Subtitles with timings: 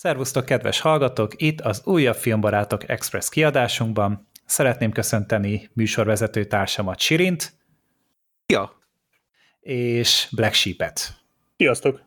[0.00, 1.42] Szervusztok, kedves hallgatók!
[1.42, 4.28] Itt az újabb Filmbarátok Express kiadásunkban.
[4.44, 7.52] Szeretném köszönteni műsorvezető társamat Sirint.
[8.46, 8.72] Ja.
[9.60, 11.14] És Black Sheep-et.
[11.56, 12.02] Sziasztok!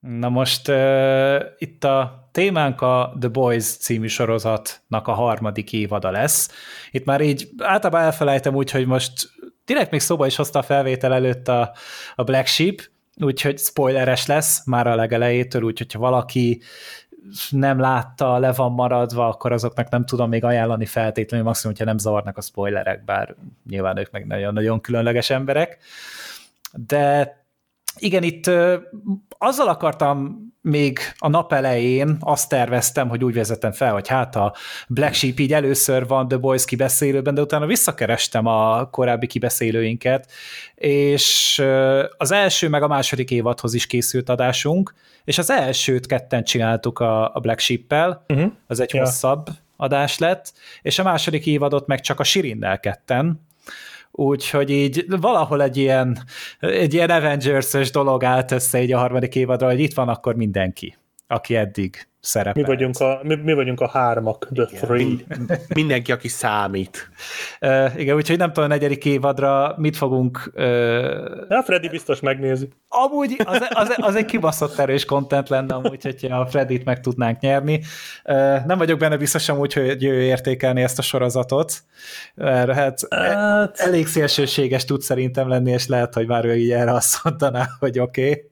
[0.00, 6.50] Na most uh, itt a témánk a The Boys című sorozatnak a harmadik évada lesz.
[6.90, 9.12] Itt már így általában elfelejtem úgy, hogy most
[9.64, 11.74] direkt még szóba is hozta a felvétel előtt a,
[12.14, 12.80] a Black Sheep,
[13.20, 16.62] úgyhogy spoileres lesz már a legelejétől, úgyhogy ha valaki
[17.50, 21.98] nem látta, le van maradva, akkor azoknak nem tudom még ajánlani feltétlenül, maximum, hogyha nem
[21.98, 23.34] zavarnak a spoilerek, bár
[23.68, 25.78] nyilván ők meg nagyon-nagyon különleges emberek.
[26.72, 27.36] De
[27.98, 28.50] igen, itt
[29.38, 34.54] azzal akartam még a nap elején, azt terveztem, hogy úgy vezetem fel, hogy hát a
[34.88, 40.30] Black Sheep így először van The Boys kibeszélőben, de utána visszakerestem a korábbi kibeszélőinket,
[40.74, 41.62] és
[42.16, 44.94] az első meg a második évadhoz is készült adásunk,
[45.24, 48.52] és az elsőt ketten csináltuk a, Black Sheep-pel, uh-huh.
[48.66, 49.00] az egy ja.
[49.00, 53.40] hosszabb adás lett, és a második évadot meg csak a Sirinnel ketten,
[54.12, 56.18] úgyhogy így valahol egy ilyen,
[56.60, 60.96] egy ilyen Avengers-ös dolog állt össze egy a harmadik évadra, hogy itt van akkor mindenki,
[61.32, 62.66] aki eddig szerepelt.
[62.66, 64.82] Mi vagyunk a, mi, mi vagyunk a hármak, the igen.
[64.82, 65.46] three.
[65.74, 66.98] Mindenki, aki számít.
[67.60, 70.52] Uh, igen, úgyhogy nem tudom, a negyedik évadra mit fogunk...
[70.54, 70.62] Uh,
[71.48, 72.68] Na, Freddy biztos megnézi.
[72.88, 77.40] Amúgy az, az, az egy kibaszott erős content lenne amúgy, hogyha a Freddit meg tudnánk
[77.40, 77.80] nyerni.
[78.24, 81.74] Uh, nem vagyok benne biztos amúgy, hogy ő értékelni ezt a sorozatot,
[82.34, 83.78] mert hát, hát...
[83.78, 87.98] elég szélsőséges tud szerintem lenni, és lehet, hogy már ő így erre azt mondaná, hogy
[87.98, 88.28] oké.
[88.28, 88.50] Okay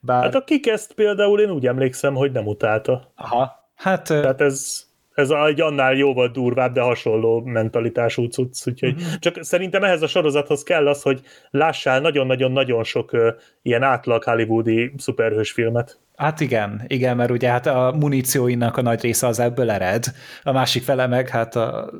[0.00, 0.22] bár...
[0.22, 3.12] Hát a kikezt például én úgy emlékszem, hogy nem utálta.
[3.16, 3.68] Aha.
[3.74, 4.02] Hát...
[4.02, 9.18] Tehát ez, ez egy annál jóval durvább, de hasonló mentalitású cucc, úgyhogy uh-huh.
[9.18, 13.28] csak szerintem ehhez a sorozathoz kell az, hogy lássál nagyon-nagyon-nagyon sok uh,
[13.62, 15.98] ilyen átlag hollywoodi szuperhős filmet.
[16.20, 20.04] Hát igen, igen, mert ugye hát a munícióinak a nagy része az ebből ered,
[20.42, 21.90] a másik fele meg hát a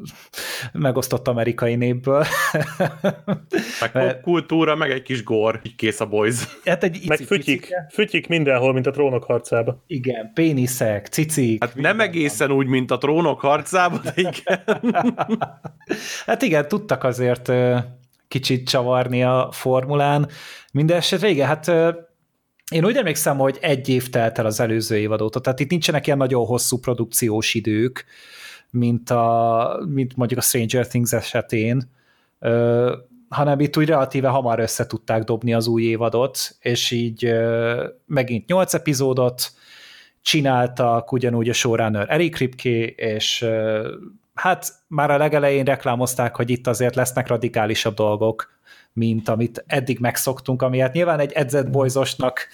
[0.73, 2.25] megosztott amerikai népből.
[3.81, 4.21] Meg mert...
[4.21, 6.37] kultúra, meg egy kis gór, így kész a boys.
[6.65, 9.83] Hát egy meg fütyik, fütyik mindenhol, mint a trónok harcába.
[9.87, 11.65] Igen, péniszek, cicik.
[11.65, 12.57] Hát nem egészen van.
[12.57, 14.63] úgy, mint a trónok harcába, de igen.
[16.27, 17.53] hát igen, tudtak azért
[18.29, 20.29] kicsit csavarni a formulán.
[20.73, 21.73] Mindenesetre igen, hát
[22.71, 26.07] én úgy emlékszem, hogy egy év telt el az előző évad óta, tehát itt nincsenek
[26.07, 28.05] ilyen nagyon hosszú produkciós idők,
[28.71, 31.91] mint, a, mint mondjuk a Stranger Things esetén,
[32.39, 32.97] ö,
[33.29, 38.47] hanem itt úgy relatíve hamar össze tudták dobni az új évadot, és így ö, megint
[38.47, 39.53] nyolc epizódot
[40.23, 43.89] csináltak, ugyanúgy a showrunner Eric Kripke, és ö,
[44.35, 48.60] hát már a legelején reklámozták, hogy itt azért lesznek radikálisabb dolgok,
[48.93, 52.49] mint amit eddig megszoktunk, ami hát nyilván egy edzett boyzosnak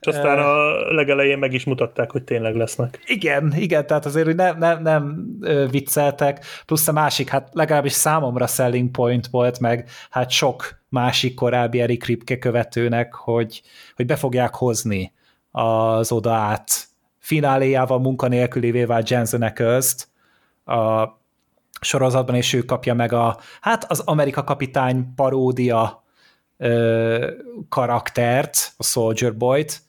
[0.00, 2.98] és aztán a legelején meg is mutatták, hogy tényleg lesznek.
[3.06, 5.26] Igen, igen, tehát azért hogy nem, nem, nem
[5.70, 11.80] vicceltek, plusz a másik, hát legalábbis számomra selling point volt, meg hát sok másik korábbi
[11.80, 13.62] Eric Ripke követőnek, hogy,
[13.96, 15.12] hogy be fogják hozni
[15.50, 16.88] az oda át
[17.18, 20.08] fináléjával munkanélkülévé vált Jensen Ackles-t,
[20.64, 21.08] a
[21.80, 26.04] sorozatban, és ő kapja meg a, hát az Amerika kapitány paródia
[26.56, 27.30] ö,
[27.68, 29.82] karaktert, a Soldier Boy-t,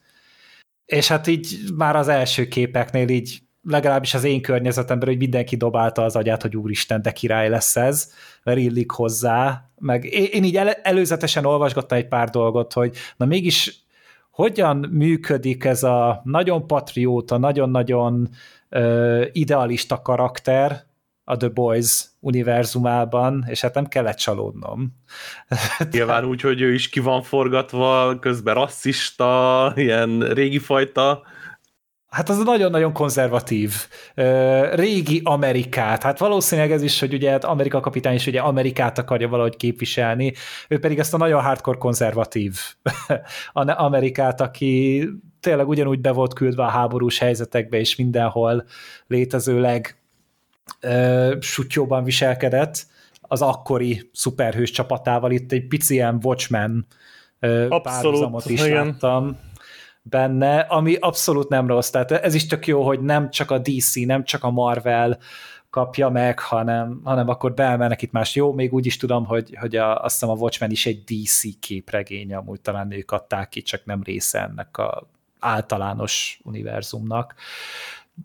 [0.86, 6.04] és hát így már az első képeknél így legalábbis az én környezetemben, hogy mindenki dobálta
[6.04, 8.12] az agyát, hogy úristen, de király lesz ez,
[8.44, 13.86] mert illik hozzá, meg én így el, előzetesen olvasgattam egy pár dolgot, hogy na mégis
[14.32, 18.30] hogyan működik ez a nagyon patrióta, nagyon-nagyon
[18.70, 20.84] ö, idealista karakter,
[21.32, 24.94] a The Boys univerzumában, és hát nem kellett csalódnom.
[25.92, 31.22] Nyilván úgy, hogy ő is ki van forgatva, közben rasszista, ilyen régi fajta.
[32.08, 33.74] Hát az nagyon-nagyon konzervatív.
[34.74, 36.04] Régi Amerikát.
[36.04, 40.34] Hát valószínűleg ez is, hogy ugye hát Amerika kapitány is ugye Amerikát akarja valahogy képviselni,
[40.68, 42.60] ő pedig ezt a nagyon hardcore konzervatív
[43.54, 45.08] Amerikát, aki
[45.40, 48.66] tényleg ugyanúgy be volt küldve a háborús helyzetekbe, és mindenhol
[49.08, 50.01] létezőleg
[51.40, 52.86] sutyóban viselkedett
[53.22, 56.86] az akkori szuperhős csapatával, itt egy pici ilyen Watchmen
[57.82, 58.86] párhuzamot is igen.
[58.86, 59.38] láttam
[60.02, 63.96] benne, ami abszolút nem rossz, tehát ez is tök jó, hogy nem csak a DC,
[63.96, 65.18] nem csak a Marvel
[65.70, 68.36] kapja meg, hanem, hanem akkor beemelnek itt más.
[68.36, 71.60] Jó, még úgy is tudom, hogy, hogy a, azt hiszem a Watchmen is egy DC
[71.60, 75.08] képregény, amúgy talán ők adták ki, csak nem része ennek a
[75.40, 77.36] általános univerzumnak.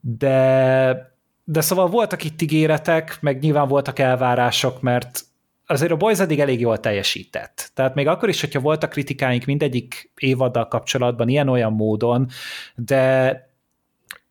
[0.01, 1.16] De
[1.49, 5.25] de szóval voltak itt ígéretek, meg nyilván voltak elvárások, mert
[5.67, 7.71] azért a Boys eddig elég jól teljesített.
[7.75, 12.29] Tehát még akkor is, hogyha voltak kritikáink mindegyik évaddal kapcsolatban ilyen-olyan módon,
[12.75, 13.41] de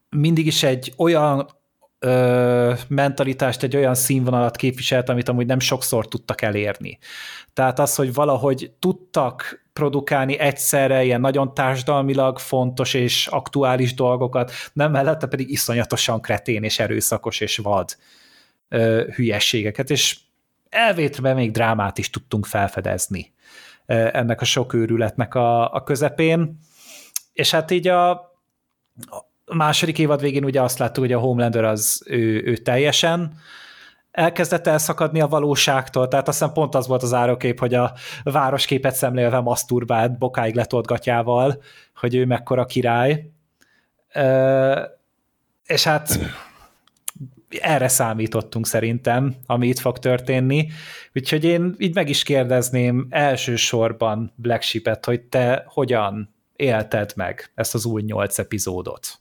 [0.10, 1.48] mindig is egy olyan
[2.00, 6.98] ö, mentalitást, egy olyan színvonalat képviselt, amit amúgy nem sokszor tudtak elérni.
[7.54, 14.92] Tehát az, hogy valahogy tudtak produkálni egyszerre ilyen nagyon társadalmilag fontos és aktuális dolgokat, nem
[14.92, 17.96] mellette pedig iszonyatosan kretén és erőszakos és vad
[18.70, 20.18] ö, hülyességeket, és
[20.70, 23.34] elvétve még drámát is tudtunk felfedezni
[23.86, 26.60] ennek a sok őrületnek a, a közepén,
[27.34, 28.34] és hát így a,
[29.46, 33.38] a második évad végén ugye azt láttuk, hogy a Homelander az ő, ő teljesen
[34.12, 37.94] elkezdett elszakadni a valóságtól, tehát aztán pont az volt az árokép, hogy a
[38.24, 41.62] városképet szemlélve maszturbált bokáig letolt gatyával,
[41.96, 43.30] hogy ő mekkora király.
[45.66, 46.20] És hát
[47.60, 50.68] erre számítottunk szerintem, ami itt fog történni.
[51.14, 57.74] Úgyhogy én így meg is kérdezném elsősorban Black Sheep-et, hogy te hogyan élted meg ezt
[57.74, 59.20] az új nyolc epizódot?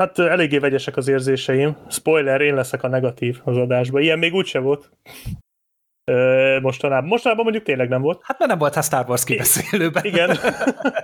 [0.00, 1.76] Hát eléggé vegyesek az érzéseim.
[1.88, 4.02] Spoiler, én leszek a negatív az adásban.
[4.02, 4.90] Ilyen még úgyse volt.
[6.62, 7.08] mostanában.
[7.08, 8.20] Mostanában mondjuk tényleg nem volt.
[8.22, 10.04] Hát mert nem volt a Star Wars kibeszélőben.
[10.04, 10.36] Igen.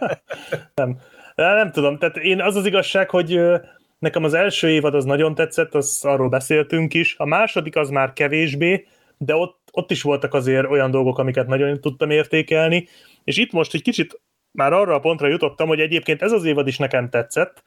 [0.75, 0.99] nem.
[1.35, 3.41] Nem tudom, tehát én az az igazság, hogy
[3.99, 7.15] nekem az első évad az nagyon tetszett, az arról beszéltünk is.
[7.19, 8.87] A második az már kevésbé,
[9.19, 12.89] de ott, ott is voltak azért olyan dolgok, amiket nagyon tudtam értékelni,
[13.25, 14.21] és itt most egy kicsit
[14.51, 17.63] már arra a pontra jutottam, hogy egyébként ez az évad is nekem tetszett,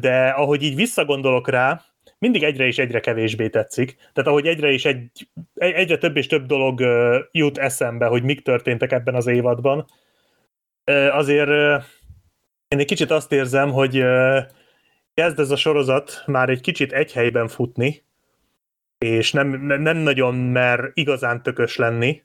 [0.00, 1.84] de ahogy így visszagondolok rá,
[2.18, 3.96] mindig egyre és egyre kevésbé tetszik.
[3.96, 6.80] Tehát ahogy egyre és egy, egyre több és több dolog
[7.32, 9.86] jut eszembe, hogy mik történtek ebben az évadban,
[11.10, 11.48] azért
[12.68, 14.04] én egy kicsit azt érzem, hogy
[15.14, 18.02] kezd ez a sorozat már egy kicsit egy helyben futni,
[18.98, 22.22] és nem, nem nagyon mer igazán tökös lenni,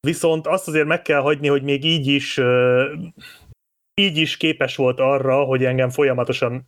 [0.00, 2.40] viszont azt azért meg kell hagyni, hogy még így is
[3.94, 6.66] így is képes volt arra, hogy engem folyamatosan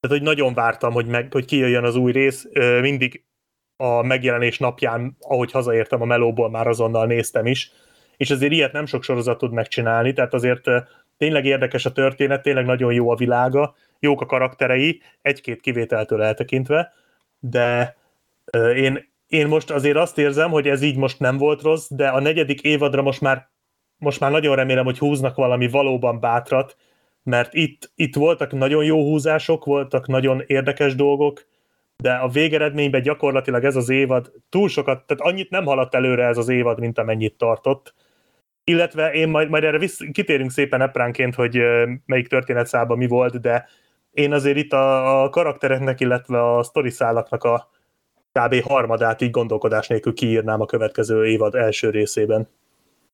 [0.00, 2.48] tehát, hogy nagyon vártam, hogy, meg, hogy kijöjjön az új rész,
[2.80, 3.24] mindig
[3.76, 7.70] a megjelenés napján, ahogy hazaértem a melóból, már azonnal néztem is,
[8.16, 10.64] és azért ilyet nem sok sorozat tud megcsinálni, tehát azért
[11.16, 16.92] tényleg érdekes a történet, tényleg nagyon jó a világa, jók a karakterei, egy-két kivételtől eltekintve,
[17.38, 17.96] de
[18.74, 22.20] én, én most azért azt érzem, hogy ez így most nem volt rossz, de a
[22.20, 23.48] negyedik évadra most már,
[23.98, 26.76] most már nagyon remélem, hogy húznak valami valóban bátrat,
[27.22, 31.46] mert itt, itt voltak nagyon jó húzások, voltak nagyon érdekes dolgok,
[31.96, 36.36] de a végeredményben gyakorlatilag ez az évad túl sokat, tehát annyit nem haladt előre ez
[36.36, 37.94] az évad, mint amennyit tartott.
[38.64, 41.60] Illetve én majd, majd erre vissz, kitérünk szépen epránként, hogy
[42.06, 43.68] melyik történetszában mi volt, de
[44.10, 47.70] én azért itt a, a karaktereknek, illetve a sztori szálaknak a
[48.32, 48.62] kb.
[48.62, 52.48] harmadát így gondolkodás nélkül kiírnám a következő évad első részében.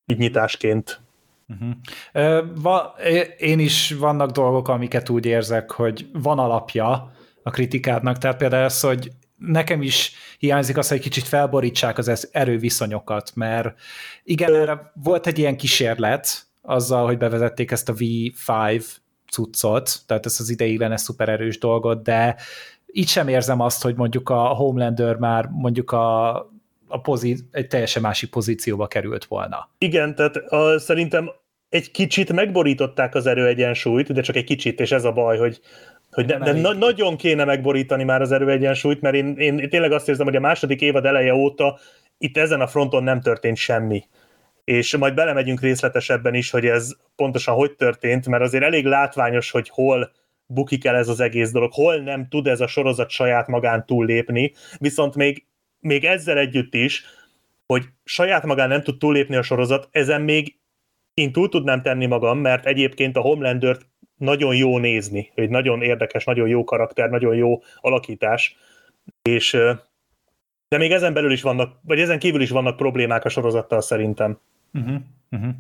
[0.06, 1.00] Így nyitásként.
[1.48, 2.44] Uh-huh.
[2.62, 2.94] Va,
[3.38, 7.12] én is vannak dolgok, amiket úgy érzek, hogy van alapja
[7.42, 13.30] a kritikádnak, tehát például az, hogy nekem is hiányzik az, hogy kicsit felborítsák az erőviszonyokat,
[13.34, 13.80] mert
[14.24, 18.84] igen, erre volt egy ilyen kísérlet azzal, hogy bevezették ezt a V5
[19.30, 22.36] cuccot, tehát ezt az ideiglenes szupererős dolgot, de
[22.86, 26.36] így sem érzem azt, hogy mondjuk a Homelander már mondjuk a,
[26.92, 29.68] a pozí- egy teljesen másik pozícióba került volna.
[29.78, 31.30] Igen, tehát a, szerintem
[31.68, 35.60] egy kicsit megborították az erőegyensúlyt, de csak egy kicsit, és ez a baj, hogy,
[36.10, 40.08] hogy de, de na- nagyon kéne megborítani már az erőegyensúlyt, mert én, én tényleg azt
[40.08, 41.78] érzem, hogy a második évad eleje óta
[42.18, 44.04] itt ezen a fronton nem történt semmi
[44.64, 49.68] és majd belemegyünk részletesebben is, hogy ez pontosan hogy történt, mert azért elég látványos, hogy
[49.68, 50.12] hol
[50.46, 54.52] bukik el ez az egész dolog, hol nem tud ez a sorozat saját magán túllépni,
[54.78, 55.46] viszont még,
[55.82, 57.04] még ezzel együtt is,
[57.66, 60.56] hogy saját magán nem tud túllépni a sorozat, ezen még
[61.14, 63.76] én túl tudnám tenni magam, mert egyébként a homelander
[64.16, 68.56] nagyon jó nézni, egy nagyon érdekes, nagyon jó karakter, nagyon jó alakítás,
[69.22, 69.50] és
[70.68, 74.38] de még ezen belül is vannak, vagy ezen kívül is vannak problémák a sorozattal szerintem.
[74.72, 75.00] Uh-huh.
[75.30, 75.54] Uh-huh.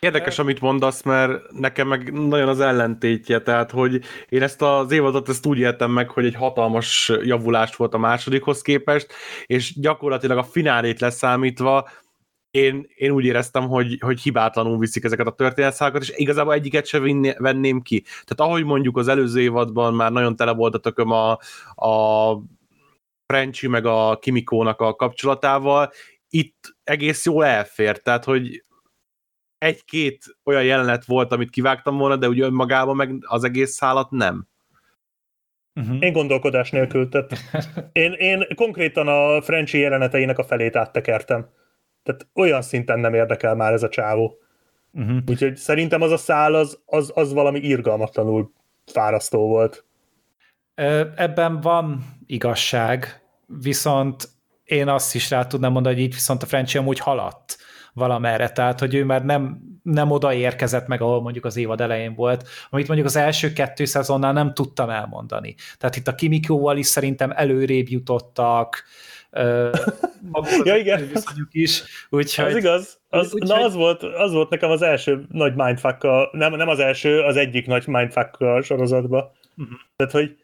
[0.00, 5.28] Érdekes, amit mondasz, mert nekem meg nagyon az ellentétje, tehát hogy én ezt az évadot
[5.28, 9.12] ezt úgy éltem meg, hogy egy hatalmas javulás volt a másodikhoz képest,
[9.46, 11.88] és gyakorlatilag a finálét leszámítva
[12.50, 16.98] én, én úgy éreztem, hogy, hogy hibátlanul viszik ezeket a történetszálakat, és igazából egyiket se
[16.98, 18.00] vinné, venném ki.
[18.00, 21.30] Tehát ahogy mondjuk az előző évadban már nagyon tele volt a tököm a,
[21.74, 22.32] a
[23.26, 25.92] Frenchy meg a Kimikónak a kapcsolatával,
[26.30, 28.64] itt egész jól elfér, tehát hogy
[29.58, 34.48] egy-két olyan jelenet volt, amit kivágtam volna, de úgy önmagában meg az egész szállat nem.
[35.74, 35.96] Uh-huh.
[36.00, 37.32] Én gondolkodás nélkül, tehát
[37.92, 41.48] én, én konkrétan a Frenchy jeleneteinek a felét áttekertem.
[42.02, 44.38] Tehát olyan szinten nem érdekel már ez a csávó.
[44.92, 45.18] Uh-huh.
[45.26, 48.52] Úgyhogy szerintem az a szál az, az, az valami irgalmatlanul
[48.86, 49.84] fárasztó volt.
[51.14, 54.28] Ebben van igazság, viszont
[54.68, 57.56] én azt is rá tudnám mondani, hogy így viszont a Frenchy amúgy haladt
[57.92, 62.14] valamerre, tehát hogy ő már nem, nem oda érkezett meg, ahol mondjuk az évad elején
[62.14, 65.54] volt, amit mondjuk az első kettő szezonnál nem tudtam elmondani.
[65.78, 68.84] Tehát itt a Kimikóval is szerintem előrébb jutottak,
[70.64, 71.10] ja, igen.
[71.50, 71.82] is.
[72.10, 72.98] Úgyhogy, az igaz.
[73.08, 76.78] Az, úgy, na, az, volt, az volt nekem az első nagy mindfuck nem, nem az
[76.78, 79.30] első, az egyik nagy mindfuck a sorozatban.
[79.56, 79.78] Uh-huh.
[79.96, 80.36] Tehát, hogy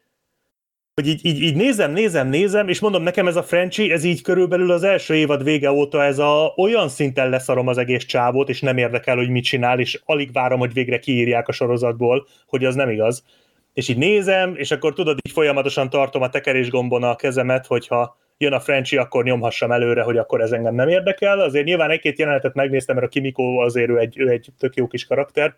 [0.94, 4.22] hogy így, így, így nézem, nézem, nézem, és mondom, nekem ez a Frenchy, ez így
[4.22, 8.60] körülbelül az első évad vége óta ez a olyan szinten leszarom az egész csávót, és
[8.60, 12.74] nem érdekel, hogy mit csinál, és alig várom, hogy végre kiírják a sorozatból, hogy az
[12.74, 13.24] nem igaz.
[13.72, 18.52] És így nézem, és akkor tudod, így folyamatosan tartom a tekerésgombon a kezemet, hogyha jön
[18.52, 21.40] a Frenchy, akkor nyomhassam előre, hogy akkor ez engem nem érdekel.
[21.40, 24.86] Azért nyilván egy-két jelenetet megnéztem, mert a Kimiko azért ő egy, ő egy tök jó
[24.86, 25.56] kis karakter,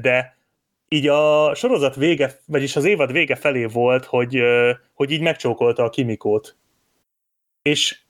[0.00, 0.36] de
[0.92, 4.42] így a sorozat vége, vagyis az évad vége felé volt, hogy,
[4.94, 6.56] hogy így megcsókolta a Kimikót.
[7.62, 8.00] És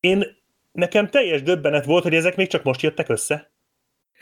[0.00, 0.24] én,
[0.72, 3.51] nekem teljes döbbenet volt, hogy ezek még csak most jöttek össze.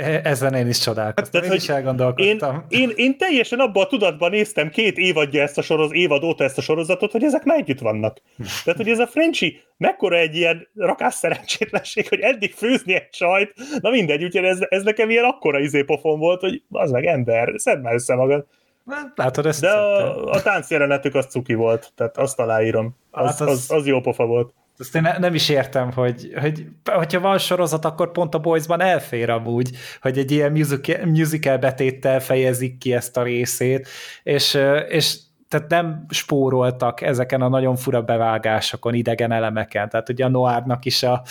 [0.01, 2.65] E, ezen én is csodálkoztam, hát, én is elgondolkodtam.
[2.69, 6.45] Én, én, én teljesen abban a tudatban néztem két évadja ezt a soroz, évad óta
[6.45, 8.21] ezt a sorozatot, hogy ezek már együtt vannak.
[8.65, 13.53] Tehát, hogy ez a Frenchy mekkora egy ilyen rakás szerencsétlenség, hogy eddig főzni egy csajt,
[13.81, 17.81] na mindegy, úgyhogy ez, ez nekem ilyen akkora izépofon volt, hogy az meg ember, szedd
[17.81, 18.47] már össze magad.
[18.87, 22.97] Hát, látod, ezt De a, a táncjelenetük az cuki volt, tehát azt aláírom.
[23.11, 24.55] Az, hát az, az, az jó pofa volt.
[24.81, 29.31] Ezt én nem is értem, hogy, hogy hogyha van sorozat, akkor pont a Boysban elfér
[29.31, 29.71] amúgy,
[30.01, 33.89] hogy egy ilyen musical, musical betéttel fejezik ki ezt a részét,
[34.23, 34.59] és,
[34.89, 35.17] és
[35.49, 39.89] tehát nem spóroltak ezeken a nagyon fura bevágásokon, idegen elemeken.
[39.89, 41.23] Tehát ugye a Noárnak is a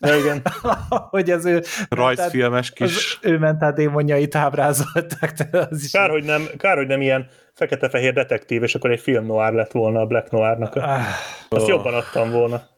[0.00, 0.42] ja, igen.
[1.10, 2.84] hogy az ő rajzfilmes kis...
[3.20, 5.34] Az ő mentál démonjait ábrázolták.
[5.70, 9.26] Az is kár, hogy nem, kár, hogy nem ilyen fekete-fehér detektív, és akkor egy film
[9.26, 10.76] noir lett volna a Black Noirnak.
[10.76, 11.00] Ah,
[11.48, 11.68] Azt oh.
[11.68, 12.70] jobban adtam volna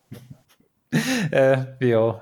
[1.79, 2.13] jó.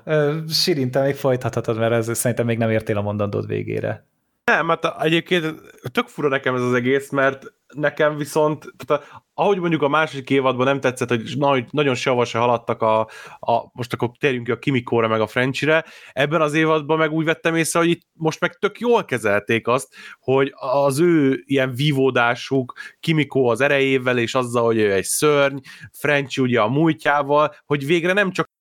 [0.49, 4.07] Sirin, te még folytathatod, mert ez szerintem még nem értél a mondandód végére.
[4.43, 5.55] Nem, hát egyébként
[5.91, 10.65] tök fura nekem ez az egész, mert nekem viszont, tehát ahogy mondjuk a második évadban
[10.65, 12.99] nem tetszett, hogy nagy, nagyon sehova se haladtak a,
[13.39, 17.25] a, most akkor térjünk ki a Kimikóra meg a Frenchire, ebben az évadban meg úgy
[17.25, 22.73] vettem észre, hogy itt most meg tök jól kezelték azt, hogy az ő ilyen vívódásuk,
[22.99, 25.57] Kimikó az erejével és azzal, hogy ő egy szörny,
[25.91, 28.51] French ugye a múltjával, hogy végre nem csak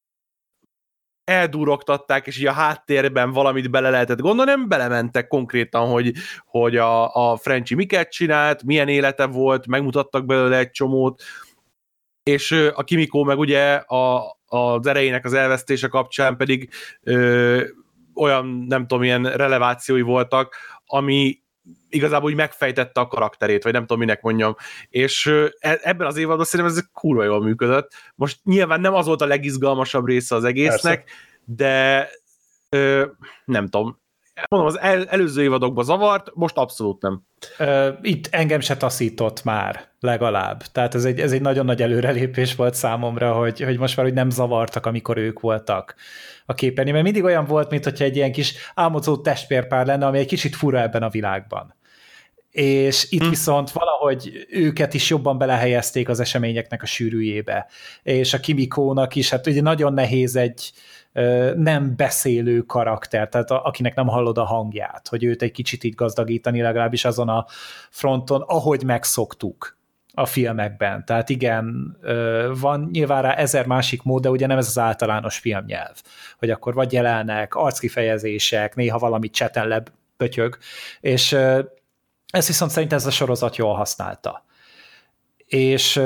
[1.24, 6.12] eldurogtatták, és így a háttérben valamit bele lehetett gondolni, nem belementek konkrétan, hogy,
[6.46, 11.22] hogy a, a Frenchy miket csinált, milyen élete volt, megmutattak belőle egy csomót,
[12.22, 16.70] és a Kimikó meg ugye a, az erejének az elvesztése kapcsán pedig
[17.02, 17.64] ö,
[18.14, 21.41] olyan, nem tudom, ilyen relevációi voltak, ami
[21.88, 24.56] igazából úgy megfejtette a karakterét, vagy nem tudom, minek mondjam.
[24.88, 25.26] És
[25.58, 27.92] e, ebben az évadban szerintem ez kurva jól működött.
[28.14, 31.20] Most nyilván nem az volt a legizgalmasabb része az egésznek, Persze.
[31.44, 32.08] de
[32.68, 33.06] ö,
[33.44, 34.01] nem tudom,
[34.48, 37.22] mondom, az el, előző évadokban zavart, most abszolút nem.
[38.02, 40.62] Itt engem se taszított már, legalább.
[40.62, 44.14] Tehát ez egy, ez egy nagyon nagy előrelépés volt számomra, hogy, hogy most már hogy
[44.14, 45.94] nem zavartak, amikor ők voltak
[46.46, 50.18] a képernyőn, mert mindig olyan volt, mint hogyha egy ilyen kis álmodozó testvérpár lenne, ami
[50.18, 51.74] egy kicsit fura ebben a világban.
[52.50, 53.28] És itt hm.
[53.28, 57.66] viszont valahogy őket is jobban belehelyezték az eseményeknek a sűrűjébe.
[58.02, 60.72] És a Kimikónak is, hát ugye nagyon nehéz egy,
[61.54, 65.94] nem beszélő karakter, tehát a, akinek nem hallod a hangját, hogy őt egy kicsit így
[65.94, 67.46] gazdagítani legalábbis azon a
[67.90, 69.76] fronton, ahogy megszoktuk
[70.14, 71.04] a filmekben.
[71.04, 71.96] Tehát igen,
[72.60, 76.00] van nyilván rá ezer másik mód, de ugye nem ez az általános filmnyelv,
[76.38, 79.82] hogy akkor vagy jelennek, arckifejezések, néha valami cseten
[80.16, 80.58] pötyög,
[81.00, 81.32] és
[82.30, 84.44] ezt viszont szerintem ez a sorozat jól használta.
[85.46, 86.00] És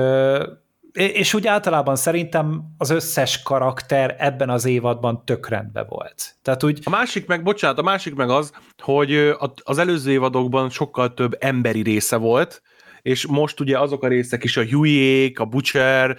[0.96, 6.36] és úgy általában szerintem az összes karakter ebben az évadban tök rendben volt.
[6.42, 6.80] Tehát úgy...
[6.84, 11.82] A másik meg, bocsánat, a másik meg az, hogy az előző évadokban sokkal több emberi
[11.82, 12.62] része volt,
[13.02, 16.16] és most ugye azok a részek is, a Hughie, a Butcher,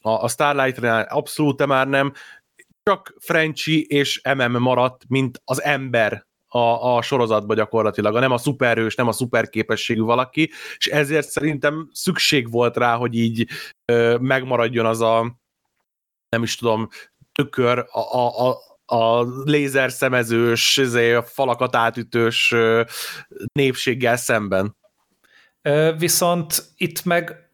[0.00, 2.12] a starlight abszolút már nem,
[2.82, 8.94] csak Frenchy és MM maradt, mint az ember a, a sorozatba gyakorlatilag, nem a szuperhős,
[8.94, 13.46] nem a szuperképességű valaki, és ezért szerintem szükség volt rá, hogy így
[13.84, 15.36] ö, megmaradjon az a
[16.28, 16.88] nem is tudom,
[17.32, 18.56] tökör, a, a, a,
[18.96, 22.54] a lézer szemezős, izé, a falakat átütős
[23.52, 24.76] népséggel szemben.
[25.98, 27.48] Viszont itt meg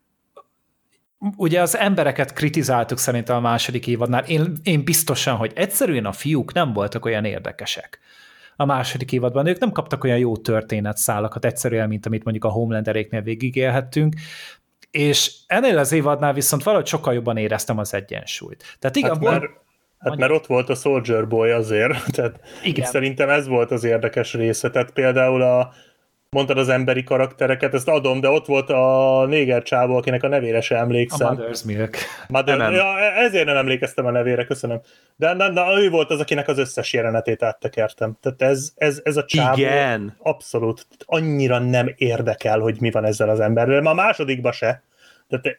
[1.36, 4.24] ugye az embereket kritizáltuk szerintem a második évadnál.
[4.24, 8.00] Én, én biztosan, hogy egyszerűen a fiúk nem voltak olyan érdekesek
[8.56, 9.46] a második évadban.
[9.46, 14.14] Ők nem kaptak olyan jó történetszálakat egyszerűen, mint amit mondjuk a Homelanderéknél végigélhettünk,
[14.90, 18.76] és ennél az évadnál viszont valahogy sokkal jobban éreztem az egyensúlyt.
[18.78, 19.44] Tehát igen, hát, mert,
[19.98, 22.86] hát mert ott volt a Soldier Boy azért, tehát igen.
[22.86, 25.72] szerintem ez volt az érdekes része, tehát például a
[26.34, 30.60] mondtad az emberi karaktereket, ezt adom, de ott volt a néger csávó, akinek a nevére
[30.60, 31.26] sem emlékszem.
[31.26, 31.96] A Mother's Milk.
[32.28, 32.72] Mother, nem.
[32.72, 34.80] Ja, ezért nem emlékeztem a nevére, köszönöm.
[35.16, 38.16] De, de, de ő volt az, akinek az összes jelenetét áttekertem.
[38.20, 40.16] Tehát ez, ez, ez a csávó Igen.
[40.18, 43.80] abszolút annyira nem érdekel, hogy mi van ezzel az emberrel.
[43.80, 44.82] Ma a másodikba se.
[45.28, 45.58] Tehát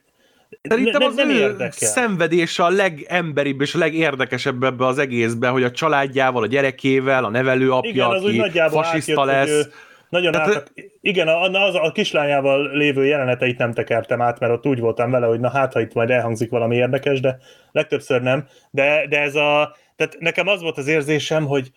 [0.62, 1.90] Szerintem ne, az nem ő érdekel.
[1.90, 7.30] szenvedése a legemberibb és a legérdekesebb ebbe az egészben, hogy a családjával, a gyerekével, a
[7.30, 9.50] nevelőapja, Igen, az aki fasiszta átjött, lesz.
[9.50, 9.72] Hogy ő
[10.16, 14.66] nagyon Tehát, át, igen, a, az, a kislányával lévő jeleneteit nem tekertem át, mert ott
[14.66, 17.38] úgy voltam vele, hogy na hát, ha itt majd elhangzik valami érdekes, de
[17.72, 18.48] legtöbbször nem.
[18.72, 21.72] De, de ez a, tehát nekem az volt az érzésem, hogy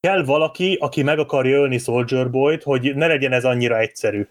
[0.00, 4.26] kell valaki, aki meg akarja ölni Soldier Boy-t, hogy ne legyen ez annyira egyszerű.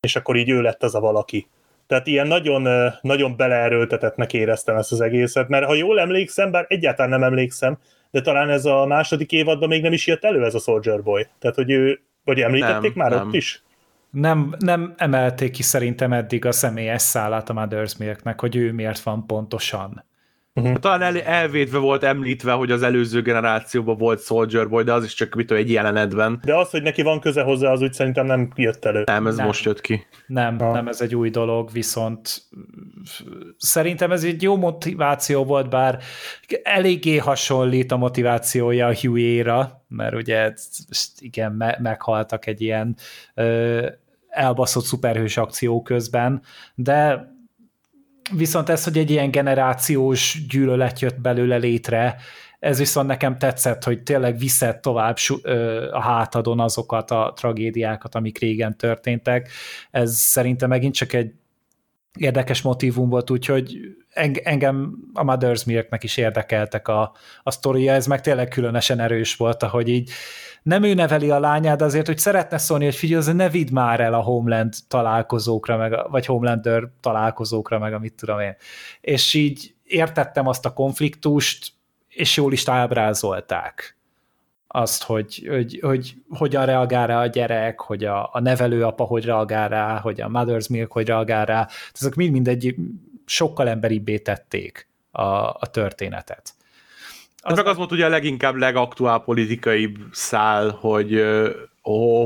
[0.00, 1.48] És akkor így ő lett az a valaki.
[1.86, 7.10] Tehát ilyen nagyon, nagyon beleerőltetetnek éreztem ezt az egészet, mert ha jól emlékszem, bár egyáltalán
[7.10, 7.78] nem emlékszem,
[8.10, 11.26] de talán ez a második évadban még nem is jött elő ez a Soldier Boy.
[11.38, 13.26] Tehát, hogy ő, vagy említették nem, már nem.
[13.26, 13.62] ott is?
[14.10, 19.00] Nem, nem emelték ki szerintem eddig a személyes szállát a Mother's Milknek, hogy ő miért
[19.00, 20.04] van pontosan.
[20.60, 20.78] Uh-huh.
[20.78, 25.14] Talán el, elvédve volt említve, hogy az előző generációban volt Soldier Boy, de az is
[25.14, 26.40] csak mit egy jelenetben.
[26.44, 29.02] De az, hogy neki van köze hozzá, az úgy szerintem nem jött elő.
[29.06, 29.46] Nem, ez nem.
[29.46, 30.06] most jött ki.
[30.26, 30.72] Nem, ha.
[30.72, 32.42] nem ez egy új dolog, viszont
[33.56, 35.98] szerintem ez egy jó motiváció volt, bár
[36.62, 40.52] eléggé hasonlít a motivációja a Huey-ra, mert ugye
[41.18, 42.96] igen, me- meghaltak egy ilyen
[43.34, 43.86] ö,
[44.28, 46.42] elbaszott szuperhős akció közben,
[46.74, 47.28] de
[48.30, 52.16] Viszont ez, hogy egy ilyen generációs gyűlölet jött belőle létre,
[52.58, 55.16] ez viszont nekem tetszett, hogy tényleg viszed tovább
[55.90, 59.48] a hátadon azokat a tragédiákat, amik régen történtek.
[59.90, 61.32] Ez szerintem megint csak egy
[62.18, 63.78] érdekes motivum volt, úgyhogy
[64.42, 69.62] engem a Mother's Milknek is érdekeltek a, a sztoria, ez meg tényleg különösen erős volt,
[69.62, 70.10] ahogy így
[70.62, 74.14] nem ő neveli a lányát, azért, hogy szeretne szólni, hogy figyelj, ne vidd már el
[74.14, 78.56] a Homeland találkozókra, meg, vagy Homelander találkozókra, meg amit tudom én.
[79.00, 81.72] És így értettem azt a konfliktust,
[82.08, 83.98] és jól is ábrázolták
[84.72, 89.68] azt, hogy, hogy, hogy hogyan reagál rá a gyerek, hogy a, a nevelőapa hogy reagál
[89.68, 91.68] rá, hogy a Mother's Milk hogy reagál rá.
[91.92, 92.74] Ezek mind-mind egy
[93.24, 96.54] sokkal emberibbé tették a, a történetet.
[97.42, 101.24] Az meg az volt ugye a leginkább legaktuál politikai szál, hogy,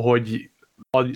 [0.03, 0.48] hogy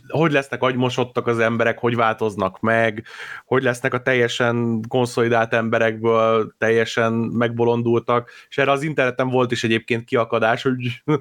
[0.09, 3.05] hogy lesznek agymosodtak az emberek, hogy változnak meg,
[3.45, 10.05] hogy lesznek a teljesen konszolidált emberekből teljesen megbolondultak, és erre az interneten volt is egyébként
[10.05, 11.03] kiakadás, hogy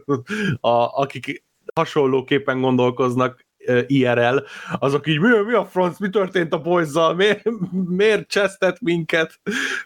[0.60, 1.44] a, akik
[1.76, 3.47] hasonlóképpen gondolkoznak,
[3.88, 4.38] IRL,
[4.80, 7.44] azok így, mi, mi a franc, mi történt a boys miért,
[7.88, 9.40] miért csesztett minket?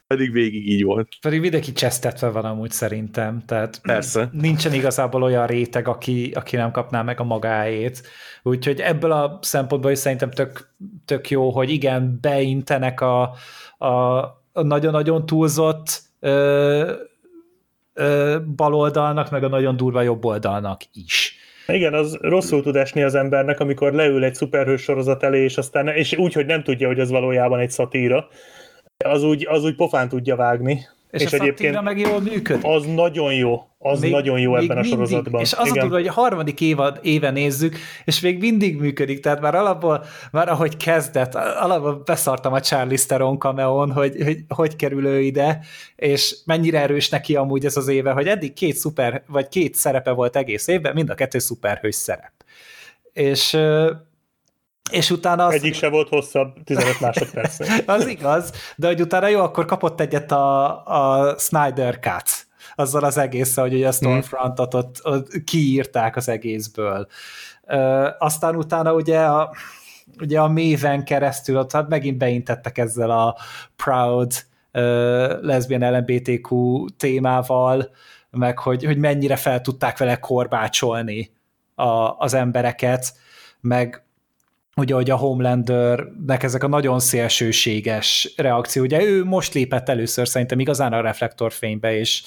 [0.07, 1.07] Pedig végig így volt.
[1.21, 4.29] Pedig mindenki csesztetve van amúgy szerintem, tehát Persze.
[4.31, 8.01] nincsen igazából olyan réteg, aki, aki nem kapná meg a magáét.
[8.43, 10.73] Úgyhogy ebből a szempontból is szerintem tök,
[11.05, 13.35] tök jó, hogy igen, beintenek a,
[13.77, 14.19] a,
[14.51, 16.93] a nagyon-nagyon túlzott ö,
[17.93, 21.40] ö, baloldalnak, meg a nagyon durva jobb oldalnak is
[21.73, 25.87] igen, az rosszul tud esni az embernek, amikor leül egy szuperhős sorozat elé, és aztán
[25.87, 28.27] és úgy, hogy nem tudja, hogy ez valójában egy szatíra,
[29.05, 30.79] az úgy, az úgy pofán tudja vágni.
[31.11, 32.65] És, és a egyébként meg jól működik.
[32.65, 35.41] Az nagyon jó, az még, nagyon jó ebben mindig, a sorozatban.
[35.41, 35.87] És az Igen.
[35.87, 40.49] a hogy a harmadik évad, éve nézzük, és még mindig működik, tehát már alapból, már
[40.49, 45.59] ahogy kezdett, alapból beszartam a Charlie Theron cameo hogy, hogy hogy kerül ő ide,
[45.95, 50.11] és mennyire erős neki amúgy ez az éve, hogy eddig két szuper, vagy két szerepe
[50.11, 52.33] volt egész évben, mind a kettő szuperhős szerep.
[53.13, 53.57] És
[54.91, 55.53] és utána az...
[55.53, 57.57] Egyik se volt hosszabb, 15 másodperc.
[57.85, 63.17] az igaz, de hogy utána jó, akkor kapott egyet a, a Snyder Cut azzal az
[63.17, 67.07] egész, hogy ugye a Stormfrontot ott, ott kiírták az egészből.
[67.67, 69.55] Ö, aztán utána ugye a,
[70.19, 73.35] ugye a méven keresztül ott hát megint beintettek ezzel a
[73.75, 74.33] proud
[74.73, 77.89] uh, lesbian LMBTQ témával,
[78.29, 81.31] meg hogy, hogy mennyire fel tudták vele korbácsolni
[81.75, 83.13] a, az embereket,
[83.61, 84.05] meg
[84.81, 90.59] ugye, hogy a Homelandernek ezek a nagyon szélsőséges reakció, ugye ő most lépett először szerintem
[90.59, 92.23] igazán a reflektorfénybe, és,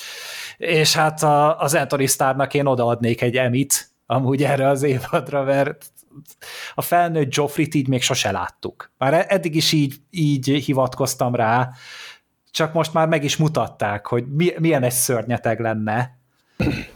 [0.56, 5.86] és hát a, az Anthony Starrnak én odaadnék egy emit, amúgy erre az évadra, mert
[6.74, 8.92] a felnőtt Joffrit így még sose láttuk.
[8.98, 11.70] Már eddig is így, így hivatkoztam rá,
[12.50, 14.24] csak most már meg is mutatták, hogy
[14.58, 16.22] milyen egy szörnyeteg lenne,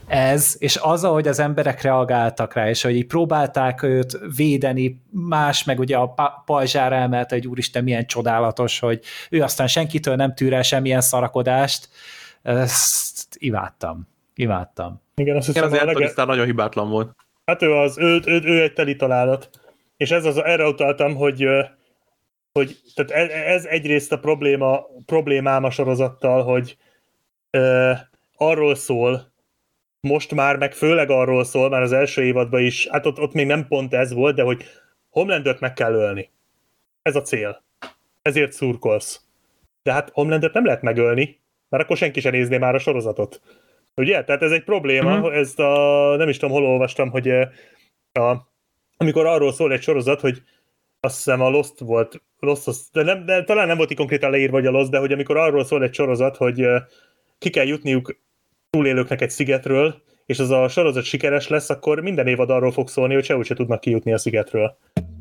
[0.06, 5.64] ez, és az, ahogy az emberek reagáltak rá, és hogy így próbálták őt védeni, más
[5.64, 9.00] meg ugye a pajzsára emelte, hogy úristen, milyen csodálatos, hogy
[9.30, 11.88] ő aztán senkitől nem tűr el semmilyen szarakodást,
[12.42, 14.08] ezt imádtam.
[14.34, 15.02] Imádtam.
[15.14, 16.24] Igen, azt hiszem, Igen, az lege...
[16.24, 17.16] nagyon hibátlan volt.
[17.44, 19.50] Hát ő az, ő, ő, ő egy teli találat.
[19.96, 21.46] És ez az, erre utaltam, hogy,
[22.52, 26.76] hogy tehát ez, ez egyrészt a probléma, problémám a sorozattal, hogy
[27.50, 27.92] ö,
[28.36, 29.27] arról szól,
[30.08, 33.46] most már, meg főleg arról szól, már az első évadban is, hát ott, ott még
[33.46, 34.64] nem pont ez volt, de hogy
[35.10, 36.30] Homelandert meg kell ölni.
[37.02, 37.62] Ez a cél.
[38.22, 39.20] Ezért szurkolsz.
[39.82, 43.40] De hát Homelandert nem lehet megölni, mert akkor senki sem nézné már a sorozatot.
[43.94, 44.24] Ugye?
[44.24, 45.32] Tehát ez egy probléma, mm-hmm.
[45.32, 47.28] ezt a, nem is tudom, hol olvastam, hogy
[48.12, 48.48] a,
[48.96, 50.42] amikor arról szól egy sorozat, hogy
[51.00, 54.52] azt hiszem a Lost volt, Lost, de, nem, de talán nem volt így konkrétan leírva,
[54.52, 56.66] vagy a Lost, de hogy amikor arról szól egy sorozat, hogy
[57.38, 58.16] ki kell jutniuk
[58.70, 63.14] túlélőknek egy szigetről, és az a sorozat sikeres lesz, akkor minden évad arról fog szólni,
[63.14, 64.76] hogy sehogy se tudnak kijutni a szigetről.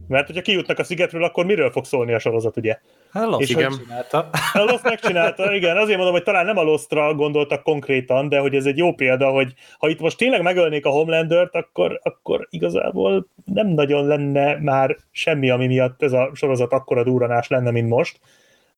[0.08, 2.78] Mert hogyha kijutnak a szigetről, akkor miről fog szólni a sorozat, ugye?
[3.12, 3.72] Hát a Lost igen.
[3.72, 4.30] megcsinálta.
[4.54, 5.78] A Lost megcsinálta, igen.
[5.78, 9.30] Azért mondom, hogy talán nem a Lostra gondoltak konkrétan, de hogy ez egy jó példa,
[9.30, 14.98] hogy ha itt most tényleg megölnék a Homelandert, akkor, akkor igazából nem nagyon lenne már
[15.12, 18.20] semmi, ami miatt ez a sorozat akkora durranás lenne, mint most.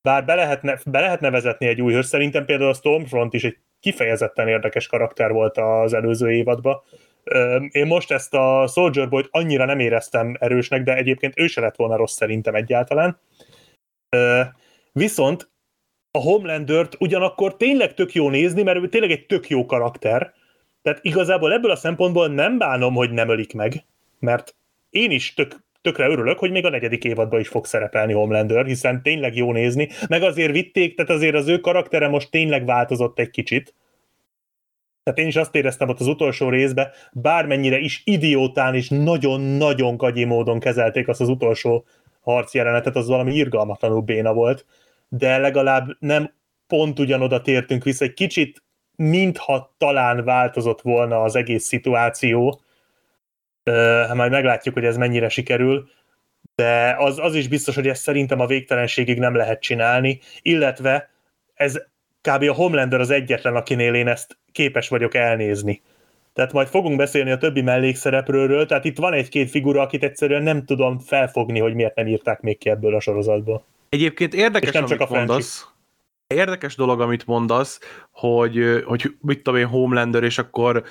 [0.02, 3.58] Bár be lehetne, be lehetne vezetni egy új hős, szerintem például a Stormfront is egy
[3.80, 6.82] kifejezetten érdekes karakter volt az előző évadban.
[7.72, 11.76] Én most ezt a Soldier Boy-t annyira nem éreztem erősnek, de egyébként ő se lett
[11.76, 13.20] volna rossz szerintem egyáltalán.
[14.92, 15.50] Viszont
[16.12, 20.34] a Homelandert ugyanakkor tényleg tök jó nézni, mert ő tényleg egy tök jó karakter.
[20.82, 23.86] Tehát igazából ebből a szempontból nem bánom, hogy nem ölik meg,
[24.20, 24.56] mert
[24.90, 29.02] én is tök, tökre örülök, hogy még a negyedik évadban is fog szerepelni Homelander, hiszen
[29.02, 33.30] tényleg jó nézni, meg azért vitték, tehát azért az ő karaktere most tényleg változott egy
[33.30, 33.74] kicsit.
[35.04, 40.24] Tehát én is azt éreztem ott az utolsó részben, bármennyire is idiótán és nagyon-nagyon kagyi
[40.24, 41.86] módon kezelték azt az utolsó
[42.22, 44.66] harc jelenetet, az valami irgalmatlanul béna volt,
[45.08, 46.34] de legalább nem
[46.68, 48.64] pont ugyanoda tértünk vissza, egy kicsit
[48.96, 52.62] mintha talán változott volna az egész szituáció,
[54.14, 55.90] majd meglátjuk, hogy ez mennyire sikerül,
[56.56, 61.10] de az, az is biztos, hogy ezt szerintem a végtelenségig nem lehet csinálni, illetve
[61.54, 61.82] ez
[62.22, 62.44] kb.
[62.44, 65.82] a Homelander az egyetlen, akinél én ezt képes vagyok elnézni.
[66.34, 70.66] Tehát majd fogunk beszélni a többi mellékszereplőről, tehát itt van egy-két figura, akit egyszerűen nem
[70.66, 73.64] tudom felfogni, hogy miért nem írták még ki ebből a sorozatból.
[73.90, 75.69] Egyébként érdekes, nem amit csak a mondasz.
[76.34, 77.80] Érdekes dolog, amit mondasz,
[78.12, 80.84] hogy, hogy mit tudom én, Homelander, és akkor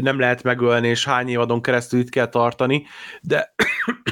[0.00, 2.86] nem lehet megölni, és hány évadon keresztül itt kell tartani,
[3.22, 3.54] de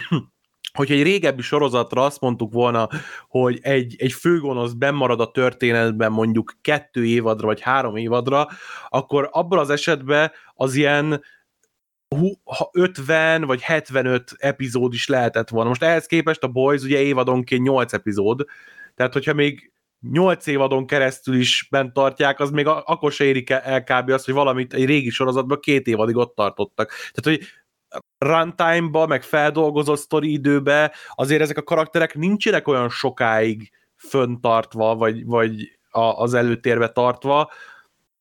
[0.78, 2.88] hogyha egy régebbi sorozatra azt mondtuk volna,
[3.28, 8.48] hogy egy, egy főgonosz bemarad a történetben mondjuk kettő évadra, vagy három évadra,
[8.88, 11.22] akkor abban az esetben az ilyen
[12.72, 15.68] 50 vagy 75 epizód is lehetett volna.
[15.68, 18.44] Most ehhez képest a Boys ugye évadonként 8 epizód,
[18.94, 23.84] tehát hogyha még 8 évadon keresztül is bent tartják, az még akkor se érik el
[23.84, 24.10] kb.
[24.10, 26.88] azt, hogy valamit egy régi sorozatban két évadig ott tartottak.
[26.88, 27.46] Tehát, hogy
[28.18, 35.78] runtime-ba, meg feldolgozott sztori időbe azért ezek a karakterek nincsenek olyan sokáig föntartva, vagy, vagy
[35.90, 37.50] a, az előtérbe tartva,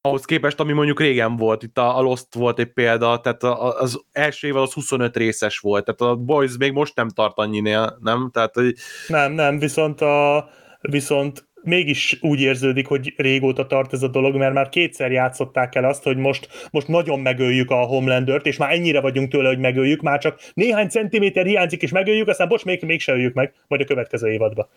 [0.01, 3.79] ahhoz képest, ami mondjuk régen volt, itt a, a Lost volt egy példa, tehát a,
[3.79, 7.97] az első évad az 25 részes volt, tehát a Boys még most nem tart annyinél,
[8.01, 8.29] nem?
[8.33, 8.73] Tehát, hogy...
[9.07, 10.49] Nem, nem, viszont a
[10.81, 15.83] viszont mégis úgy érződik, hogy régóta tart ez a dolog, mert már kétszer játszották el
[15.83, 20.01] azt, hogy most, most nagyon megöljük a Homelandert, és már ennyire vagyunk tőle, hogy megöljük,
[20.01, 23.81] már csak néhány centiméter hiányzik, és megöljük, aztán bocs, még, még se öljük meg, majd
[23.81, 24.69] a következő évadba.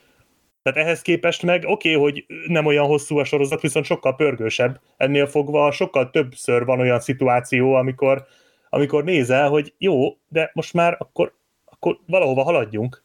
[0.62, 4.81] Tehát ehhez képest meg oké, okay, hogy nem olyan hosszú a sorozat, viszont sokkal pörgősebb.
[4.97, 8.25] Ennél fogva sokkal többször van olyan szituáció, amikor,
[8.68, 13.05] amikor nézel, hogy jó, de most már akkor, akkor valahova haladjunk.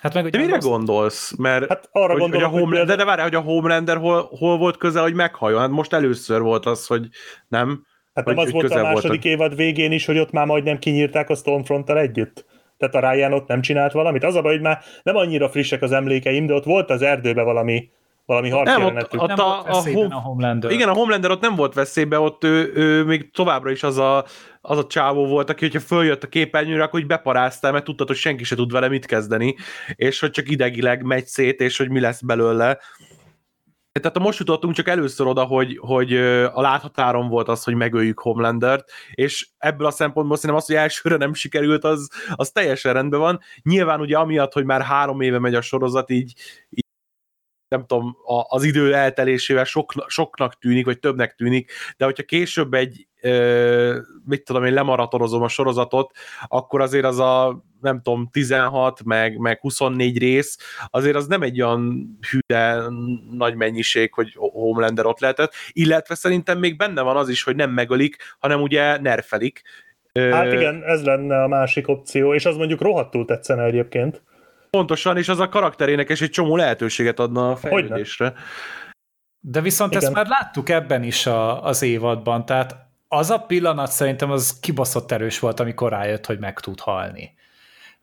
[0.00, 0.66] Hát meg, de mire azt...
[0.66, 1.34] gondolsz?
[1.36, 4.28] Mert hát arra hogy, gondolom, hogy a Homelander, de, de várj, hogy a Homelander hol,
[4.38, 5.60] hol volt közel, hogy meghajol?
[5.60, 7.08] Hát most először volt az, hogy
[7.48, 7.86] nem.
[8.14, 9.24] Hát nem az volt a második voltak.
[9.24, 12.44] évad végén is, hogy ott már majdnem kinyírták a Stormfront-tal együtt?
[12.78, 14.24] Tehát a Ryan ott nem csinált valamit?
[14.24, 17.44] Az a baj, hogy már nem annyira frissek az emlékeim, de ott volt az erdőben
[17.44, 17.90] valami
[18.24, 19.12] valami harcjelenetük.
[19.12, 20.70] Nem, ott, ott a, a, a, a Homelander.
[20.70, 24.24] Igen, a Homelander ott nem volt veszélybe, ott ő, ő még továbbra is az a,
[24.60, 28.16] az a csávó volt, aki, hogyha följött a képernyőre, akkor úgy beparáztál, mert tudtad, hogy
[28.16, 29.56] senki se tud vele mit kezdeni,
[29.94, 32.78] és hogy csak idegileg megy szét, és hogy mi lesz belőle.
[33.92, 36.16] Tehát most jutottunk csak először oda, hogy, hogy
[36.52, 41.16] a láthatáron volt az, hogy megöljük Homelandert, és ebből a szempontból szerintem az, hogy elsőre
[41.16, 43.40] nem sikerült, az, az teljesen rendben van.
[43.62, 46.34] Nyilván ugye amiatt, hogy már három éve megy a sorozat, így,
[46.70, 46.88] így
[47.70, 48.16] nem tudom,
[48.48, 54.44] az idő eltelésével sok, soknak tűnik, vagy többnek tűnik, de hogyha később egy, ö, mit
[54.44, 56.12] tudom én, lemaratonozom a sorozatot,
[56.46, 60.58] akkor azért az a nem tudom, 16, meg, meg 24 rész,
[60.90, 62.82] azért az nem egy olyan hűde
[63.30, 67.70] nagy mennyiség, hogy Homelander ott lehetett, illetve szerintem még benne van az is, hogy nem
[67.70, 69.62] megölik, hanem ugye nerfelik.
[70.12, 74.22] Hát igen, ez lenne a másik opció, és az mondjuk rohadtul tetszene egyébként.
[74.70, 78.24] Pontosan, és az a karakterének is egy csomó lehetőséget adna a fejlődésre.
[78.24, 78.40] Hogyne.
[79.40, 80.04] De viszont Igen.
[80.04, 82.76] ezt már láttuk ebben is a, az évadban, tehát
[83.08, 87.34] az a pillanat szerintem az kibaszott erős volt, amikor rájött, hogy meg tud halni.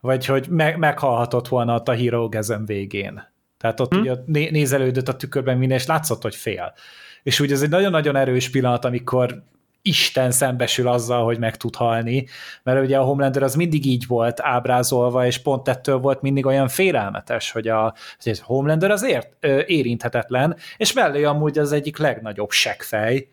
[0.00, 3.32] Vagy hogy me- meghalhatott volna ott a Hero Gezem végén.
[3.58, 4.00] Tehát ott hm?
[4.00, 6.74] ugye né- nézelődött a tükörben minden, és látszott, hogy fél.
[7.22, 9.42] És úgy ez egy nagyon-nagyon erős pillanat, amikor
[9.88, 12.26] Isten szembesül azzal, hogy meg tud halni,
[12.62, 16.68] mert ugye a Homelander az mindig így volt ábrázolva, és pont ettől volt mindig olyan
[16.68, 23.28] félelmetes, hogy a, hogy a Homelander azért érinthetetlen, és mellé amúgy az egyik legnagyobb seggfej,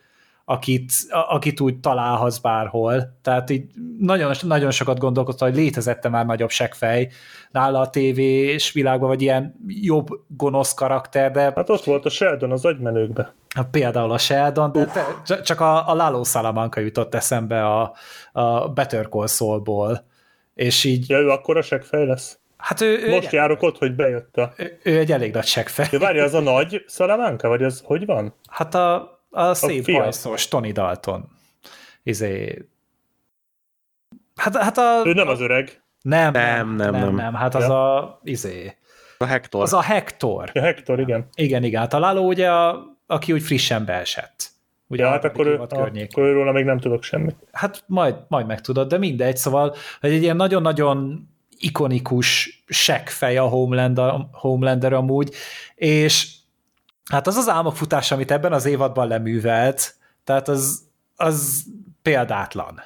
[0.46, 3.18] akit, akit úgy találhatsz bárhol.
[3.22, 3.66] Tehát így
[4.00, 7.10] nagyon, nagyon sokat gondolkodtam, hogy létezette már nagyobb seggfej
[7.52, 11.42] nála a tévés világban, vagy ilyen jobb gonosz karakter, de...
[11.42, 13.34] Hát ott volt a Sheldon az agymenőkbe.
[13.72, 17.94] Például a Sheldon, de te, csak a, a Lalo Salamanca jutott eszembe a,
[18.32, 20.06] a Better Call Saul-ból.
[20.54, 21.10] És így...
[21.10, 22.40] Ja, ő akkor a seggfej lesz?
[22.58, 24.54] Hát ő, ő Most járok ott, hogy bejött a...
[24.58, 25.88] Ő, ő egy elég nagy seggfej.
[25.92, 28.34] Ja, várja, az a nagy Salamanca, vagy az hogy van?
[28.50, 31.30] Hát a, a szép bajszos Tony Dalton.
[32.04, 32.66] Izé...
[34.36, 35.02] Hát, hát a...
[35.06, 35.84] Ő nem az öreg.
[36.02, 37.02] Nem, nem, nem, nem.
[37.02, 37.34] nem, nem.
[37.34, 37.60] Hát ja.
[37.60, 38.20] az a...
[38.24, 38.78] Izé...
[39.18, 39.62] A Hector.
[39.62, 40.52] Az a Hector.
[40.54, 41.28] A Hector, igen.
[41.36, 41.82] Igen, igen.
[41.82, 44.54] Hát a Lalo ugye, a, aki úgy frissen beesett.
[44.88, 47.36] Ugye ja, hát akkor, ő, akkor őróla még nem tudok semmit.
[47.52, 54.14] Hát majd, majd megtudod, de mindegy, szóval hogy egy ilyen nagyon-nagyon ikonikus seggfej a Homelander,
[54.32, 55.34] Homelander amúgy,
[55.76, 56.34] és
[57.06, 60.82] Hát az az álmafutás, amit ebben az évadban leművelt, tehát az,
[61.16, 61.64] az
[62.02, 62.82] példátlan.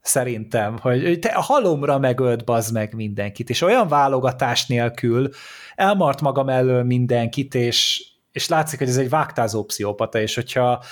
[0.00, 5.28] Szerintem, hogy te a halomra megölt bazd meg mindenkit, és olyan válogatás nélkül
[5.74, 10.82] elmart maga mellől mindenkit, és, és látszik, hogy ez egy vágtázó pszichopata, és hogyha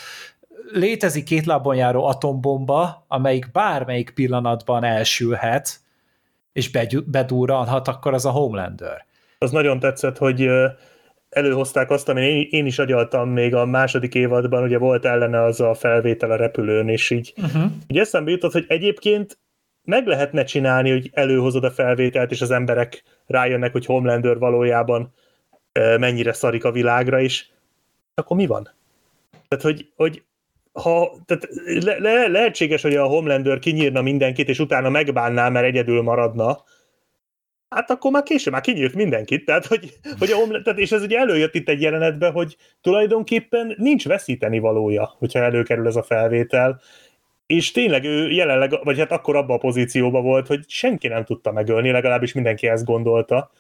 [0.72, 5.80] létezik két lábon járó atombomba, amelyik bármelyik pillanatban elsülhet,
[6.52, 6.70] és
[7.06, 9.06] bedurranhat, akkor az a Homelander.
[9.38, 10.48] Az nagyon tetszett, hogy
[11.28, 15.60] előhozták azt, amit én, én is agyaltam még a második évadban, ugye volt ellene az
[15.60, 17.70] a felvétel a repülőn, és így, uh-huh.
[17.86, 19.38] így eszembe jutott, hogy egyébként
[19.82, 25.12] meg lehetne csinálni, hogy előhozod a felvételt, és az emberek rájönnek, hogy Homelander valójában
[25.98, 27.46] mennyire szarik a világra, és
[28.14, 28.70] akkor mi van?
[29.48, 30.22] Tehát, hogy, hogy
[30.72, 31.48] ha, tehát
[31.84, 36.64] le, le, lehetséges, hogy a Homelander kinyírna mindenkit, és utána megbánná, mert egyedül maradna,
[37.68, 41.02] hát akkor már később, már kinyírt mindenkit, tehát hogy, hogy a omlet, tehát, és ez
[41.02, 46.80] ugye előjött itt egy jelenetben, hogy tulajdonképpen nincs veszíteni valója, hogyha előkerül ez a felvétel,
[47.46, 51.52] és tényleg ő jelenleg, vagy hát akkor abban a pozícióban volt, hogy senki nem tudta
[51.52, 53.50] megölni, legalábbis mindenki ezt gondolta.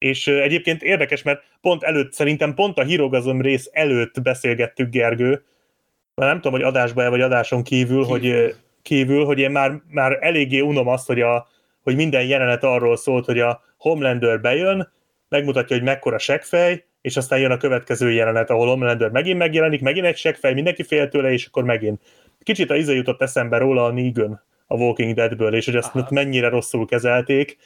[0.00, 5.44] És egyébként érdekes, mert pont előtt, szerintem pont a hírogazom rész előtt beszélgettük Gergő,
[6.14, 8.10] mert nem tudom, hogy adásba vagy adáson kívül, kívül.
[8.10, 11.48] hogy kívül, hogy én már, már eléggé unom azt, hogy a,
[11.82, 14.92] hogy minden jelenet arról szólt, hogy a Homelander bejön,
[15.28, 20.06] megmutatja, hogy mekkora seggfej, és aztán jön a következő jelenet, ahol Homelander megint megjelenik, megint
[20.06, 22.00] egy seggfej, mindenki fél tőle, és akkor megint.
[22.42, 26.08] Kicsit a izé jutott eszembe róla a Negan a Walking Deadből, és hogy azt Aha.
[26.10, 27.58] mennyire rosszul kezelték.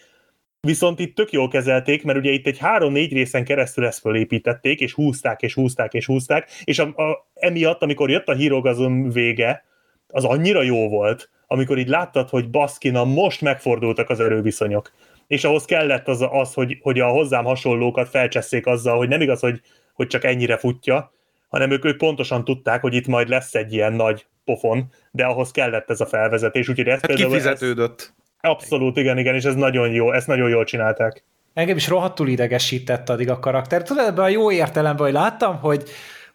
[0.64, 4.92] Viszont itt tök jól kezelték, mert ugye itt egy három-négy részen keresztül ezt fölépítették, és
[4.92, 9.64] húzták, és húzták, és húzták, és a, a, emiatt, amikor jött a hírogazom vége,
[10.09, 14.92] az annyira jó volt, amikor így láttad, hogy baszkina, most megfordultak az erőviszonyok.
[15.27, 19.40] És ahhoz kellett az, az hogy, hogy a hozzám hasonlókat felcsesszék azzal, hogy nem igaz,
[19.40, 19.61] hogy,
[19.94, 21.12] hogy csak ennyire futja,
[21.48, 25.50] hanem ők, ők pontosan tudták, hogy itt majd lesz egy ilyen nagy pofon, de ahhoz
[25.50, 27.31] kellett ez a felvezetés, úgyhogy ez hát például...
[27.31, 28.00] Kifizetődött.
[28.00, 31.24] Ez, abszolút, igen, igen, és ez nagyon jó, ezt nagyon jól csinálták.
[31.54, 33.83] Engem is rohadtul idegesített addig a karakter.
[33.83, 35.85] Tudod, ebben a jó értelemben, hogy láttam, hogy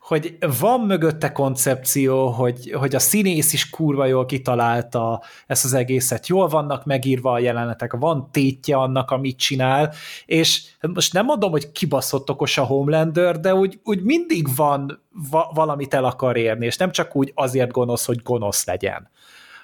[0.09, 6.27] hogy van mögötte koncepció, hogy, hogy a színész is kurva jól kitalálta ezt az egészet,
[6.27, 9.93] jól vannak megírva a jelenetek, van tétje annak, amit csinál,
[10.25, 15.51] és most nem mondom, hogy kibaszott okos a Homelander, de úgy, úgy mindig van va-
[15.53, 19.09] valamit el akar érni, és nem csak úgy azért gonosz, hogy gonosz legyen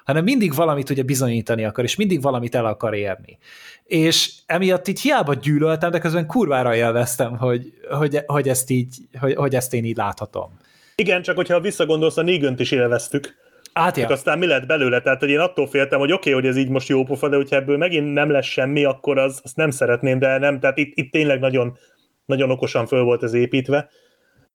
[0.05, 3.37] hanem mindig valamit ugye bizonyítani akar, és mindig valamit el akar érni.
[3.83, 9.35] És emiatt így hiába gyűlöltem, de közben kurvára élveztem, hogy, hogy, hogy, ezt így, hogy,
[9.35, 10.59] hogy ezt én így láthatom.
[10.95, 14.07] Igen, csak hogyha visszagondolsz, a Négönt is élveztük, Hát, ja.
[14.07, 15.01] aztán mi lett belőle?
[15.01, 17.35] Tehát, hogy én attól féltem, hogy oké, okay, hogy ez így most jó pofa, de
[17.35, 20.91] hogyha ebből megint nem lesz semmi, akkor az, azt nem szeretném, de nem, tehát itt,
[20.97, 21.77] itt tényleg nagyon,
[22.25, 23.89] nagyon okosan föl volt ez építve.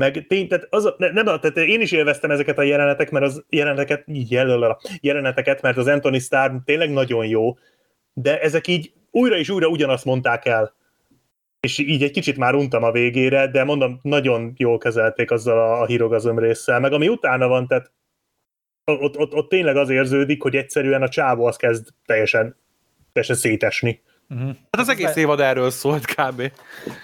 [0.01, 3.45] Meg tény, tehát az, ne, nem, tehát én is élveztem ezeket a jelenetek, mert az
[3.49, 4.05] jeleneteket,
[5.01, 7.59] jeleneteket, mert az Anthony Starr tényleg nagyon jó,
[8.13, 10.75] de ezek így újra és újra ugyanazt mondták el.
[11.61, 15.87] És így egy kicsit már untam a végére, de mondom, nagyon jól kezelték azzal a
[15.87, 16.81] hírogazom résszel.
[16.81, 17.93] Meg ami utána van, tehát
[18.85, 22.57] ott, ott, ott tényleg az érződik, hogy egyszerűen a csávó az kezd teljesen,
[23.13, 24.03] teljesen szétesni.
[24.35, 24.49] Uh-huh.
[24.49, 26.53] Hát az egész évad erről szólt kb.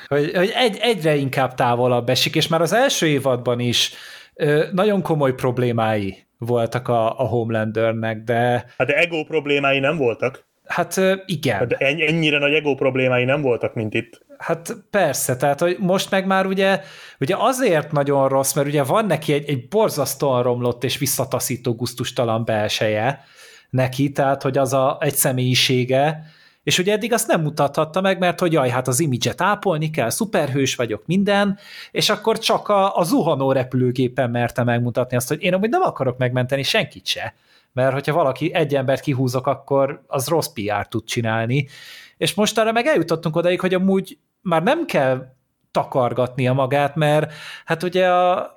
[0.06, 3.92] Hogy, hogy egy, egyre inkább távolabb esik, és már az első évadban is
[4.34, 8.66] ö, nagyon komoly problémái voltak a, a Homelandernek, de...
[8.78, 10.44] Hát de ego problémái nem voltak.
[10.66, 11.58] Hát igen.
[11.58, 14.24] Hát ennyire nagy ego problémái nem voltak, mint itt.
[14.38, 16.80] Hát persze, tehát hogy most meg már ugye,
[17.20, 22.44] ugye azért nagyon rossz, mert ugye van neki egy, egy borzasztóan romlott és visszataszító guztustalan
[22.44, 23.24] belseje
[23.70, 26.22] neki, tehát hogy az a, egy személyisége,
[26.66, 30.10] és ugye eddig azt nem mutathatta meg, mert hogy jaj, hát az imidzset ápolni kell,
[30.10, 31.58] szuperhős vagyok, minden,
[31.90, 36.18] és akkor csak a, a zuhanó repülőgépen merte megmutatni azt, hogy én amúgy nem akarok
[36.18, 37.34] megmenteni senkit se
[37.72, 41.68] mert hogyha valaki egy embert kihúzok, akkor az rossz PR tud csinálni.
[42.16, 45.26] És most arra meg eljutottunk odaig, hogy amúgy már nem kell
[45.70, 47.32] takargatnia magát, mert
[47.64, 48.50] hát ugye a,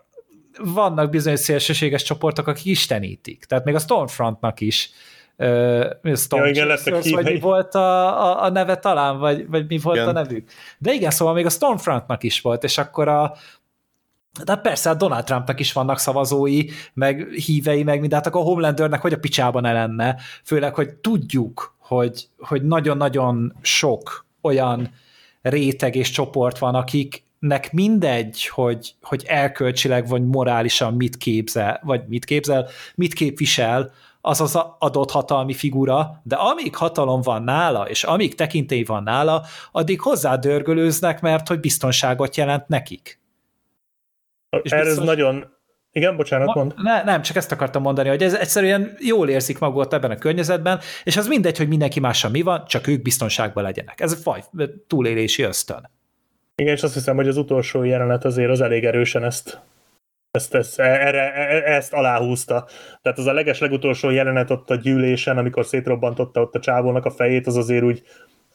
[0.60, 3.45] vannak bizonyos szélsőséges csoportok, akik istenítik.
[3.45, 4.91] Tehát még a Stormfrontnak is
[5.39, 9.65] uh, Storm ja, igen, Chasers, vagy mi volt a, a, a neve talán, vagy, vagy
[9.67, 10.08] mi volt igen.
[10.08, 10.49] a nevük.
[10.78, 13.36] De igen, szóval még a Stormfrontnak is volt, és akkor a,
[14.43, 19.02] de persze, a Donald Trumpnak is vannak szavazói, meg hívei, meg mindent, akkor a Homelandernek
[19.02, 20.17] hogy a picsában ne lenne.
[20.43, 24.89] Főleg, hogy tudjuk, hogy, hogy nagyon-nagyon sok olyan
[25.41, 32.25] réteg és csoport van, akiknek mindegy, hogy, hogy elkölcsileg vagy morálisan mit képzel, vagy mit
[32.25, 33.91] képzel, mit képvisel,
[34.22, 39.44] az az adott hatalmi figura, de amíg hatalom van nála, és amíg tekintély van nála,
[39.72, 43.20] addig hozzádörgölőznek, mert hogy biztonságot jelent nekik.
[44.62, 45.06] És ez biztos...
[45.06, 45.58] nagyon...
[45.92, 46.74] Igen, bocsánat, mond.
[46.78, 50.80] Ne, nem, csak ezt akartam mondani, hogy ez egyszerűen jól érzik magukat ebben a környezetben,
[51.04, 54.02] és az mindegy, hogy mindenki mással mi van, csak ők biztonságban legyenek.
[54.02, 54.44] Ez faj,
[54.88, 55.90] túlélési ösztön.
[56.56, 59.60] Igen, és azt hiszem, hogy az utolsó jelenet azért az elég erősen ezt
[60.32, 62.68] ezt, ezt, erre, e, ezt aláhúzta.
[63.02, 67.12] Tehát az a leges legutolsó jelenet ott a gyűlésen, amikor szétrobbantotta ott a csávónak a
[67.12, 68.04] fejét, az azért úgy,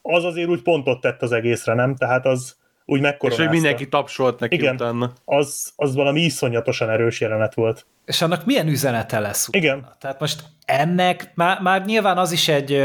[0.03, 1.97] az azért úgy pontot tett az egészre, nem?
[1.97, 2.57] Tehát az,
[2.87, 3.43] úgy megkoronázta.
[3.43, 5.13] És hogy mindenki tapsolt neki Igen, utána.
[5.25, 7.87] Az, az valami iszonyatosan erős jelenet volt.
[8.05, 9.49] És annak milyen üzenete lesz?
[9.49, 9.65] Utána?
[9.65, 9.89] Igen.
[10.01, 12.85] Tehát most ennek már, már nyilván az is egy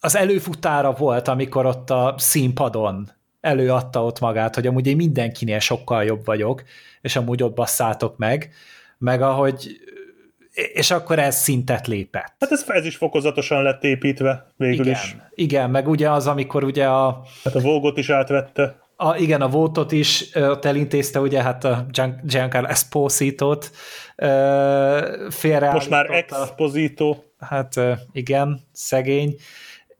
[0.00, 6.04] az előfutára volt, amikor ott a színpadon előadta ott magát, hogy amúgy én mindenkinél sokkal
[6.04, 6.62] jobb vagyok,
[7.04, 8.50] és amúgy ott basszátok meg,
[8.98, 9.78] meg ahogy
[10.72, 12.34] és akkor ez szintet lépett.
[12.38, 15.16] Hát ez, ez is fokozatosan lett építve végül igen, is.
[15.34, 17.22] Igen, meg ugye az, amikor ugye a...
[17.44, 18.76] Hát a Vogot is átvette.
[18.96, 21.86] A, igen, a votot is ott elintézte, ugye hát a
[22.22, 23.70] Giancarlo Esposito-t
[25.30, 25.72] félre.
[25.72, 27.16] Most már Exposito.
[27.38, 27.80] Hát
[28.12, 29.36] igen, szegény.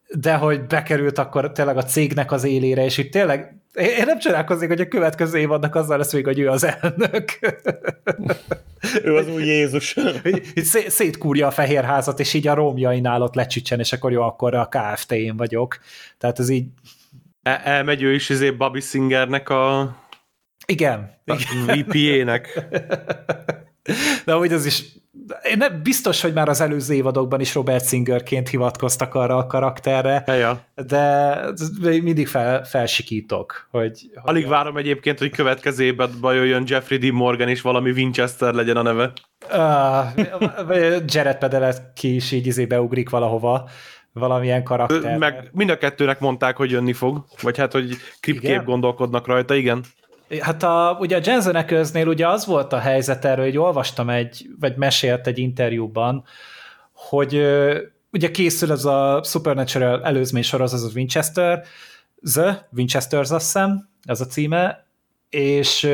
[0.08, 4.68] De hogy bekerült akkor tényleg a cégnek az élére, és itt tényleg én nem csodálkoznék,
[4.68, 7.38] hogy a következő évadnak azzal lesz még, hogy ő az elnök.
[9.04, 9.96] ő az új Jézus.
[10.54, 14.68] Szé- szétkúrja a fehérházat, és így a rómjainál ott lecsicsen, és akkor jó, akkor a
[14.68, 15.78] KFT-én vagyok.
[16.18, 16.66] Tehát ez így
[17.42, 19.96] El- elmegy ő is izé Bobby Singernek a
[20.66, 21.22] igen.
[21.66, 22.66] VP-ének.
[24.24, 24.84] De hogy az is
[25.42, 30.24] én nem biztos, hogy már az előző évadokban is Robert Singerként hivatkoztak arra a karakterre,
[30.26, 30.60] ja.
[30.86, 31.40] de
[31.80, 33.68] mindig fel, felsikítok.
[33.70, 37.12] Hogy, hogy Alig várom egyébként, hogy következő évben jöjjön Jeffrey D.
[37.12, 39.12] Morgan, és valami Winchester legyen a neve.
[39.50, 43.68] Uh, Jared Padalecki is így izé beugrik valahova
[44.12, 45.18] valamilyen karakter.
[45.18, 49.84] Meg mind a kettőnek mondták, hogy jönni fog, vagy hát, hogy kripkép gondolkodnak rajta, igen.
[50.40, 54.46] Hát a, ugye a Jensen Ackles-nél ugye az volt a helyzet erről, hogy olvastam egy,
[54.60, 56.24] vagy mesélt egy interjúban,
[56.92, 57.34] hogy
[58.12, 61.64] ugye készül ez a Supernatural előzmény sorozat, az a Winchester,
[62.32, 64.86] The Winchesters azt hiszem, ez a címe,
[65.30, 65.88] és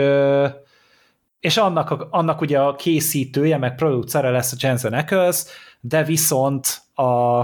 [1.40, 5.42] és annak, annak ugye a készítője, meg producere lesz a Jensen Ackles,
[5.80, 7.40] de viszont a,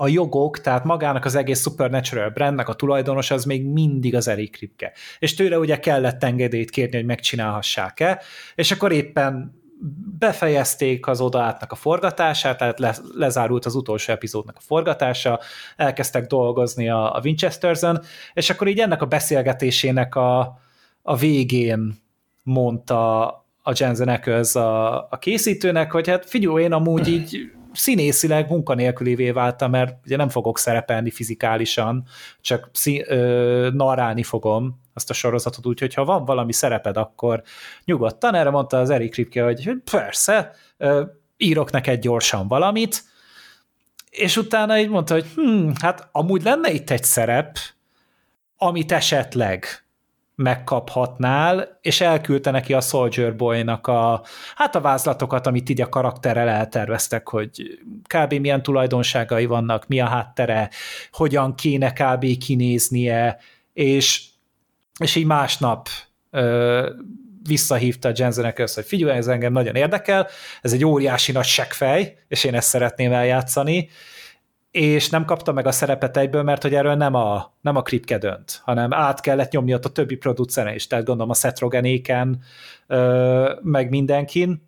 [0.00, 4.50] a jogok, tehát magának az egész Supernatural brandnek a tulajdonos az még mindig az Eric
[4.50, 4.92] Kripke.
[5.18, 8.22] És tőle ugye kellett engedélyt kérni, hogy megcsinálhassák-e,
[8.54, 9.60] és akkor éppen
[10.18, 15.40] befejezték az odaátnak a forgatását, tehát le, lezárult az utolsó epizódnak a forgatása,
[15.76, 20.58] elkezdtek dolgozni a, a Winchesters-ön, és akkor így ennek a beszélgetésének a,
[21.02, 22.02] a végén
[22.42, 23.26] mondta
[23.62, 29.70] a Jensen Ackles a, a készítőnek, hogy hát figyelj, én amúgy így színészileg munkanélkülévé váltam,
[29.70, 32.04] mert ugye nem fogok szerepelni fizikálisan,
[32.40, 37.42] csak szín, ö, narrálni fogom azt a sorozatot, úgyhogy ha van valami szereped, akkor
[37.84, 38.34] nyugodtan.
[38.34, 40.52] Erre mondta az Eric Kripke, hogy persze,
[41.36, 43.04] írok neked gyorsan valamit,
[44.10, 47.58] és utána így mondta, hogy hm, hát amúgy lenne itt egy szerep,
[48.56, 49.66] amit esetleg
[50.38, 54.22] megkaphatnál, és elküldte neki a Soldier Boy-nak a,
[54.54, 58.32] hát a vázlatokat, amit így a karakterrel elterveztek, hogy kb.
[58.32, 60.70] milyen tulajdonságai vannak, mi a háttere,
[61.12, 62.38] hogyan kéne kb.
[62.38, 63.38] kinéznie,
[63.72, 64.24] és,
[64.98, 65.88] és így másnap
[66.30, 66.90] ö,
[67.42, 70.26] visszahívta Jensen Ackles, hogy figyelj, ez engem nagyon érdekel,
[70.62, 73.88] ez egy óriási nagy seggfej, és én ezt szeretném eljátszani,
[74.70, 78.18] és nem kapta meg a szerepet egyből, mert hogy erről nem a, nem a Kripke
[78.18, 82.42] dönt, hanem át kellett nyomni ott a többi produceren is, tehát gondolom a Seth Rogenéken,
[83.62, 84.66] meg mindenkin,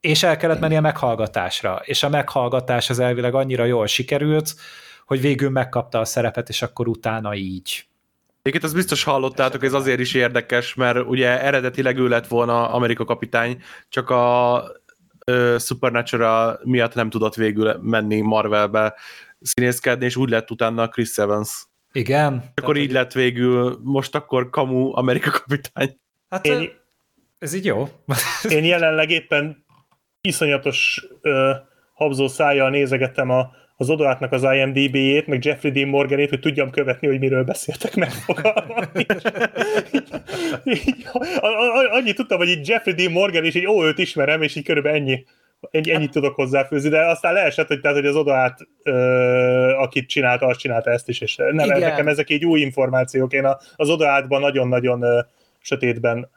[0.00, 4.54] és el kellett menni a meghallgatásra, és a meghallgatás az elvileg annyira jól sikerült,
[5.06, 7.84] hogy végül megkapta a szerepet, és akkor utána így.
[8.38, 13.04] Egyébként azt biztos hallottátok, ez azért is érdekes, mert ugye eredetileg ő lett volna Amerika
[13.04, 14.62] kapitány, csak a
[15.58, 18.94] Supernatural miatt nem tudott végül menni Marvelbe
[19.40, 21.66] színészkedni, és úgy lett utána Chris Evans.
[21.92, 22.52] Igen.
[22.54, 25.96] Akkor így lett végül, most akkor Kamu Amerika kapitány.
[26.28, 26.70] Hát én,
[27.38, 27.88] ez így jó.
[28.56, 29.64] én jelenleg éppen
[30.20, 31.50] iszonyatos uh,
[31.94, 37.08] habzó szájjal nézegettem a, az Odoátnak az IMDB-jét, meg Jeffrey Dean Morganét, hogy tudjam követni,
[37.08, 38.10] hogy miről beszéltek meg
[41.90, 44.98] annyit tudtam, hogy így Jeffrey Dean Morgan, és így ó, őt ismerem, és így körülbelül
[44.98, 45.24] ennyi
[45.70, 48.58] Ennyi, ennyit tudok hozzáfőzni, de aztán leesett, hogy, tehát, hogy az odaát,
[49.78, 51.78] akit csinálta, azt csinálta ezt is, és nem, Igen.
[51.80, 53.32] nekem ezek így új információk.
[53.32, 55.20] Én az odaátban nagyon-nagyon ö,
[55.60, 56.28] sötétben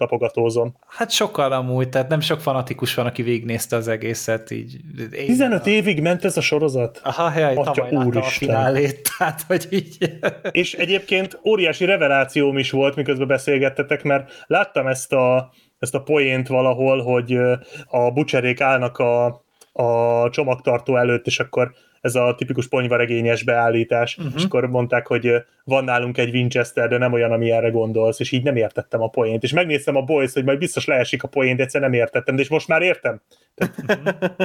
[0.00, 0.76] tapogatózom.
[0.86, 4.50] Hát sokkal amúgy, tehát nem sok fanatikus van, aki végignézte az egészet.
[4.50, 4.76] Így,
[5.12, 5.70] én 15 a...
[5.70, 7.00] évig ment ez a sorozat?
[7.04, 10.18] Aha, hely, tavaly a finálét, tehát hogy így...
[10.50, 16.48] És egyébként óriási revelációm is volt, miközben beszélgettetek, mert láttam ezt a ezt a poént
[16.48, 17.38] valahol, hogy
[17.86, 19.26] a bucserék állnak a,
[19.72, 24.32] a csomagtartó előtt, és akkor ez a tipikus ponyvaregényes beállítás, uh-huh.
[24.36, 25.32] és akkor mondták, hogy
[25.64, 29.08] van nálunk egy Winchester, de nem olyan, ami erre gondolsz, és így nem értettem a
[29.08, 29.42] poént.
[29.42, 32.42] És megnéztem a Boys, hogy majd biztos leesik a poén, de egyszer nem értettem, de
[32.42, 33.20] és most már értem.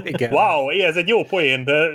[0.03, 0.31] Igen.
[0.31, 1.89] Wow, ez egy jó poén, de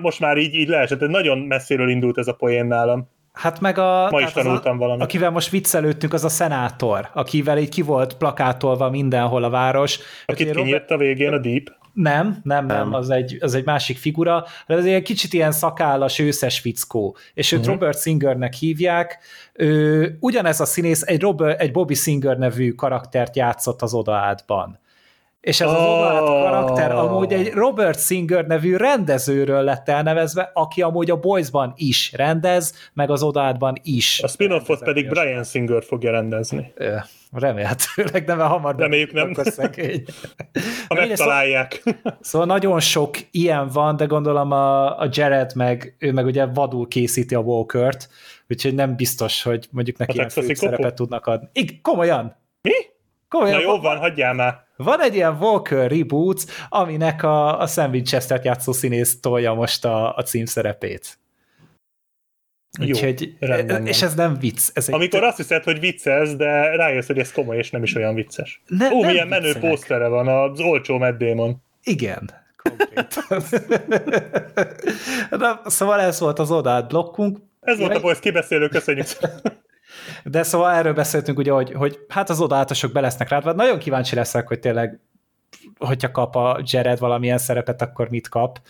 [0.00, 1.08] most már így, így leesett.
[1.08, 3.08] Nagyon messziről indult ez a poén nálam.
[3.34, 4.08] Hát meg a...
[4.10, 5.02] Ma is tanultam a, valamit.
[5.02, 9.98] Akivel most viccelődtünk, az a szenátor, akivel így ki volt plakátolva mindenhol a város.
[10.26, 11.70] Akit kinyírt a végén a Deep?
[11.92, 16.18] Nem, nem, nem, az egy, az egy másik figura, de ez egy kicsit ilyen szakállas,
[16.18, 17.74] őszes fickó, és őt uh-huh.
[17.74, 19.18] Robert Singernek hívják.
[19.52, 24.78] Ő, ugyanez a színész egy, Robert, egy Bobby Singer nevű karaktert játszott az odaátban.
[25.44, 25.98] És ez az oh.
[25.98, 32.12] Odaát karakter amúgy egy Robert Singer nevű rendezőről lett elnevezve, aki amúgy a Boysban is
[32.16, 34.22] rendez, meg az Odaátban is.
[34.22, 36.72] A spin-offot pedig Brian Singer fogja rendezni.
[37.32, 39.32] Remélhetőleg, de mert hamar Reméljük nem.
[39.36, 40.04] A szegény.
[40.88, 41.72] ha megtalálják.
[41.84, 46.46] Szóval, szóval nagyon sok ilyen van, de gondolom a, a Jared meg, ő meg ugye
[46.46, 48.08] vadul készíti a Walkert,
[48.48, 51.48] úgyhogy nem biztos, hogy mondjuk neki a ilyen szerepet tudnak adni.
[51.52, 52.36] Igen, komolyan!
[52.62, 52.93] Mi?
[53.34, 54.64] Komolyan, Na jó van, hagyjál már.
[54.76, 60.16] Van egy ilyen Walker reboot, aminek a, a Sam Winchester-t játszó színész tolja most a,
[60.16, 61.18] a címszerepét.
[62.80, 63.36] Úgyhogy,
[63.84, 64.70] és ez nem vicc.
[64.74, 67.94] Ez egy Amikor azt hiszed, hogy vicces, de rájössz, hogy ez komoly, és nem is
[67.94, 68.62] olyan vicces.
[68.66, 71.62] Ne, Ó, milyen menő posztere van az olcsó Matt Damon.
[71.82, 72.30] Igen,
[75.30, 77.38] Na, szóval ez volt az odaát blokkunk.
[77.60, 79.06] Ez volt a boys kibeszélő, köszönjük.
[80.24, 83.52] De szóval erről beszéltünk ugye, hogy, hogy hát az odaátosok be lesznek rádva.
[83.52, 85.00] Nagyon kíváncsi leszek, hogy tényleg,
[85.78, 88.60] hogyha kap a Jared valamilyen szerepet, akkor mit kap.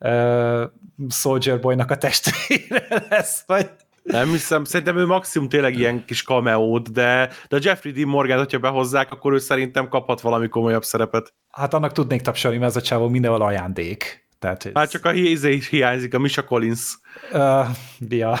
[0.00, 0.62] Uh,
[1.08, 3.70] Soldier Boy-nak a testvére lesz, vagy
[4.02, 8.38] nem hiszem, szerintem ő maximum tényleg ilyen kis cameót, de, de a Jeffrey Dean Morgan,
[8.38, 11.34] hogyha behozzák, akkor ő szerintem kaphat valami komolyabb szerepet.
[11.50, 14.27] Hát annak tudnék tapsolni, mert ez a csávó mindenhol ajándék.
[14.38, 14.72] Tehát, ez...
[14.74, 16.98] Hát csak a híze is hiányzik, a Misha Collins.
[17.32, 17.66] Uh,
[18.08, 18.38] ja.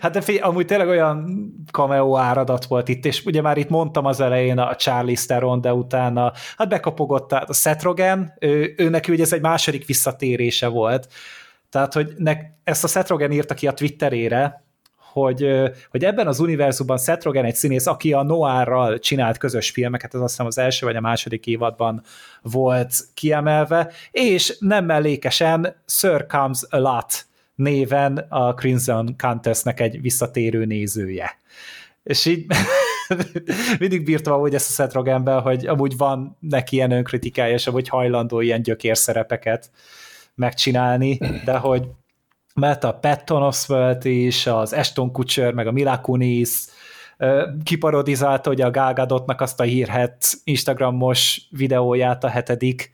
[0.00, 4.04] hát de fél, amúgy tényleg olyan cameo áradat volt itt, és ugye már itt mondtam
[4.04, 9.12] az elején a Charlie Theron, de utána hát bekapogott a Seth Rogen, ő, ő neki
[9.12, 11.08] ugye ez egy második visszatérése volt,
[11.70, 14.64] tehát, hogy ne, ezt a Seth Rogen írta ki a Twitterére,
[15.12, 15.50] hogy,
[15.90, 20.20] hogy ebben az univerzumban Seth Rogen egy színész, aki a Noárral csinált közös filmeket, ez
[20.20, 22.02] azt hiszem az első vagy a második évadban
[22.42, 30.64] volt kiemelve, és nem mellékesen Sir Comes a Lot néven a Crimson Countessnek egy visszatérő
[30.64, 31.36] nézője.
[32.02, 32.46] És így
[33.78, 37.88] mindig bírtam hogy ezt a Seth Rogenben, hogy amúgy van neki ilyen önkritikája, és amúgy
[37.88, 39.70] hajlandó ilyen gyökérszerepeket
[40.34, 41.86] megcsinálni, de hogy
[42.54, 46.64] mert a Patton Oswalt is, az Ashton Kutcher, meg a Mila Kunis
[47.64, 52.92] kiparodizálta ugye a Gal Gadotnak azt a hírhet Instagramos videóját a hetedik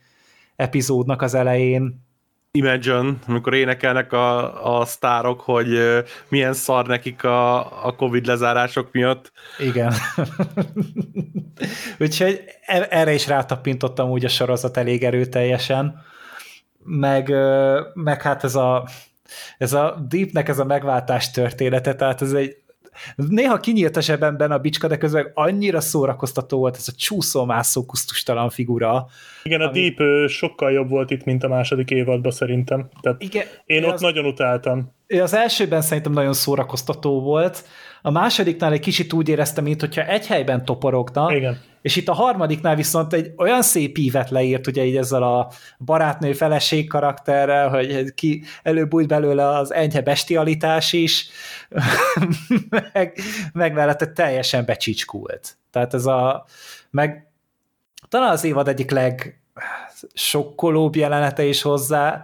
[0.55, 2.07] epizódnak az elején,
[2.51, 5.67] Imagine, amikor énekelnek a, a sztárok, hogy
[6.27, 9.31] milyen szar nekik a, a Covid lezárások miatt.
[9.59, 9.93] Igen.
[11.99, 16.01] Úgyhogy e, erre is rátapintottam úgy a sorozat elég erőteljesen.
[16.83, 17.33] Meg,
[17.93, 18.87] meg hát ez a,
[19.57, 22.57] ez a Deepnek ez a megváltás története, tehát ez egy
[23.15, 28.49] Néha kinyílt a zsebemben a bicska, de közben annyira szórakoztató volt ez a csúszómászó kusztustalan
[28.49, 29.07] figura.
[29.43, 29.93] Igen, a ami...
[29.95, 32.89] Deep sokkal jobb volt itt, mint a második évadban szerintem.
[33.01, 34.01] Tehát Igen, én ott az...
[34.01, 34.91] nagyon utáltam.
[35.07, 37.63] Az elsőben szerintem nagyon szórakoztató volt,
[38.01, 41.61] a másodiknál egy kicsit úgy éreztem, mint hogyha egy helyben toporogna, Igen.
[41.81, 46.33] és itt a harmadiknál viszont egy olyan szép ívet leírt, ugye így ezzel a barátnő
[46.33, 51.29] feleség karakterrel, hogy ki előbb belőle az enyhe bestialitás is,
[52.93, 53.19] meg,
[53.53, 55.57] meg mellette teljesen becsicskult.
[55.71, 56.45] Tehát ez a,
[56.89, 57.27] meg
[58.09, 59.41] talán az évad egyik leg
[60.13, 62.23] sokkolóbb jelenete is hozzá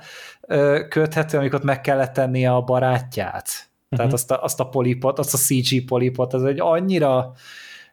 [0.89, 4.13] köthető, amikor meg kellett tennie a barátját tehát uh-huh.
[4.13, 7.33] azt, a, azt a polipot, azt a CG polipot, az egy annyira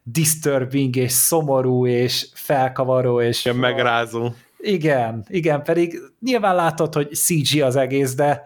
[0.03, 3.45] disturbing és szomorú és felkavaró és...
[3.45, 4.31] Igen, megrázó.
[4.59, 8.43] Igen, igen, pedig nyilván látod, hogy CG az egész, de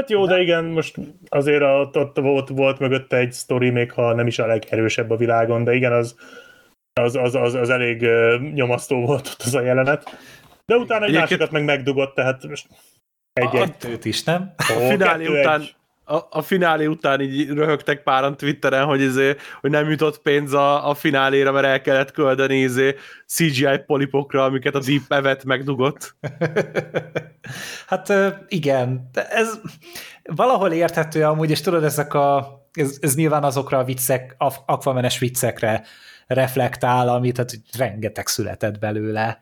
[0.00, 0.96] Hát jó, de igen, most
[1.28, 5.16] azért ott, ott volt, volt mögötte egy sztori, még ha nem is a legerősebb a
[5.16, 6.16] világon, de igen, az,
[7.00, 8.06] az, az, az, az elég
[8.54, 10.16] nyomasztó volt ott az a jelenet.
[10.64, 11.30] De utána egy Egyébként...
[11.30, 12.66] másikat meg megdugott, tehát most
[13.32, 14.06] egy-egy.
[14.06, 14.54] is, nem?
[14.56, 15.75] a finálé után, egy
[16.08, 20.88] a, a finálé után így röhögtek páran Twitteren, hogy, izé, hogy nem jutott pénz a,
[20.88, 22.94] a fináléra, mert el kellett küldeni izé,
[23.26, 26.16] CGI polipokra, amiket a Deep Evet megdugott.
[27.88, 28.12] hát
[28.48, 29.60] igen, de ez
[30.22, 34.36] valahol érthető amúgy, és tudod, ezek a, ez, ez nyilván azokra a viccek,
[34.66, 35.82] akvamenes viccekre
[36.26, 39.38] reflektál, amit tehát rengeteg született belőle.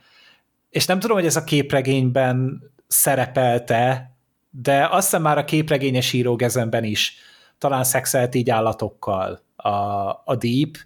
[0.70, 4.13] És nem tudom, hogy ez a képregényben szerepelte,
[4.62, 7.16] de azt hiszem már a képregényes írógezemben is
[7.58, 9.68] talán szexelt így állatokkal a,
[10.24, 10.76] a Deep,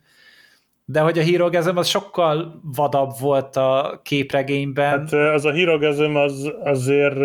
[0.84, 4.98] de hogy a hírogezem az sokkal vadabb volt a képregényben.
[4.98, 7.16] Hát az a hírogezem az azért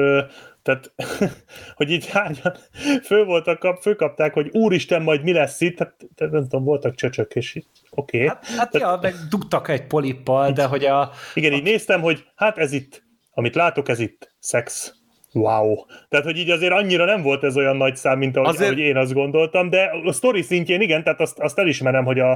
[0.61, 0.93] tehát,
[1.77, 2.55] hogy így hányan
[3.03, 6.95] fő voltak, kap, főkapták, hogy úristen, majd mi lesz itt, tehát, tehát nem tudom, voltak
[6.95, 8.17] csöcsök, és oké.
[8.17, 8.27] Okay.
[8.27, 11.11] Hát, hát tehát, ja, meg dugtak egy polippal, de hogy a...
[11.33, 11.55] Igen, a...
[11.55, 14.93] így néztem, hogy hát ez itt, amit látok, ez itt, szex
[15.33, 15.75] wow.
[16.09, 18.71] Tehát, hogy így azért annyira nem volt ez olyan nagy szám, mint ahogy, azért...
[18.71, 22.31] ahogy én azt gondoltam, de a sztori szintjén igen, tehát azt, azt elismerem, hogy a,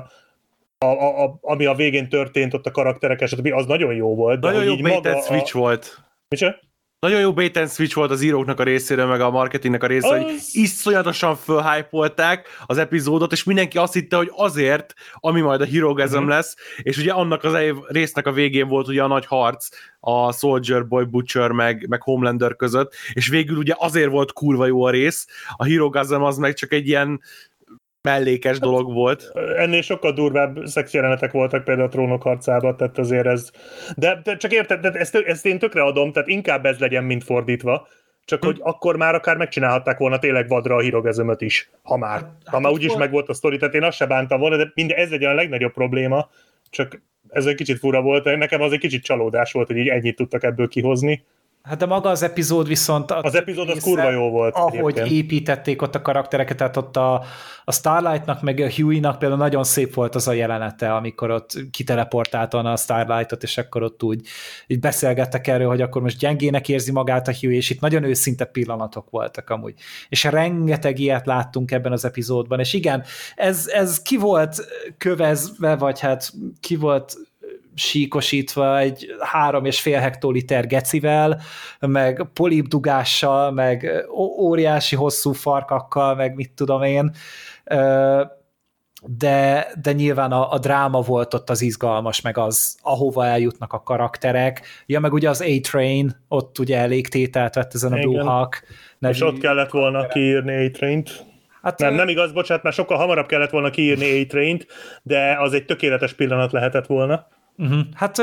[0.77, 4.39] a, a, a, ami a végén történt ott a karakterek esetben, az nagyon jó volt.
[4.39, 5.59] De nagyon jó maga switch a...
[5.59, 6.03] volt.
[6.29, 6.55] Micsoda?
[6.99, 10.17] Nagyon jó bait and switch volt az íróknak a részéről, meg a marketingnek a részéről,
[10.17, 10.23] az...
[10.23, 16.17] hogy iszonyatosan fölhypolták az epizódot, és mindenki azt hitte, hogy azért, ami majd a Herogasm
[16.17, 16.27] mm-hmm.
[16.27, 19.67] lesz, és ugye annak az résznek a végén volt ugye a nagy harc
[19.99, 24.83] a Soldier Boy Butcher meg, meg Homelander között, és végül ugye azért volt kurva jó
[24.83, 27.21] a rész, a Herogasm az meg csak egy ilyen
[28.07, 29.31] mellékes dolog volt.
[29.57, 33.51] Ennél sokkal durvább szexjelenetek voltak például a trónok harcában, tehát azért ez...
[33.95, 37.23] De, de csak érted, de ezt, ezt én tökre adom, tehát inkább ez legyen, mint
[37.23, 37.87] fordítva.
[38.25, 42.19] Csak hogy akkor már akár megcsinálhatták volna tényleg vadra a hírogezömöt is, ha már.
[42.19, 44.71] Hát, ha már úgyis meg volt a sztori, tehát én azt se bántam volna, de
[44.73, 46.29] minden, ez legyen a legnagyobb probléma,
[46.69, 50.15] csak ez egy kicsit fura volt, nekem az egy kicsit csalódás volt, hogy így ennyit
[50.15, 51.25] tudtak ebből kihozni.
[51.67, 53.11] Hát de maga az epizód viszont...
[53.11, 54.55] Az epizód az kurva jó volt.
[54.55, 55.07] Ahogy egyébként.
[55.07, 57.23] építették ott a karaktereket, tehát ott a,
[57.63, 62.65] a Starlightnak, meg a Huey-nak például nagyon szép volt az a jelenete, amikor ott kiteleportáltan
[62.65, 64.27] a Starlightot, és akkor ott úgy
[64.67, 68.45] így beszélgettek erről, hogy akkor most gyengének érzi magát a Huey, és itt nagyon őszinte
[68.45, 69.73] pillanatok voltak amúgy.
[70.09, 73.03] És rengeteg ilyet láttunk ebben az epizódban, és igen,
[73.35, 77.17] ez, ez ki volt kövezve, vagy hát ki volt
[77.77, 81.41] síkosítva egy három és fél hektoliter gecivel,
[81.79, 84.05] meg polipdugással, meg
[84.39, 87.11] óriási hosszú farkakkal, meg mit tudom én,
[89.03, 93.83] de, de nyilván a, a dráma volt ott az izgalmas, meg az, ahova eljutnak a
[93.83, 94.61] karakterek.
[94.85, 98.63] Ja, meg ugye az A-Train, ott ugye elég tételt vett ezen a Blue Hawk.
[98.99, 101.25] És ott kellett volna kiírni A-Train-t.
[101.61, 104.67] Hát, nem, nem igaz, bocsánat, mert sokkal hamarabb kellett volna kiírni A-Train-t,
[105.03, 107.27] de az egy tökéletes pillanat lehetett volna.
[107.57, 107.79] Uh-huh.
[107.93, 108.21] Hát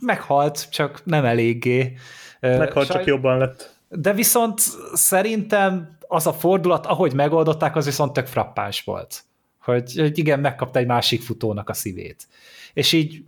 [0.00, 1.92] meghalt, csak nem eléggé.
[2.40, 2.96] Meghalt, Saj...
[2.96, 3.76] csak jobban lett.
[3.88, 4.60] De viszont
[4.92, 9.22] szerintem az a fordulat, ahogy megoldották, az viszont tök frappáns volt.
[9.58, 12.26] Hogy, hogy igen, megkapta egy másik futónak a szívét.
[12.72, 13.22] És így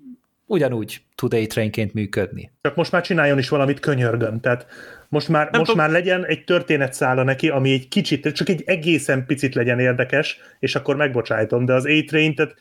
[0.47, 2.51] ugyanúgy tud A-Trainként működni.
[2.63, 4.41] Csak most már csináljon is valamit könyörgöm.
[4.41, 4.67] Tehát
[5.09, 5.77] most már, most tudom.
[5.77, 10.75] már legyen egy történetszála neki, ami egy kicsit, csak egy egészen picit legyen érdekes, és
[10.75, 12.55] akkor megbocsájtom, de az A-Train, tehát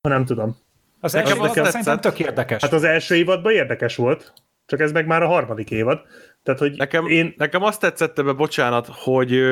[0.00, 0.56] ha nem tudom.
[1.04, 1.70] Az Nekem első az tetszett.
[1.70, 2.62] szerintem tök érdekes.
[2.62, 4.32] Hát az első évadban érdekes volt,
[4.66, 6.00] csak ez meg már a harmadik évad.
[6.42, 7.34] Tehát, hogy Nekem, én...
[7.36, 9.42] nekem azt tetszett ebbe, bocsánat, hogy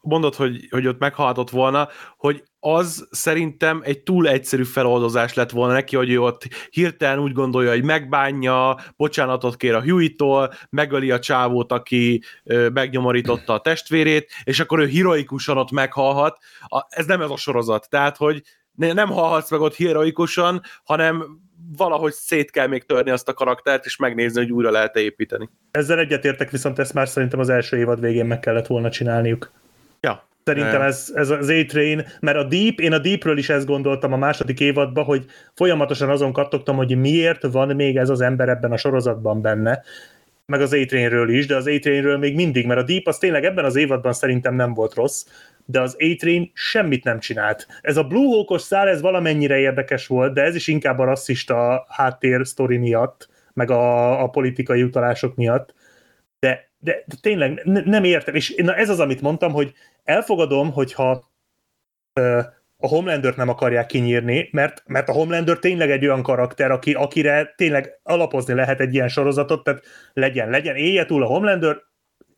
[0.00, 5.72] mondod, hogy, hogy ott meghalhatott volna, hogy az szerintem egy túl egyszerű feloldozás lett volna
[5.72, 11.18] neki, hogy ő ott hirtelen úgy gondolja, hogy megbánja, bocsánatot kér a Huey-tól, megöli a
[11.18, 16.38] csávót, aki ö, megnyomorította a testvérét, és akkor ő heroikusan ott meghalhat.
[16.60, 17.88] A, ez nem ez a sorozat.
[17.90, 18.42] Tehát, hogy
[18.78, 21.24] nem halhatsz meg ott heroikusan, hanem
[21.76, 25.48] valahogy szét kell még törni azt a karaktert, és megnézni, hogy újra lehet építeni.
[25.70, 29.50] Ezzel egyetértek, viszont ezt már szerintem az első évad végén meg kellett volna csinálniuk.
[30.00, 30.26] Ja.
[30.44, 34.16] Szerintem ez, ez az A-Train, mert a Deep, én a Deepről is ezt gondoltam a
[34.16, 35.24] második évadban, hogy
[35.54, 39.82] folyamatosan azon kattogtam, hogy miért van még ez az ember ebben a sorozatban benne,
[40.46, 43.64] meg az A-Trainről is, de az A-Trainről még mindig, mert a Deep az tényleg ebben
[43.64, 45.26] az évadban szerintem nem volt rossz,
[45.70, 47.66] de az A-Train semmit nem csinált.
[47.80, 51.86] Ez a Blue Hawkos szál, ez valamennyire érdekes volt, de ez is inkább a rasszista
[51.88, 55.74] háttér sztori miatt, meg a, a politikai utalások miatt,
[56.38, 59.72] de, de, de tényleg ne, nem értem, és na ez az, amit mondtam, hogy
[60.04, 61.30] elfogadom, hogyha
[62.12, 62.40] ö,
[62.76, 67.54] a Homelandert nem akarják kinyírni, mert, mert a Homelander tényleg egy olyan karakter, aki, akire
[67.56, 71.76] tényleg alapozni lehet egy ilyen sorozatot, tehát legyen, legyen, élje túl a Homelander,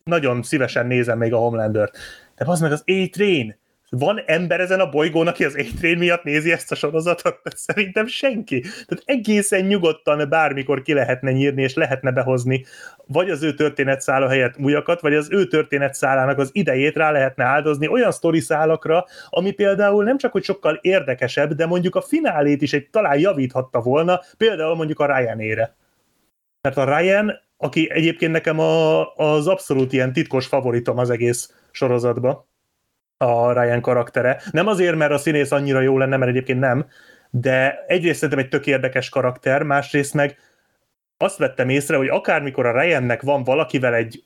[0.05, 1.99] nagyon szívesen nézem még a Homelandert.
[2.41, 3.59] De az meg az A-Train.
[3.91, 7.41] Van ember ezen a bolygón, aki az A-Train miatt nézi ezt a sorozatot?
[7.67, 8.61] Szerintem senki.
[8.61, 12.65] Tehát egészen nyugodtan bármikor ki lehetne nyírni, és lehetne behozni
[13.07, 17.89] vagy az ő történetszála helyett újakat, vagy az ő történetszálának az idejét rá lehetne áldozni
[17.89, 22.73] olyan sztori szálakra, ami például nem csak, hogy sokkal érdekesebb, de mondjuk a finálét is
[22.73, 25.77] egy talán javíthatta volna, például mondjuk a Ryan-ére.
[26.61, 32.47] Mert a Ryan, aki egyébként nekem a, az abszolút ilyen titkos favoritom az egész sorozatban,
[33.17, 34.41] a Ryan karaktere.
[34.51, 36.87] Nem azért, mert a színész annyira jó lenne, mert egyébként nem,
[37.31, 40.39] de egyrészt szerintem egy tök érdekes karakter, másrészt meg
[41.17, 44.25] azt vettem észre, hogy akármikor a Ryannek van valakivel egy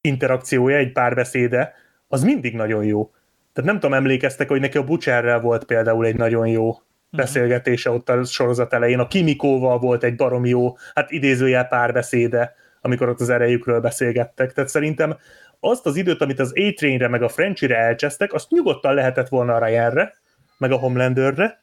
[0.00, 1.72] interakciója, egy párbeszéde,
[2.08, 3.10] az mindig nagyon jó.
[3.52, 6.74] Tehát nem tudom, emlékeztek, hogy neki a Butcherrel volt például egy nagyon jó
[7.10, 13.08] beszélgetése ott a sorozat elején, a Kimikóval volt egy barom jó, hát idézőjel párbeszéde, amikor
[13.08, 14.52] ott az erejükről beszélgettek.
[14.52, 15.16] Tehát szerintem
[15.60, 19.66] azt az időt, amit az A-Trainre meg a Frenchire elcsesztek, azt nyugodtan lehetett volna a
[19.66, 20.14] Ryanre,
[20.58, 21.60] meg a Homelanderre,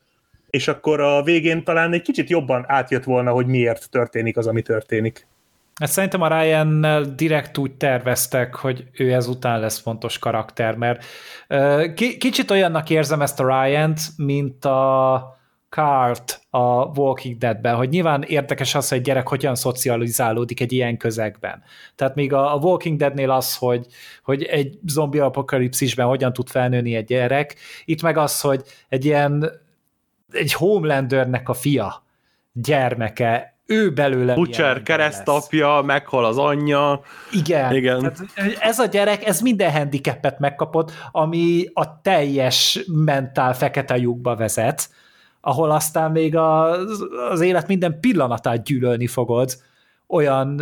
[0.50, 4.62] és akkor a végén talán egy kicsit jobban átjött volna, hogy miért történik az, ami
[4.62, 5.28] történik.
[5.80, 6.86] Hát szerintem a ryan
[7.16, 11.06] direkt úgy terveztek, hogy ő ezután lesz fontos karakter, mert
[11.94, 15.35] ki, kicsit olyannak érzem ezt a Ryan-t, mint a
[15.76, 20.98] Cart a Walking Deadben, hogy nyilván érdekes az, hogy egy gyerek hogyan szocializálódik egy ilyen
[20.98, 21.64] közegben.
[21.96, 23.86] Tehát még a, Walking Deadnél az, hogy,
[24.24, 27.56] hogy egy zombi apokalipszisben hogyan tud felnőni egy gyerek,
[27.86, 29.52] itt meg az, hogy egy ilyen
[30.32, 32.04] egy Homelandernek a fia,
[32.54, 37.02] gyermeke, ő belőle Butcher keresztapja, meghal az anyja.
[37.32, 37.76] igen.
[37.76, 38.00] Igen.
[38.00, 38.20] Tehát
[38.60, 44.90] ez a gyerek, ez minden handicapet megkapott, ami a teljes mentál fekete lyukba vezet,
[45.48, 49.58] ahol aztán még az, az élet minden pillanatát gyűlölni fogod,
[50.08, 50.62] olyan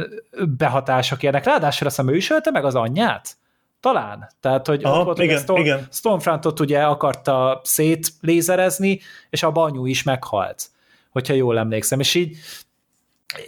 [0.58, 1.46] behatások érnek.
[1.46, 3.36] Ráadásul azt hiszem, ő is ölte meg az anyját?
[3.80, 4.30] Talán.
[4.40, 5.88] Tehát, hogy Aha, ott igen, Storm, igen.
[5.92, 10.66] Stormfrontot ugye akarta szétlézerezni, és a banyu is meghalt,
[11.12, 12.00] hogyha jól emlékszem.
[12.00, 12.38] És így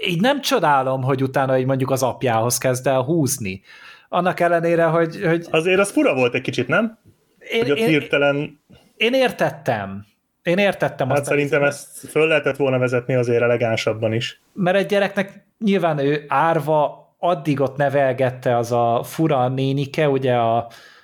[0.08, 3.62] így nem csodálom, hogy utána így mondjuk az apjához kezd el húzni.
[4.10, 6.98] Annak ellenére, hogy, hogy Azért az fura volt egy kicsit, nem?
[7.40, 8.60] én, Hogy ott én, hirtelen,
[8.98, 10.06] én értettem.
[10.46, 14.42] Én értettem hát azt, szerintem ezt föl lehetett volna vezetni azért elegánsabban is.
[14.54, 20.58] mert egy gyereknek nyilván ő árva addig ott nevelgette az a fura nénike, ugye a,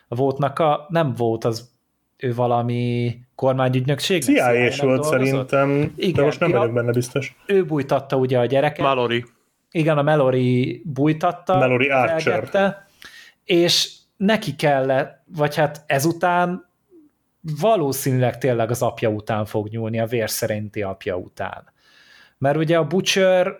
[0.07, 1.69] a vótnak a, nem volt az
[2.17, 4.23] ő valami kormányügynökség?
[4.23, 6.57] CIA-s volt szerintem, Igen, de most nem ja.
[6.57, 7.35] vagyok benne biztos.
[7.45, 8.85] Ő bújtatta ugye a gyereket.
[8.85, 9.25] Mallory.
[9.71, 11.57] Igen, a Mallory bújtatta.
[11.57, 12.77] Mallory Archer.
[13.45, 16.69] És neki kellett, vagy hát ezután
[17.41, 21.71] valószínűleg tényleg az apja után fog nyúlni, a vér szerinti apja után.
[22.37, 23.53] Mert ugye a Butcher,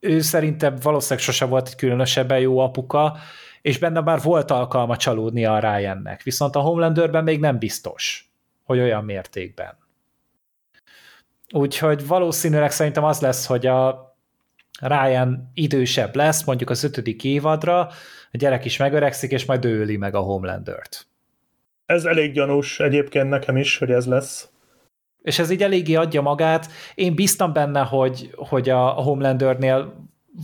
[0.00, 3.16] ő szerintem valószínűleg sose volt egy különösebben jó apuka,
[3.62, 6.22] és benne már volt alkalma csalódni a Ryannek.
[6.22, 8.32] Viszont a Homelanderben még nem biztos,
[8.64, 9.78] hogy olyan mértékben.
[11.52, 14.12] Úgyhogy valószínűleg szerintem az lesz, hogy a
[14.80, 17.80] Ryan idősebb lesz, mondjuk az ötödik évadra,
[18.32, 21.06] a gyerek is megöregszik, és majd ő öli meg a Homelandert.
[21.86, 24.48] Ez elég gyanús egyébként nekem is, hogy ez lesz.
[25.22, 26.70] És ez így eléggé adja magát.
[26.94, 29.94] Én bíztam benne, hogy, hogy a, Homelandernél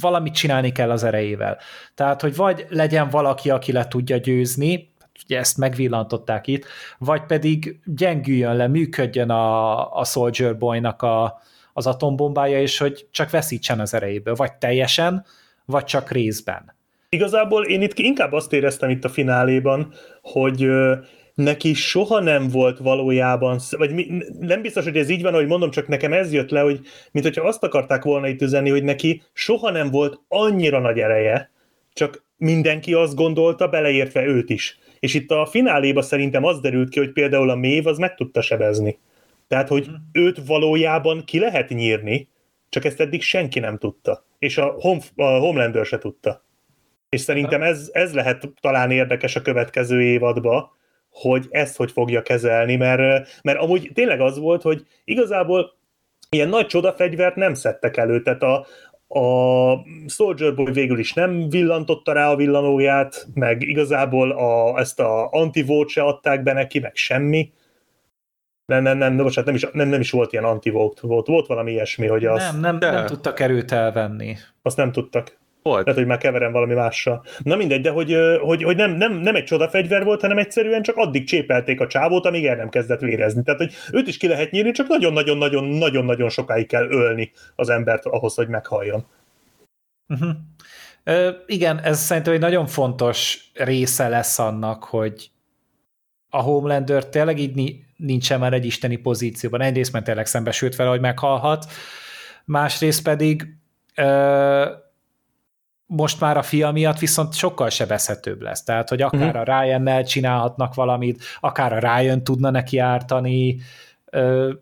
[0.00, 1.58] valamit csinálni kell az erejével.
[1.94, 6.66] Tehát, hogy vagy legyen valaki, aki le tudja győzni, ugye ezt megvillantották itt,
[6.98, 11.40] vagy pedig gyengüljön le, működjön a, a Soldier Boy-nak a,
[11.72, 15.24] az atombombája, és hogy csak veszítsen az erejéből, vagy teljesen,
[15.64, 16.74] vagy csak részben.
[17.08, 20.70] Igazából én itt inkább azt éreztem itt a fináléban, hogy
[21.42, 24.06] neki soha nem volt valójában, vagy mi,
[24.40, 26.80] nem biztos, hogy ez így van, hogy mondom, csak nekem ez jött le, hogy
[27.12, 31.50] mint hogyha azt akarták volna itt üzenni, hogy neki soha nem volt annyira nagy ereje,
[31.92, 34.78] csak mindenki azt gondolta, beleértve őt is.
[35.00, 38.40] És itt a fináléba szerintem az derült ki, hogy például a Mév az meg tudta
[38.40, 38.98] sebezni.
[39.48, 39.94] Tehát, hogy hmm.
[40.12, 42.28] őt valójában ki lehet nyírni,
[42.68, 44.24] csak ezt eddig senki nem tudta.
[44.38, 46.44] És a, Home, a Homelander se tudta.
[47.08, 50.78] És szerintem ez, ez lehet talán érdekes a következő évadba,
[51.10, 55.78] hogy ezt hogy fogja kezelni, mert, mert amúgy tényleg az volt, hogy igazából
[56.30, 58.66] ilyen nagy csodafegyvert nem szedtek elő, tehát a,
[59.20, 65.28] a Soldier Boy végül is nem villantotta rá a villanóját, meg igazából a, ezt a
[65.30, 67.52] anti se adták be neki, meg semmi.
[68.66, 71.72] Nem, nem, nem, bocsánat, nem is, nem, nem is volt ilyen anti volt, volt valami
[71.72, 72.42] ilyesmi, hogy az...
[72.42, 72.90] Nem, nem, de...
[72.90, 74.36] nem tudtak erőt elvenni.
[74.62, 75.39] Azt nem tudtak.
[75.62, 75.84] Volt.
[75.84, 77.24] Lehet, hogy már keverem valami mással.
[77.42, 80.96] Na mindegy, de hogy, hogy, hogy nem, nem, nem egy csodafegyver volt, hanem egyszerűen csak
[80.96, 83.42] addig csépelték a csávót, amíg el nem kezdett vérezni.
[83.42, 88.34] Tehát, hogy őt is ki lehet nyírni, csak nagyon-nagyon-nagyon-nagyon-nagyon sokáig kell ölni az embert ahhoz,
[88.34, 89.06] hogy meghalljon.
[90.08, 90.30] Uh-huh.
[91.04, 95.30] Ö, igen, ez szerintem egy nagyon fontos része lesz annak, hogy
[96.30, 99.60] a Homelander tényleg így nincsen már egy isteni pozícióban.
[99.60, 101.66] Egyrészt, mert tényleg szembesült vele, hogy meghalhat,
[102.44, 103.46] másrészt pedig
[103.94, 104.64] ö,
[105.92, 108.62] most már a fia miatt viszont sokkal sebezhetőbb lesz.
[108.62, 109.56] Tehát, hogy akár uh-huh.
[109.56, 113.60] a ryan csinálhatnak valamit, akár a Ryan tudna neki ártani,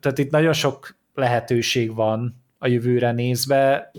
[0.01, 3.91] tehát itt nagyon sok lehetőség van a jövőre nézve,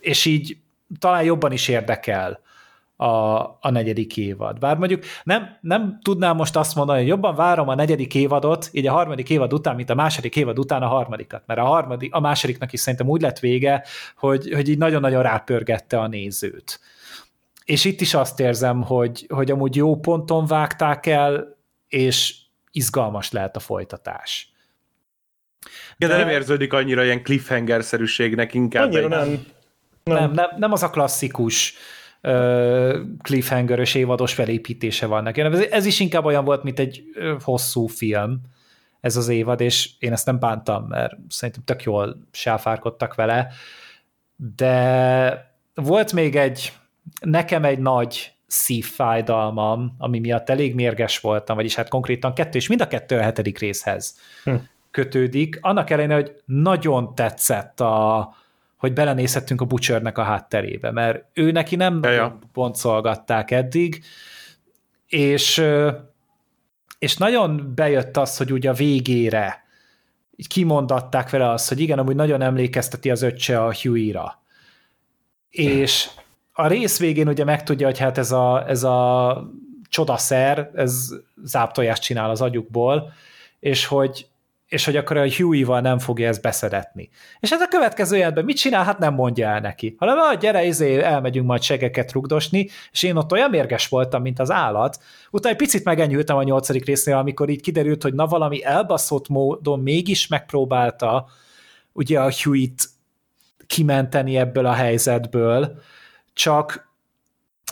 [0.00, 0.56] és így
[0.98, 2.40] talán jobban is érdekel
[3.02, 4.58] a, a negyedik évad.
[4.58, 8.86] Bár mondjuk nem, nem tudnám most azt mondani, hogy jobban várom a negyedik évadot, így
[8.86, 12.20] a harmadik évad után, mint a második évad után a harmadikat, mert a, harmadik, a
[12.20, 13.84] másodiknak is szerintem úgy lett vége,
[14.16, 16.80] hogy, hogy így nagyon-nagyon rápörgette a nézőt.
[17.64, 21.56] És itt is azt érzem, hogy, hogy amúgy jó ponton vágták el,
[21.88, 22.34] és
[22.72, 24.52] izgalmas lehet a folytatás.
[25.98, 29.08] De, de nem érződik annyira ilyen cliffhanger-szerűségnek, inkább annyira egy...
[29.08, 29.44] nem.
[30.04, 30.16] Nem.
[30.16, 31.74] Nem, nem, nem az a klasszikus
[33.22, 35.40] cliffhangerös évados felépítése van neki.
[35.40, 37.02] Ez, ez is inkább olyan volt, mint egy
[37.42, 38.40] hosszú film
[39.00, 43.52] ez az évad, és én ezt nem bántam, mert szerintem tök jól sáfárkodtak vele,
[44.56, 46.72] de volt még egy,
[47.20, 52.80] nekem egy nagy szívfájdalmam, ami miatt elég mérges voltam, vagyis hát konkrétan kettő, és mind
[52.80, 54.54] a kettő a hetedik részhez hm.
[54.90, 55.58] kötődik.
[55.60, 58.34] Annak ellenére, hogy nagyon tetszett a,
[58.82, 64.04] hogy belenézhettünk a Butchernek a hátterébe, mert ő neki nem ja, pontszolgatták eddig,
[65.06, 65.64] és,
[66.98, 69.64] és nagyon bejött az, hogy ugye a végére
[70.36, 74.42] így kimondatták vele azt, hogy igen, amúgy nagyon emlékezteti az öccse a Huey-ra.
[75.50, 76.08] És
[76.52, 79.50] a rész végén ugye megtudja, hogy hát ez a, ez a
[79.88, 81.08] csodaszer, ez
[81.44, 83.12] záptojást csinál az agyukból,
[83.60, 84.26] és hogy
[84.72, 87.08] és hogy akkor a Huey-val nem fogja ezt beszedetni.
[87.40, 88.84] És ez a következő jelentben mit csinál?
[88.84, 89.94] Hát nem mondja el neki.
[89.98, 94.38] Hanem, hogy gyere, izé, elmegyünk majd segeket rugdosni, és én ott olyan mérges voltam, mint
[94.38, 94.98] az állat.
[95.30, 99.80] Utána egy picit megenyültem a nyolcadik résznél, amikor így kiderült, hogy na valami elbaszott módon
[99.80, 101.26] mégis megpróbálta
[101.92, 102.88] ugye a Huey-t
[103.66, 105.80] kimenteni ebből a helyzetből,
[106.32, 106.90] csak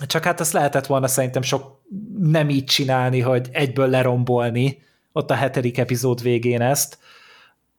[0.07, 1.80] csak hát ezt lehetett volna szerintem sok
[2.18, 4.78] nem így csinálni, hogy egyből lerombolni,
[5.13, 6.99] ott a hetedik epizód végén ezt.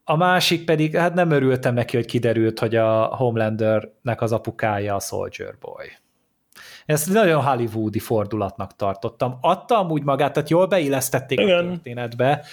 [0.04, 5.00] A másik pedig, hát nem örültem neki, hogy kiderült, hogy a Homelandernek az apukája a
[5.00, 5.88] Soldier Boy.
[6.86, 9.38] Ezt nagyon hollywoodi fordulatnak tartottam.
[9.42, 11.58] Adta úgy magát, tehát jól beillesztették Igen.
[11.58, 12.46] a történetbe.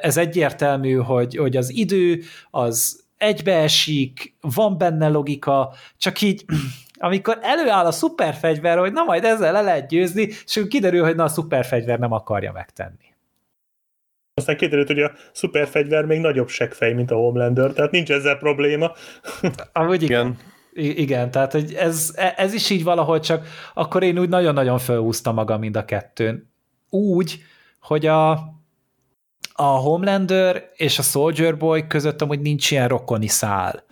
[0.00, 6.44] Ez egyértelmű, hogy, hogy az idő az egybeesik, van benne logika, csak így
[6.98, 11.24] amikor előáll a szuperfegyver, hogy na majd ezzel le lehet győzni, és kiderül, hogy na
[11.24, 13.13] a szuperfegyver nem akarja megtenni.
[14.36, 18.92] Aztán kiderült, hogy a szuperfegyver még nagyobb seggfej, mint a Homelander, tehát nincs ezzel probléma.
[19.72, 20.38] Amúgy igen.
[20.72, 25.60] Igen, tehát hogy ez, ez is így valahogy csak, akkor én úgy nagyon-nagyon felhúztam magam
[25.60, 26.50] mind a kettőn.
[26.90, 27.42] Úgy,
[27.80, 28.30] hogy a,
[29.52, 33.84] a Homelander és a Soldier Boy között amúgy nincs ilyen rokoni szál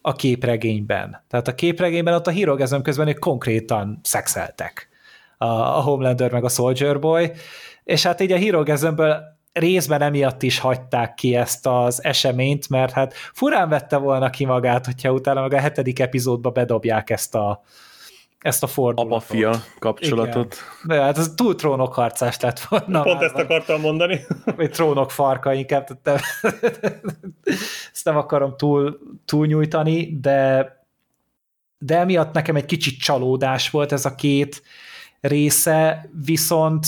[0.00, 1.24] a képregényben.
[1.28, 4.88] Tehát a képregényben ott a hírogezem közben ők konkrétan szexeltek
[5.38, 7.30] a, a Homelander meg a Soldier Boy,
[7.84, 13.14] és hát így a hírogezemből részben emiatt is hagyták ki ezt az eseményt, mert hát
[13.14, 17.62] furán vette volna ki magát, hogyha utána meg a hetedik epizódba bedobják ezt a,
[18.38, 19.16] ezt a fordulatot.
[19.16, 20.54] Apa-fia kapcsolatot.
[20.84, 20.96] Igen.
[20.98, 23.02] De hát ez túl trónokharcás lett volna.
[23.02, 24.20] Pont ezt akartam mondani.
[24.56, 25.88] Vagy trónok farka inkább.
[27.92, 30.74] ezt nem akarom túl, túl nyújtani, de
[31.78, 34.62] de emiatt nekem egy kicsit csalódás volt ez a két
[35.20, 36.86] része, viszont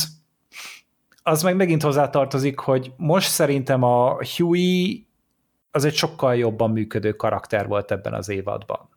[1.29, 5.07] az meg megint hozzátartozik, hogy most szerintem a Huey
[5.71, 8.89] az egy sokkal jobban működő karakter volt ebben az évadban.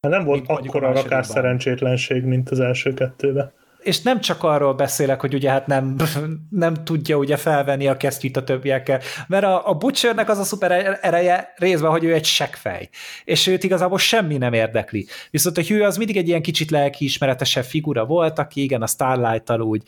[0.00, 3.52] Hát nem volt akkora rakás szerencsétlenség, mint az első kettőben
[3.82, 5.96] és nem csak arról beszélek, hogy ugye hát nem,
[6.50, 10.98] nem tudja ugye felvenni a kesztyűt a többiekkel, mert a, a Butchernek az a szuper
[11.02, 12.88] ereje részben, hogy ő egy seggfej,
[13.24, 15.06] és őt igazából semmi nem érdekli.
[15.30, 19.60] Viszont a Hugh az mindig egy ilyen kicsit lelkiismeretesebb figura volt, aki igen, a Starlight-tal
[19.60, 19.82] úgy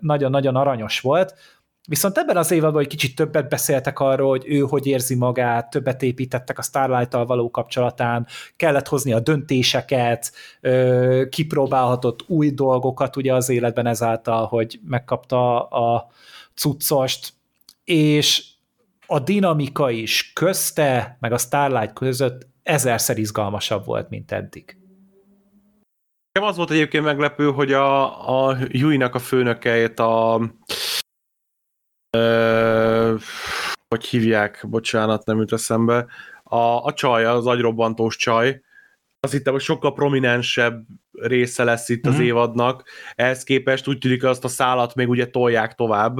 [0.00, 1.34] nagyon-nagyon aranyos volt,
[1.88, 6.02] Viszont ebben az évadban egy kicsit többet beszéltek arról, hogy ő hogy érzi magát, többet
[6.02, 8.26] építettek a starlight való kapcsolatán,
[8.56, 10.32] kellett hozni a döntéseket,
[11.28, 16.10] kipróbálhatott új dolgokat ugye az életben ezáltal, hogy megkapta a
[16.54, 17.32] cuccost,
[17.84, 18.44] és
[19.06, 24.76] a dinamika is közte, meg a Starlight között ezerszer izgalmasabb volt, mint eddig.
[26.32, 30.40] Nekem az volt egyébként meglepő, hogy a, a Jui-nak a főnökeit a
[32.16, 33.14] Ö,
[33.88, 36.06] hogy hívják, bocsánat, nem jut eszembe.
[36.42, 38.60] A, a csaj, az agyrobbantós csaj,
[39.20, 42.10] azt hittem, hogy sokkal prominensebb része lesz itt mm-hmm.
[42.10, 42.26] az mhm.
[42.26, 42.84] évadnak.
[43.14, 46.18] Ehhez képest úgy tűnik, hogy azt a szálat még ugye tolják tovább.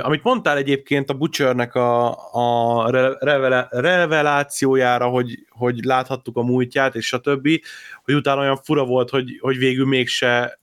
[0.00, 7.12] Amit mondtál egyébként a Butchernek a, a revela, revelációjára, hogy, hogy láthattuk a múltját, és
[7.12, 7.62] a többi,
[8.04, 10.60] hogy utána olyan fura volt, hogy, hogy végül mégse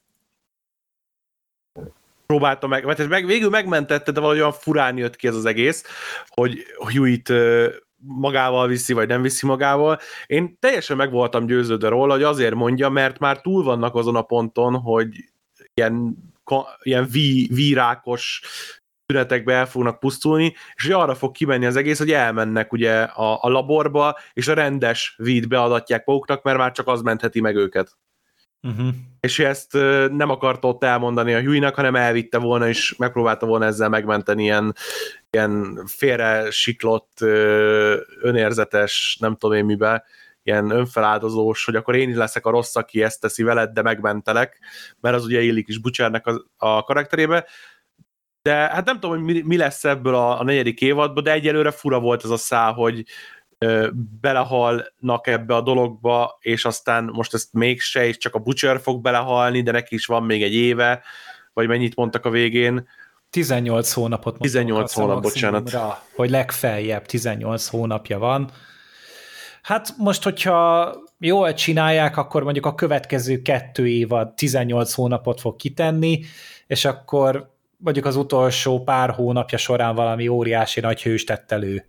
[2.32, 5.84] próbálta meg, mert ez meg, végül megmentette, de valahogy furán jött ki ez az egész,
[6.26, 7.32] hogy Hewitt
[7.96, 9.98] magával viszi, vagy nem viszi magával.
[10.26, 14.22] Én teljesen meg voltam győződve róla, hogy azért mondja, mert már túl vannak azon a
[14.22, 15.08] ponton, hogy
[15.74, 16.16] ilyen,
[16.82, 18.40] ilyen ví, vírákos
[19.06, 23.38] tünetekbe el fognak pusztulni, és hogy arra fog kimenni az egész, hogy elmennek ugye a,
[23.42, 27.96] a laborba, és a rendes víd beadatják maguknak, mert már csak az mentheti meg őket.
[28.62, 28.88] Uh-huh.
[29.20, 29.72] És ezt
[30.12, 34.74] nem akarta ott elmondani a Huey-nak, hanem elvitte volna, és megpróbálta volna ezzel megmenteni ilyen,
[35.30, 37.20] ilyen félre siklott,
[38.20, 40.04] önérzetes, nem tudom én mibe,
[40.42, 44.58] ilyen önfeláldozós, hogy akkor én is leszek a rossz, aki ezt teszi veled, de megmentelek,
[45.00, 47.46] mert az ugye illik is Butchernek a, a karakterébe.
[48.42, 51.70] De hát nem tudom, hogy mi, mi lesz ebből a, a negyedik évadban, de egyelőre
[51.70, 53.04] fura volt ez a szál, hogy,
[54.20, 59.62] belehalnak ebbe a dologba, és aztán most ezt mégse, és csak a Butcher fog belehalni,
[59.62, 61.02] de neki is van még egy éve,
[61.52, 62.88] vagy mennyit mondtak a végén.
[63.30, 65.76] 18 hónapot 18 hónap, bocsánat.
[66.14, 68.50] Hogy legfeljebb 18 hónapja van.
[69.62, 76.20] Hát most, hogyha jól csinálják, akkor mondjuk a következő kettő évad 18 hónapot fog kitenni,
[76.66, 81.86] és akkor mondjuk az utolsó pár hónapja során valami óriási nagy hőstettelő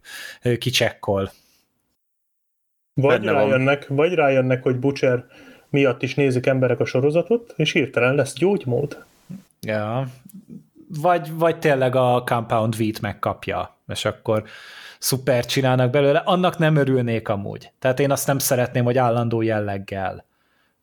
[0.58, 1.32] kicsekkol.
[2.94, 5.26] Vagy rájönnek, vagy rájönnek, hogy Butcher
[5.70, 9.04] miatt is nézik emberek a sorozatot, és hirtelen lesz gyógymód.
[9.62, 10.08] Ja.
[11.02, 14.44] Vagy, vagy tényleg a Compound V-t megkapja, és akkor
[15.00, 16.22] szuper csinálnak belőle.
[16.26, 17.72] Annak nem örülnék amúgy.
[17.80, 20.26] Tehát én azt nem szeretném, hogy állandó jelleggel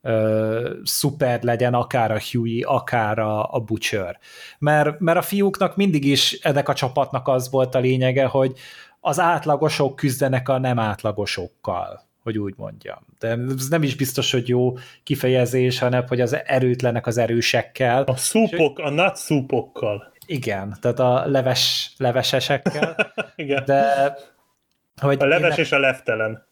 [0.02, 4.18] ö, szuper legyen akár a Huey, akár a, a Butcher.
[4.58, 8.52] Mert, mert a fiúknak mindig is ennek a csapatnak az volt a lényege, hogy
[9.00, 12.98] az átlagosok küzdenek a nem átlagosokkal, hogy úgy mondjam.
[13.18, 14.72] De ez nem is biztos, hogy jó
[15.02, 18.02] kifejezés, hanem hogy az erőtlenek az erősekkel.
[18.02, 20.12] A szúpok, a not szúpokkal.
[20.26, 23.12] Igen, tehát a leves, levesesekkel.
[23.36, 23.62] Igen.
[23.66, 24.14] De
[25.00, 26.48] hogy a leves és a leftelen.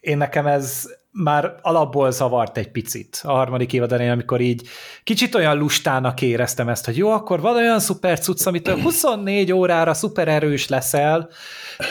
[0.00, 4.68] Én nekem ez már alapból zavart egy picit a harmadik évadon, amikor így
[5.04, 9.94] kicsit olyan lustának éreztem ezt, hogy jó, akkor van olyan szuper cucc, amit 24 órára
[9.94, 11.28] szuper erős leszel,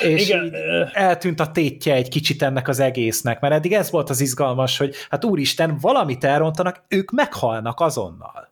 [0.01, 0.53] és Igen.
[0.93, 4.95] eltűnt a tétje egy kicsit ennek az egésznek, mert eddig ez volt az izgalmas, hogy
[5.09, 8.51] hát úristen, valamit elrontanak, ők meghalnak azonnal.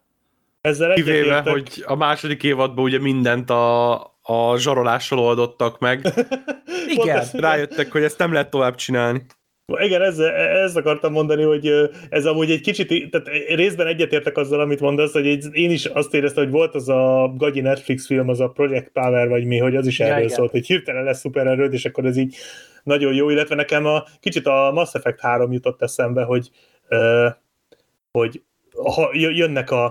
[0.62, 6.14] Ezzel Kivéve, hogy a második évadban ugye mindent a, a zsarolással oldottak meg.
[6.98, 7.26] Igen.
[7.34, 9.26] Rájöttek, hogy ezt nem lehet tovább csinálni.
[9.68, 14.80] Igen, ez, ezt akartam mondani, hogy ez amúgy egy kicsit, tehát részben egyetértek azzal, amit
[14.80, 18.48] mondasz, hogy én is azt éreztem, hogy volt az a gagyi Netflix film, az a
[18.48, 21.86] Project Power, vagy mi, hogy az is erről ja, szólt, hogy hirtelen lesz szupererőd, és
[21.86, 22.36] akkor ez így
[22.84, 26.50] nagyon jó, illetve nekem a kicsit a Mass Effect 3 jutott eszembe, hogy,
[28.12, 28.42] hogy
[28.96, 29.86] ha jönnek a,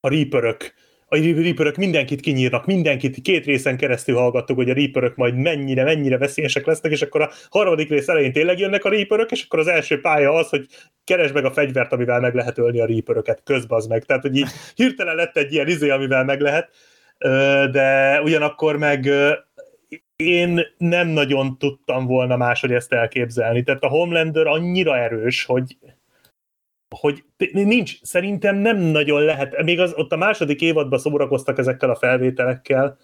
[0.00, 0.74] a Reaperök,
[1.14, 6.18] a Reaperök mindenkit kinyírnak, mindenkit két részen keresztül hallgattuk, hogy a Reaperök majd mennyire, mennyire
[6.18, 9.68] veszélyesek lesznek, és akkor a harmadik rész elején tényleg jönnek a Reaperök, és akkor az
[9.68, 10.66] első pálya az, hogy
[11.04, 14.04] keresd meg a fegyvert, amivel meg lehet ölni a Reaperöket, közbaz meg.
[14.04, 16.70] Tehát, hogy így hirtelen lett egy ilyen izé, amivel meg lehet,
[17.70, 19.10] de ugyanakkor meg
[20.16, 23.62] én nem nagyon tudtam volna máshogy ezt elképzelni.
[23.62, 25.76] Tehát a Homelander annyira erős, hogy
[27.00, 31.96] hogy nincs, szerintem nem nagyon lehet, még az, ott a második évadban szórakoztak ezekkel a
[31.96, 32.96] felvételekkel,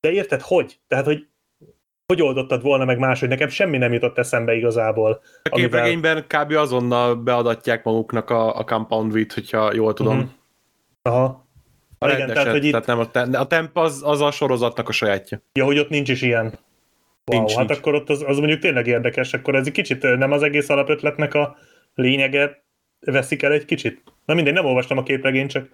[0.00, 0.80] de érted, hogy?
[0.88, 1.26] Tehát, hogy
[2.12, 3.28] hogy oldottad volna meg máshogy?
[3.28, 5.20] Nekem semmi nem jutott eszembe igazából.
[5.42, 6.44] A képregényben amivel...
[6.44, 6.52] kb.
[6.52, 10.16] azonnal beadatják maguknak a, a Compound V-t, hogyha jól tudom.
[10.16, 10.30] Uh-huh.
[11.02, 11.46] Aha.
[11.98, 12.70] A igen, rendeset, tehát, hogy itt...
[12.70, 15.42] tehát nem a, temp, a temp az, az a sorozatnak a sajátja.
[15.52, 16.44] Ja, hogy ott nincs is ilyen.
[16.44, 17.78] Wow, nincs, hát nincs.
[17.78, 21.34] akkor ott az, az mondjuk tényleg érdekes, akkor ez egy kicsit nem az egész alapötletnek
[21.34, 21.56] a
[21.94, 22.64] lényege,
[23.00, 24.02] veszik el egy kicsit.
[24.24, 25.68] Na mindegy, nem olvastam a képregényt, csak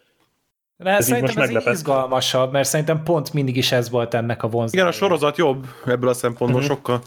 [0.77, 4.49] de ez szerintem most ez izgalmasabb, mert szerintem pont mindig is ez volt ennek a
[4.49, 4.75] vonzat.
[4.75, 6.77] Igen, a sorozat jobb ebből a szempontból uh-huh.
[6.77, 7.03] sokkal.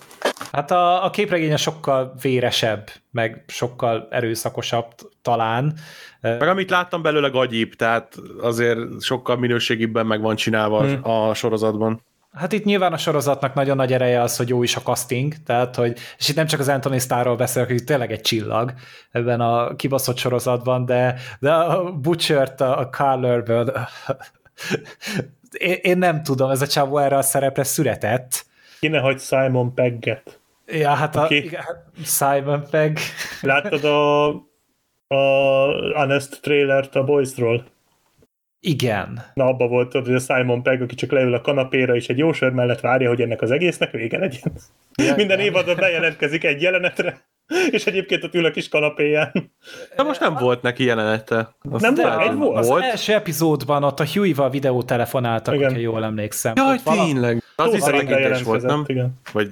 [0.52, 4.88] Hát a, a képregénye sokkal véresebb, meg sokkal erőszakosabb
[5.22, 5.74] talán.
[6.22, 11.00] Meg amit láttam belőle gagyibb, tehát azért sokkal minőségibben meg van csinálva hmm.
[11.04, 12.02] a sorozatban.
[12.38, 15.76] Hát itt nyilván a sorozatnak nagyon nagy ereje az, hogy jó is a casting, tehát
[15.76, 18.74] hogy, és itt nem csak az Anthony Starról beszélek, hogy tényleg egy csillag
[19.12, 23.72] ebben a kibaszott sorozatban, de, de a Butchert, a Carl Urban,
[25.52, 28.46] én, én nem tudom, ez a csávó erre a szerepre született.
[28.80, 30.40] Kéne, hogy Simon Pegget.
[30.66, 31.64] Ja, hát a, igen,
[32.04, 32.98] Simon Pegg.
[33.42, 34.28] Láttad a,
[35.08, 35.24] a
[35.94, 37.66] Honest trailert a Boysról?
[38.60, 39.22] Igen.
[39.34, 42.34] Na, abba volt, hogy a Simon Pegg, aki csak leül a kanapéra, és egy jó
[42.34, 44.54] sör mellett várja, hogy ennek az egésznek vége legyen.
[44.96, 47.28] Ja, Minden évadban bejelentkezik egy jelenetre,
[47.70, 49.32] és egyébként ott ül a kis kanapéján.
[49.96, 51.56] De most nem volt neki jelenete.
[51.72, 52.58] Azt nem volt, egy volt.
[52.58, 55.66] Az első epizódban ott a Huey-val videótelefonáltak, igen.
[55.68, 56.54] hogyha jól emlékszem.
[56.56, 57.44] Jaj, tényleg.
[57.56, 58.84] Az is volt, nem?
[58.88, 59.20] Igen.
[59.32, 59.50] Vagy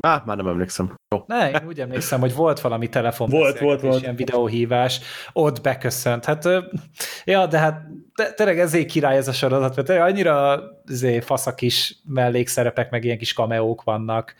[0.00, 0.94] Á, már nem emlékszem.
[1.14, 1.22] Jó.
[1.26, 4.02] Ne, én úgy emlékszem, hogy volt valami telefon volt, volt, volt.
[4.02, 5.00] ilyen videóhívás,
[5.32, 6.24] ott beköszönt.
[6.24, 6.48] Hát,
[7.24, 7.86] ja, de hát
[8.34, 13.18] tényleg ezért király ez a sorozat, mert tényleg annyira azért faszak is mellékszerepek, meg ilyen
[13.18, 14.34] kis kameók vannak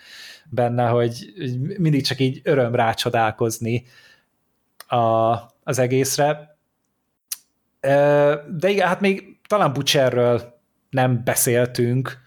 [0.50, 1.32] benne, hogy
[1.78, 3.84] mindig csak így öröm rácsodálkozni
[4.86, 6.58] a, az egészre.
[7.80, 10.60] De igen, hát még talán Butcherről
[10.90, 12.18] nem beszéltünk,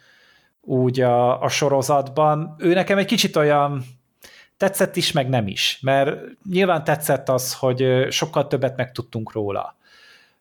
[0.66, 2.56] úgy a, a sorozatban.
[2.58, 3.84] Ő nekem egy kicsit olyan
[4.58, 9.76] tetszett is, meg nem is, mert nyilván tetszett az, hogy sokkal többet megtudtunk róla,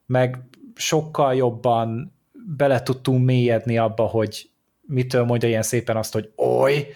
[0.06, 0.38] meg
[0.74, 2.14] sokkal jobban
[2.56, 4.50] bele tudtunk mélyedni abba, hogy
[4.80, 6.86] mitől mondja ilyen szépen azt, hogy oly,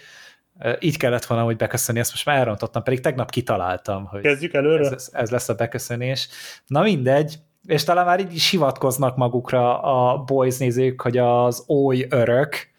[0.81, 4.91] így kellett volna, hogy beköszönni, ezt most már elrontottam, pedig tegnap kitaláltam, hogy Kezdjük előre.
[4.91, 6.29] Ez, ez lesz a beköszönés.
[6.66, 12.07] Na mindegy, és talán már így is hivatkoznak magukra a boys nézők, hogy az oly
[12.11, 12.74] örök,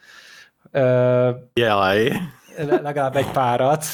[1.54, 2.12] Jaj.
[2.58, 3.86] Legalább egy párat.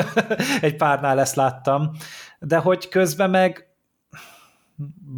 [0.60, 1.90] egy párnál ezt láttam.
[2.38, 3.68] De hogy közben meg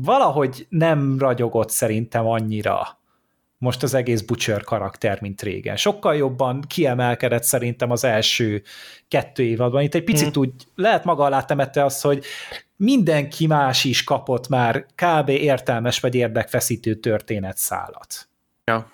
[0.03, 3.01] valahogy nem ragyogott szerintem annyira
[3.63, 5.77] most az egész Butcher karakter, mint régen.
[5.77, 8.63] Sokkal jobban kiemelkedett szerintem az első
[9.09, 9.83] kettő évadban.
[9.83, 10.43] Itt egy picit hmm.
[10.43, 12.25] úgy lehet maga alá temette az, hogy
[12.77, 15.29] mindenki más is kapott már kb.
[15.29, 18.29] értelmes vagy érdekfeszítő történetszálat.
[18.65, 18.92] Ja.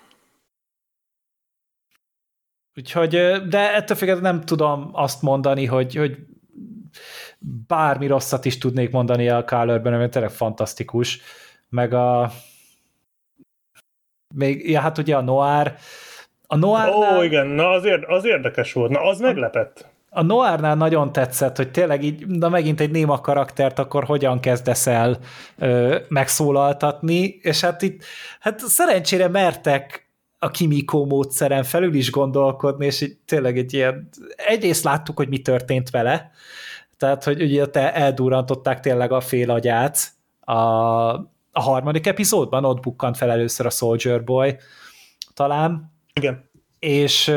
[2.79, 3.09] Úgyhogy,
[3.49, 6.17] de ettől függetlenül nem tudom azt mondani, hogy, hogy
[7.67, 11.21] bármi rosszat is tudnék mondani a Kálörben, mert tényleg fantasztikus.
[11.69, 12.31] Meg a
[14.35, 15.73] még, ja, hát ugye a Noir,
[16.47, 16.89] a Noir.
[16.93, 19.85] Ó, igen, na az, ér, az érdekes volt, na az meglepett.
[20.09, 24.87] A Noárnál nagyon tetszett, hogy tényleg így, na megint egy néma karaktert, akkor hogyan kezdesz
[24.87, 25.17] el
[25.57, 28.03] ö, megszólaltatni, és hát itt,
[28.39, 30.08] hát szerencsére mertek
[30.39, 35.39] a Kimiko módszeren felül is gondolkodni, és így tényleg egy ilyen, egyrészt láttuk, hogy mi
[35.39, 36.31] történt vele,
[36.97, 40.53] tehát, hogy ugye te eldurrantották tényleg a fél agyát a,
[41.51, 44.57] a harmadik epizódban, ott bukkant fel először a Soldier Boy
[45.33, 45.93] talán.
[46.13, 46.49] Igen.
[46.79, 47.31] És,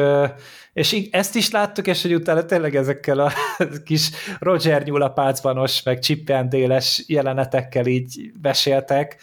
[0.72, 3.32] és ezt is láttuk, és hogy utána tényleg ezekkel a
[3.84, 9.16] kis Roger nyúlapácbanos, meg csippendéles jelenetekkel így beséltek,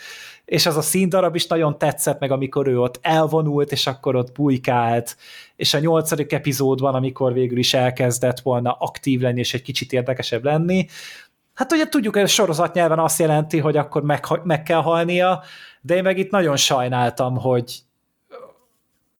[0.49, 4.31] és az a színdarab is nagyon tetszett meg, amikor ő ott elvonult, és akkor ott
[4.31, 5.17] bujkált,
[5.55, 10.43] és a nyolcadik epizódban, amikor végül is elkezdett volna aktív lenni, és egy kicsit érdekesebb
[10.43, 10.87] lenni,
[11.53, 15.43] hát ugye tudjuk, hogy a sorozat nyelven azt jelenti, hogy akkor meg, meg kell halnia,
[15.81, 17.79] de én meg itt nagyon sajnáltam, hogy,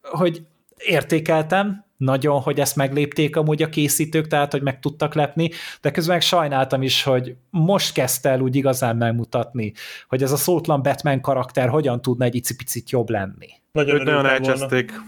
[0.01, 0.45] hogy
[0.77, 5.49] értékeltem, nagyon, hogy ezt meglépték amúgy a készítők, tehát hogy meg tudtak lepni,
[5.81, 9.73] de közben meg sajnáltam is, hogy most kezdte el úgy igazán megmutatni,
[10.07, 13.47] hogy ez a szótlan Batman karakter hogyan tudna egy icipicit jobb lenni.
[13.71, 15.05] Nagyon, nagyon elcseszték, volna.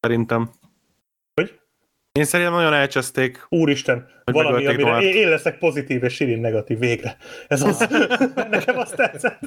[0.00, 0.50] szerintem.
[1.34, 1.58] Hogy?
[2.12, 3.46] Én szerintem nagyon elcseszték.
[3.48, 7.16] Úristen, valami, amire én, én leszek pozitív és Sirin negatív végre.
[7.48, 7.78] Ez az.
[8.50, 9.40] Nekem azt tetszett.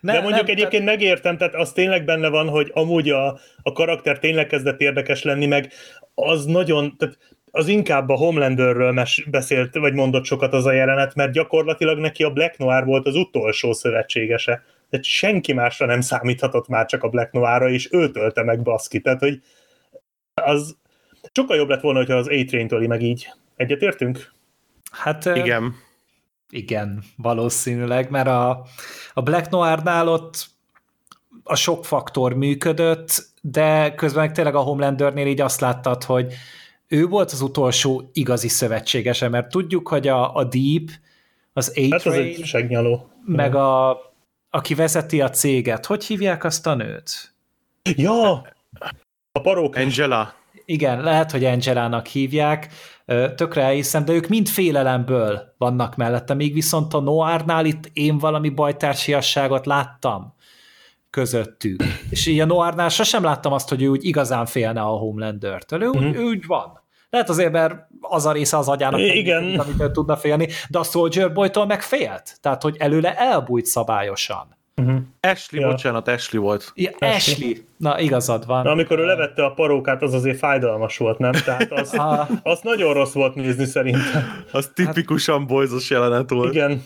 [0.00, 0.90] Ne, De mondjuk nem, egyébként te...
[0.90, 5.46] megértem, tehát az tényleg benne van, hogy amúgy a, a karakter tényleg kezdett érdekes lenni,
[5.46, 5.72] meg
[6.14, 7.18] az nagyon, tehát
[7.50, 12.22] az inkább a Homelanderről mes, beszélt, vagy mondott sokat az a jelenet, mert gyakorlatilag neki
[12.22, 14.62] a Black Noir volt az utolsó szövetségese.
[14.90, 19.00] Tehát senki másra nem számíthatott már csak a Black Noirra, és ő tölte meg baszki.
[19.00, 19.40] Tehát, hogy
[20.34, 20.76] az
[21.32, 23.28] sokkal jobb lett volna, hogyha az A-Train töli meg így.
[23.56, 24.32] Egyetértünk?
[24.90, 25.74] Hát igen.
[26.50, 28.66] Igen, valószínűleg, mert a,
[29.14, 30.46] a Black Noir-nál ott
[31.44, 36.34] a sok faktor működött, de közben meg tényleg a Homelandernél így azt láttad, hogy
[36.86, 40.88] ő volt az utolsó igazi szövetségese, mert tudjuk, hogy a, a Deep,
[41.52, 43.10] az a hát az egy segnyaló.
[43.24, 44.00] meg a,
[44.50, 47.34] aki vezeti a céget, hogy hívják azt a nőt?
[47.96, 48.32] Ja,
[49.32, 49.76] a parók.
[49.76, 50.34] Angela.
[50.64, 52.68] Igen, lehet, hogy Angelának hívják,
[53.34, 58.48] tökre elhiszem, de ők mind félelemből vannak mellette, még viszont a Noárnál itt én valami
[58.48, 60.34] bajtársiasságot láttam
[61.10, 61.82] közöttük.
[62.10, 65.82] És így a Noárnál sosem láttam azt, hogy ő úgy igazán félne a Homelander-től.
[65.82, 66.16] Ő, uh-huh.
[66.16, 66.82] ő úgy van.
[67.10, 69.58] Lehet azért, mert az a része az agyának, Igen.
[69.58, 72.38] amit ő tudna félni, de a Soldier Boy-tól meg félt.
[72.40, 74.57] Tehát, hogy előle elbújt szabályosan.
[74.78, 75.00] Uh-huh.
[75.20, 75.68] Ashley, ja.
[75.68, 76.72] bocsánat, Ashley volt.
[76.74, 77.14] Ja, Ashley.
[77.14, 77.52] Ashley.
[77.76, 78.62] Na, igazad van.
[78.62, 81.32] Na, amikor ő levette a parókát, az azért fájdalmas volt, nem?
[81.32, 81.96] Tehát az,
[82.42, 84.44] az nagyon rossz volt nézni szerintem.
[84.52, 86.54] Az tipikusan hát, bolyzos jelenet volt.
[86.54, 86.84] Igen.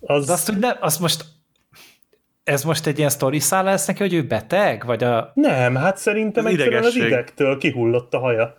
[0.00, 0.26] Az...
[0.26, 1.24] De azt, hogy nem, azt most
[2.44, 4.84] ez most egy ilyen sztori száll lesz neki, hogy ő beteg?
[4.86, 5.30] Vagy a...
[5.34, 8.56] Nem, hát szerintem az egyszerűen az idegtől kihullott a haja.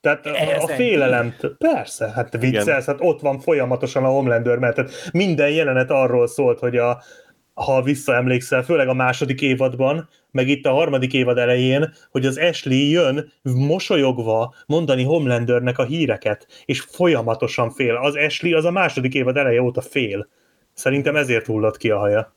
[0.00, 1.56] Tehát a, a félelemtől.
[1.56, 6.58] Persze, hát viccelsz, hát ott van folyamatosan a Homelander, mert tehát minden jelenet arról szólt,
[6.58, 7.02] hogy a,
[7.54, 12.90] ha visszaemlékszel, főleg a második évadban, meg itt a harmadik évad elején, hogy az Ashley
[12.90, 17.94] jön mosolyogva mondani Homelandernek a híreket, és folyamatosan fél.
[17.94, 20.28] Az Ashley az a második évad eleje óta fél.
[20.72, 22.34] Szerintem ezért hullott ki a haja.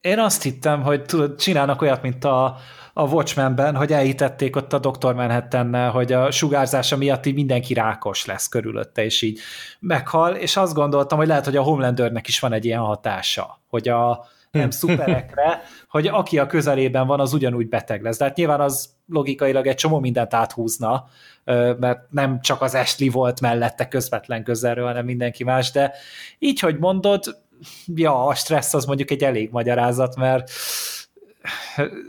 [0.00, 2.56] Én azt hittem, hogy tudod, csinálnak olyat, mint a,
[2.92, 5.14] a Watchmenben, hogy elhitették ott a Dr.
[5.14, 9.40] manhattan hogy a sugárzása miatt így mindenki rákos lesz körülötte, és így
[9.80, 13.88] meghal, és azt gondoltam, hogy lehet, hogy a Homelandernek is van egy ilyen hatása, hogy
[13.88, 18.18] a, nem szuperekre, hogy aki a közelében van, az ugyanúgy beteg lesz.
[18.18, 21.08] De hát nyilván az logikailag egy csomó mindent áthúzna,
[21.78, 25.94] mert nem csak az Ashley volt mellette közvetlen közelről, hanem mindenki más, de
[26.38, 27.24] így, hogy mondod,
[27.94, 30.50] ja, a stressz az mondjuk egy elég magyarázat, mert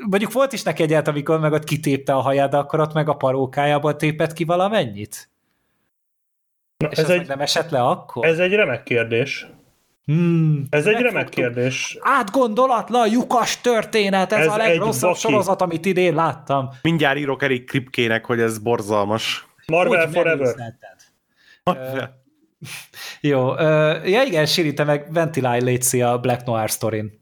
[0.09, 3.09] mondjuk volt is neki egyet, amikor meg ott kitépte a haját, de akkor ott meg
[3.09, 5.29] a parókájából tépett ki valamennyit?
[6.77, 8.25] Na, És ez egy, nem esett le akkor?
[8.25, 9.47] Ez egy remek kérdés.
[10.05, 11.97] Hmm, ez egy remek kérdés.
[12.01, 16.69] Átgondolatlan, lyukas történet, ez, ez a legrosszabb sorozat, amit idén láttam.
[16.81, 19.47] Mindjárt írok Erik Kripkének, hogy ez borzalmas.
[19.67, 20.55] Marvel Úgy Forever.
[21.63, 21.75] Uh,
[23.21, 23.59] jó, uh,
[24.09, 27.19] ja igen, Siri, te meg ventilálj létszi a Black Noir sztorin.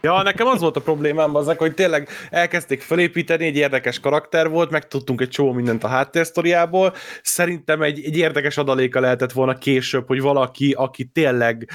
[0.00, 4.70] Ja, nekem az volt a problémám azok, hogy tényleg elkezdték felépíteni, egy érdekes karakter volt,
[4.70, 6.94] megtudtunk egy csomó mindent a háttérsztoriából.
[7.22, 11.70] Szerintem egy, egy érdekes adaléka lehetett volna később, hogy valaki, aki tényleg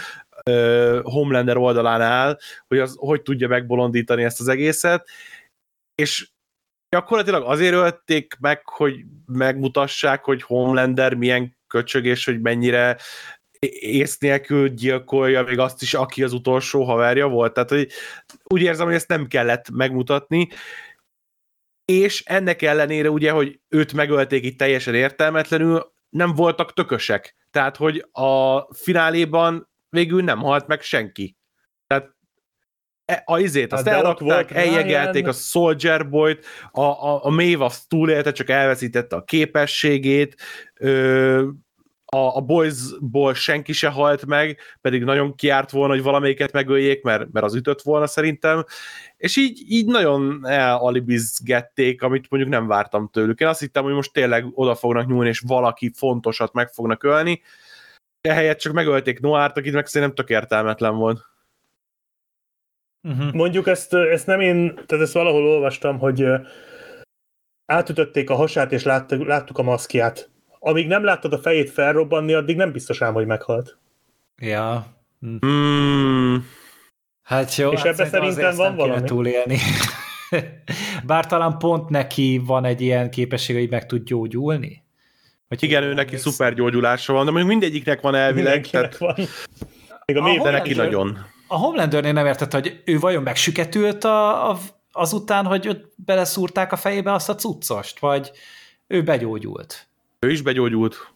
[0.49, 2.37] uh, Homelander oldalán áll,
[2.67, 5.07] hogy az hogy tudja megbolondítani ezt az egészet,
[5.95, 6.31] és
[6.89, 12.97] gyakorlatilag azért ölték meg, hogy megmutassák, hogy Homelander milyen köcsög, és hogy mennyire
[13.79, 17.53] ész nélkül gyilkolja még azt is, aki az utolsó haverja volt.
[17.53, 17.89] Tehát hogy
[18.43, 20.47] úgy érzem, hogy ezt nem kellett megmutatni,
[21.85, 27.35] és ennek ellenére ugye, hogy őt megölték itt teljesen értelmetlenül, nem voltak tökösek.
[27.51, 31.37] Tehát, hogy a fináléban végül nem halt meg senki.
[31.87, 32.15] Tehát
[33.05, 37.89] e, a izét, azt hát elrakták, eljegelték a Soldier Boy-t, a, a, a Maeve azt
[37.89, 40.35] túlélte, csak elveszítette a képességét,
[40.73, 41.47] ö,
[42.13, 47.31] a, a Boysból senki se halt meg, pedig nagyon kiárt volna, hogy valamelyiket megöljék, mert,
[47.31, 48.65] mert az ütött volna szerintem,
[49.17, 53.39] és így, így nagyon elalibizgették, amit mondjuk nem vártam tőlük.
[53.39, 57.41] Én azt hittem, hogy most tényleg oda fognak nyúlni, és valaki fontosat meg fognak ölni,
[58.27, 61.25] ehelyett csak megölték Noárt, akit meg szerintem tök értelmetlen volt.
[63.01, 63.33] Uh-huh.
[63.33, 66.25] Mondjuk ezt, ezt nem én, tehát ezt valahol olvastam, hogy
[67.65, 70.29] átütötték a hasát, és láttuk, láttuk a maszkját.
[70.59, 73.77] Amíg nem láttad a fejét felrobbanni, addig nem biztos ám, hogy meghalt.
[74.37, 74.85] Ja.
[75.25, 76.35] Mm.
[77.21, 79.03] Hát jó, és hát ebben szerintem van valami.
[79.03, 79.57] Túlélni.
[81.05, 84.82] Bár talán pont neki van egy ilyen képesség, hogy meg tud gyógyulni.
[85.53, 88.67] Vagy Igen, ő neki szuper gyógyulása van, de mondjuk mindegyiknek van elvileg.
[88.67, 88.97] Tehát...
[88.97, 89.15] van.
[90.05, 91.25] Még a, a de neki nagyon.
[91.47, 94.59] A Homelandernél nem értett, hogy ő vajon megsüketült a, a,
[94.91, 98.31] azután, hogy őt beleszúrták a fejébe azt a cuccost, vagy
[98.87, 99.87] ő begyógyult.
[100.19, 101.11] Ő is begyógyult.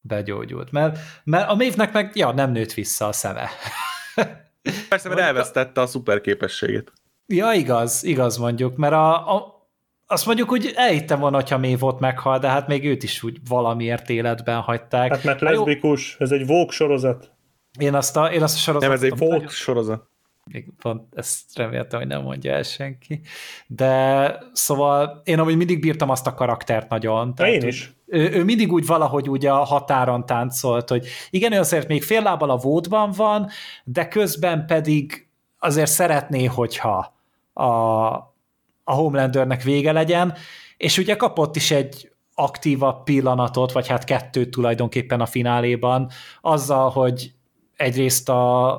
[0.00, 3.48] Begyógyult, mert, mert a mévnek meg ja, nem nőtt vissza a szeme.
[4.88, 6.92] Persze, mert elvesztette a szuper képességét.
[7.26, 9.61] Ja, igaz, igaz mondjuk, mert a, a
[10.12, 13.36] azt mondjuk úgy elhittem volna, hogyha mév ott meghal, de hát még őt is úgy
[13.48, 15.10] valamiért életben hagyták.
[15.10, 17.30] Hát mert leszbikus, ez egy vók sorozat.
[17.78, 19.00] Én azt a, én azt a sorozatot...
[19.00, 20.10] Nem, ez egy vók sorozat.
[20.44, 23.20] Még pont ezt reméltem, hogy nem mondja el senki.
[23.66, 27.34] De szóval én amúgy mindig bírtam azt a karaktert nagyon.
[27.34, 27.92] Tehát én is.
[28.06, 32.22] Ő, ő mindig úgy valahogy úgy a határon táncolt, hogy igen, ő azért még fél
[32.22, 33.48] lábbal a vódban van,
[33.84, 35.28] de közben pedig
[35.58, 37.14] azért szeretné, hogyha
[37.52, 38.31] a,
[38.84, 40.34] a Homelandernek vége legyen,
[40.76, 46.10] és ugye kapott is egy aktívabb pillanatot, vagy hát kettőt tulajdonképpen a fináléban,
[46.40, 47.32] azzal, hogy
[47.76, 48.72] egyrészt a,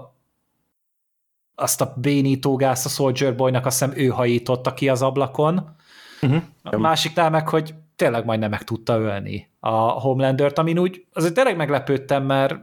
[1.55, 5.75] azt a bénítógász a Soldier Boynak azt hiszem ő hajította ki az ablakon,
[6.21, 6.41] uh-huh.
[6.63, 11.55] a másiknál meg, hogy tényleg majdnem meg tudta ölni a Homelandert, amin úgy azért tényleg
[11.55, 12.55] meglepődtem, mert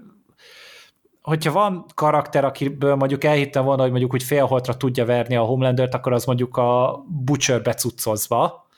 [1.23, 5.95] hogyha van karakter, akiből mondjuk elhittem volna, hogy mondjuk úgy félholtra tudja verni a Homelandert,
[5.95, 8.69] akkor az mondjuk a Butcher becuccozva.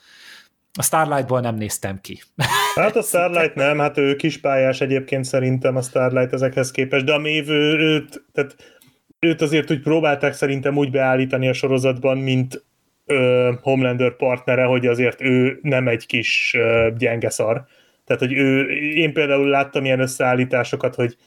[0.77, 2.21] A Starlightból nem néztem ki.
[2.75, 7.17] Hát a Starlight nem, hát ő kispályás egyébként szerintem a Starlight ezekhez képest, de a
[7.17, 8.55] Mév ő, őt, tehát
[9.19, 12.65] őt azért úgy próbálták szerintem úgy beállítani a sorozatban, mint
[13.05, 17.65] ö, Homelander partnere, hogy azért ő nem egy kis ö, gyenge szar.
[18.05, 21.17] Tehát, hogy ő, én például láttam ilyen összeállításokat, hogy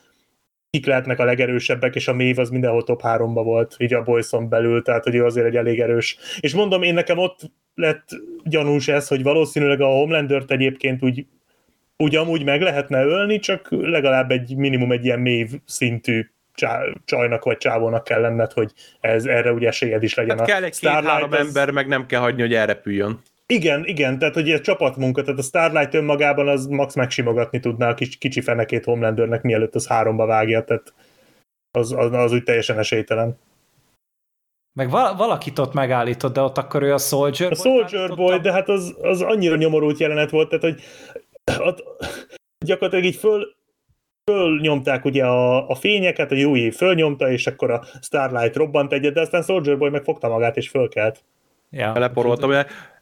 [0.70, 4.48] kik lehetnek a legerősebbek, és a Mév az mindenhol top 3-ba volt, így a Boyson
[4.48, 6.18] belül, tehát hogy ő azért egy elég erős.
[6.40, 8.08] És mondom, én nekem ott lett
[8.44, 11.26] gyanús ez, hogy valószínűleg a Homelandert egyébként úgy,
[11.96, 16.30] úgy amúgy meg lehetne ölni, csak legalább egy minimum egy ilyen mév szintű
[17.04, 20.38] csajnak vagy csávónak kell lenned, hogy ez, erre ugye esélyed is legyen.
[20.38, 23.20] Hát kell egy két-három ember, meg nem kell hagyni, hogy elrepüljön.
[23.52, 27.94] Igen, igen, tehát hogy ez csapatmunka, tehát a Starlight önmagában az max megsimogatni tudná a
[27.94, 30.94] kicsi, kicsi fenekét Homelandernek, mielőtt az háromba vágja, tehát
[31.70, 33.38] az, az, az úgy teljesen esélytelen.
[34.72, 38.52] Meg val- valakit ott megállított, de ott akkor ő a Soldier A Soldier Boy, de
[38.52, 40.82] hát az, az annyira nyomorult jelenet volt, tehát hogy
[41.66, 41.84] ott,
[42.64, 43.56] gyakorlatilag így föl,
[44.30, 49.20] fölnyomták ugye a, a fényeket, a Yui fölnyomta, és akkor a Starlight robbant egyet, de
[49.20, 51.24] aztán Soldier Boy megfogta magát, és fölkelt.
[51.70, 51.92] Ja.
[51.92, 52.52] Beleporoltam,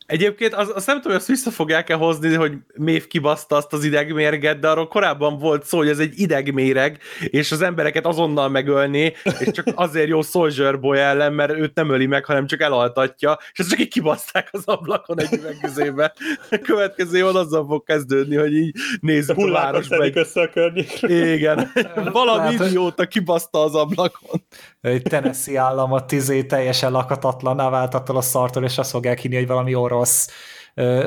[0.06, 3.84] Egyébként az, azt nem tudom, hogy azt vissza fogják-e hozni, hogy Mév kibaszta azt az
[3.84, 9.12] idegmérget, de arról korábban volt szó, hogy ez egy idegméreg, és az embereket azonnal megölni,
[9.38, 13.38] és csak azért jó Soldier Boy ellen, mert őt nem öli meg, hanem csak elaltatja,
[13.52, 16.14] és ezt csak így kibaszták az ablakon egy üvegüzébe.
[16.50, 20.02] A következő évad azzal fog kezdődni, hogy így nézzük a városba.
[20.02, 20.18] Egy...
[20.18, 21.02] össze a környék.
[21.02, 21.72] Igen.
[22.12, 24.46] Valami idióta kibaszta az ablakon.
[24.80, 29.46] Egy Tennessee államot tizé teljesen lakatatlan vált attól a szartól, és azt fogják hinni, hogy
[29.46, 30.28] valami orosz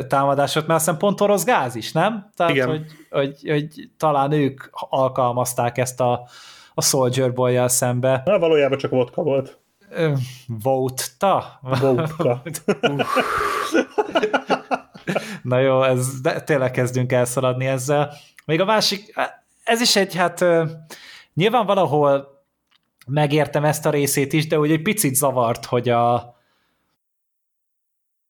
[0.08, 2.30] támadásot, mert aztán pont orosz gáz is, nem?
[2.36, 2.68] Tehát, Igen.
[2.68, 6.28] Hogy, hogy, hogy talán ők alkalmazták ezt a,
[6.74, 8.22] a Soldier boy szembe.
[8.26, 9.60] Na, valójában csak vodka volt.
[10.48, 11.60] Vóta?
[11.62, 12.42] Vodka.
[15.44, 18.14] Na jó, ez, de tényleg kezdünk elszaladni ezzel.
[18.46, 19.14] Még a másik,
[19.64, 20.46] ez is egy, hát
[21.34, 22.44] nyilván valahol
[23.08, 26.37] megértem ezt a részét is, de úgy egy picit zavart, hogy a,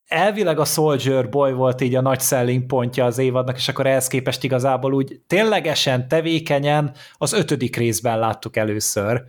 [0.07, 4.07] elvileg a Soldier Boy volt így a nagy selling pontja az évadnak, és akkor ehhez
[4.07, 9.23] képest igazából úgy ténylegesen, tevékenyen az ötödik részben láttuk először.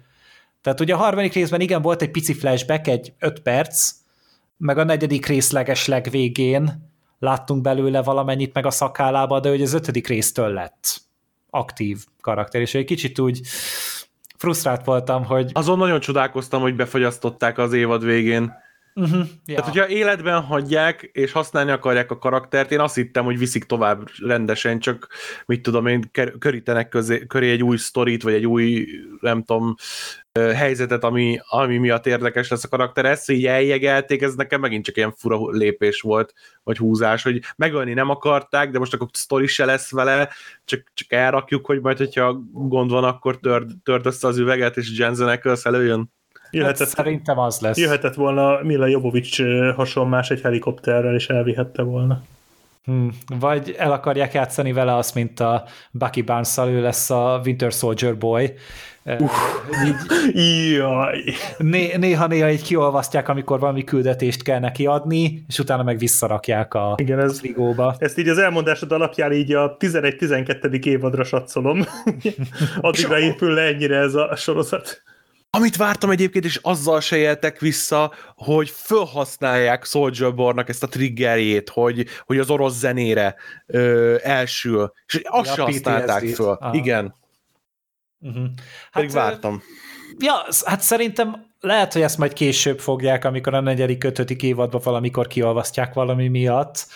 [0.60, 3.92] Tehát ugye a harmadik részben igen, volt egy pici flashback, egy öt perc,
[4.56, 10.06] meg a negyedik részleges legvégén láttunk belőle valamennyit meg a szakállába, de hogy az ötödik
[10.06, 11.00] résztől lett
[11.50, 13.40] aktív karakter, és egy kicsit úgy
[14.36, 15.50] frusztrált voltam, hogy...
[15.52, 18.52] Azon nagyon csodálkoztam, hogy befagyasztották az évad végén
[18.98, 19.62] Uh-huh, ja.
[19.62, 24.78] Hogyha életben hagyják, és használni akarják a karaktert, én azt hittem, hogy viszik tovább rendesen,
[24.78, 25.08] csak
[25.46, 28.86] mit tudom én, körítenek közé, köré egy új sztorit, vagy egy új,
[29.20, 29.74] nem tudom,
[30.38, 33.04] helyzetet, ami, ami miatt érdekes lesz a karakter.
[33.04, 37.92] Ezt így eljegelték, ez nekem megint csak ilyen fura lépés volt, vagy húzás, hogy megölni
[37.92, 40.28] nem akarták, de most akkor sztori se lesz vele,
[40.64, 44.98] csak, csak elrakjuk, hogy majd, hogyha gond van, akkor törd, törd össze az üveget, és
[44.98, 46.16] Jensen Ackles előjön.
[46.50, 47.78] Jöhetett, hát szerintem az lesz.
[47.78, 49.42] Jöhetett volna Mila Jovovics
[49.74, 52.22] hasonlás egy helikopterrel, és elvihette volna.
[52.88, 53.10] Hmm.
[53.40, 58.18] Vagy el akarják játszani vele azt, mint a Bucky barnes ő lesz a Winter Soldier
[58.18, 58.54] Boy.
[59.04, 59.30] Uh.
[60.34, 60.82] Így.
[61.58, 66.94] Né- néha-néha így kiolvasztják, amikor valami küldetést kell neki adni, és utána meg visszarakják a,
[66.96, 67.94] Igen, ez, frigóba.
[67.98, 70.84] Ezt így az elmondásod alapján így a 11-12.
[70.84, 71.84] évadra satszolom.
[72.80, 75.02] Addigra épül le ennyire ez a sorozat.
[75.50, 81.68] Amit vártam egyébként, és azzal se éltek vissza, hogy felhasználják Soldier Bornak ezt a triggerjét,
[81.68, 83.34] hogy, hogy az orosz zenére
[83.66, 84.92] ö, elsül.
[85.06, 86.56] És azt ja, se használták föl.
[86.60, 86.74] Aha.
[86.74, 87.14] Igen.
[88.20, 88.44] Uh-huh.
[88.44, 89.62] Hát, Pedig vártam.
[90.18, 90.34] Ja,
[90.64, 95.94] hát szerintem lehet, hogy ezt majd később fogják, amikor a negyedik, ötödik évadban valamikor kiolvasztják
[95.94, 96.86] valami miatt,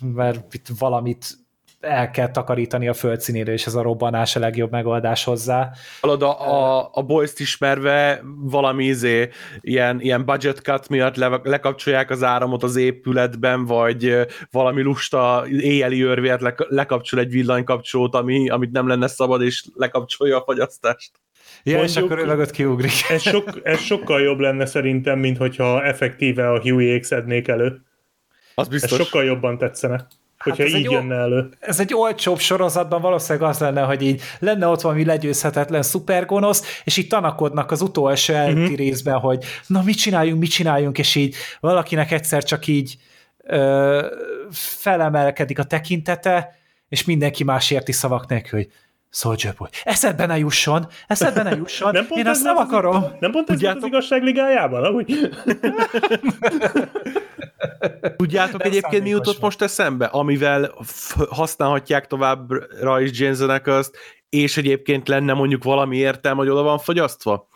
[0.00, 1.45] mert itt valamit
[1.86, 5.70] el kell takarítani a földszínére, és ez a robbanás a legjobb megoldás hozzá.
[6.00, 9.28] Hallod, a, a, a boys ismerve valami izé,
[9.60, 16.02] ilyen, ilyen budget cut miatt le, lekapcsolják az áramot az épületben, vagy valami lusta éjjeli
[16.02, 21.10] örvéért le, lekapcsol egy villanykapcsolót, ami, amit nem lenne szabad, és lekapcsolja a fagyasztást.
[21.62, 22.92] Ja, Mondjuk, és akkor ő mögött kiugrik.
[23.08, 27.80] Ez, sok, ez sokkal jobb lenne szerintem, mint hogyha effektíve a Huey szednék elő.
[28.54, 28.98] Az biztos.
[28.98, 30.06] Ez sokkal jobban tetszene
[30.38, 31.48] hogyha hát így jönne elő.
[31.60, 36.96] Ez egy olcsóbb sorozatban valószínűleg az lenne, hogy így lenne ott valami legyőzhetetlen szupergonosz, és
[36.96, 38.74] így tanakodnak az utolsó uh-huh.
[38.74, 42.96] részben, hogy na mit csináljunk, mit csináljunk, és így valakinek egyszer csak így
[43.44, 44.06] ö,
[44.50, 46.54] felemelkedik a tekintete,
[46.88, 48.70] és mindenki más érti szavak nélkül, hogy
[49.10, 49.68] Soldier Boy.
[49.82, 52.94] Eszedbe ne jusson, eszedbe ne jusson, nem pont én ezt nem akarom.
[52.96, 55.06] Az, nem pont ez az igazságligájában, ahogy?
[58.16, 60.74] Tudjátok Nem egyébként mi jutott most eszembe, amivel
[61.28, 63.62] használhatják továbbra is Jensen
[64.28, 67.48] és egyébként lenne mondjuk valami értelme, hogy oda van fogyasztva?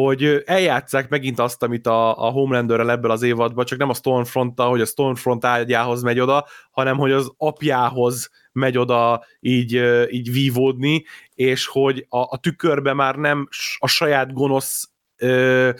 [0.00, 4.60] hogy eljátszák megint azt, amit a, a Homelanderrel ebből az évadban, csak nem a stormfront
[4.60, 9.72] hogy a Stormfront ágyához megy oda, hanem hogy az apjához megy oda így,
[10.10, 11.04] így vívódni,
[11.34, 13.48] és hogy a, a tükörbe már nem
[13.78, 15.70] a saját gonosz ö,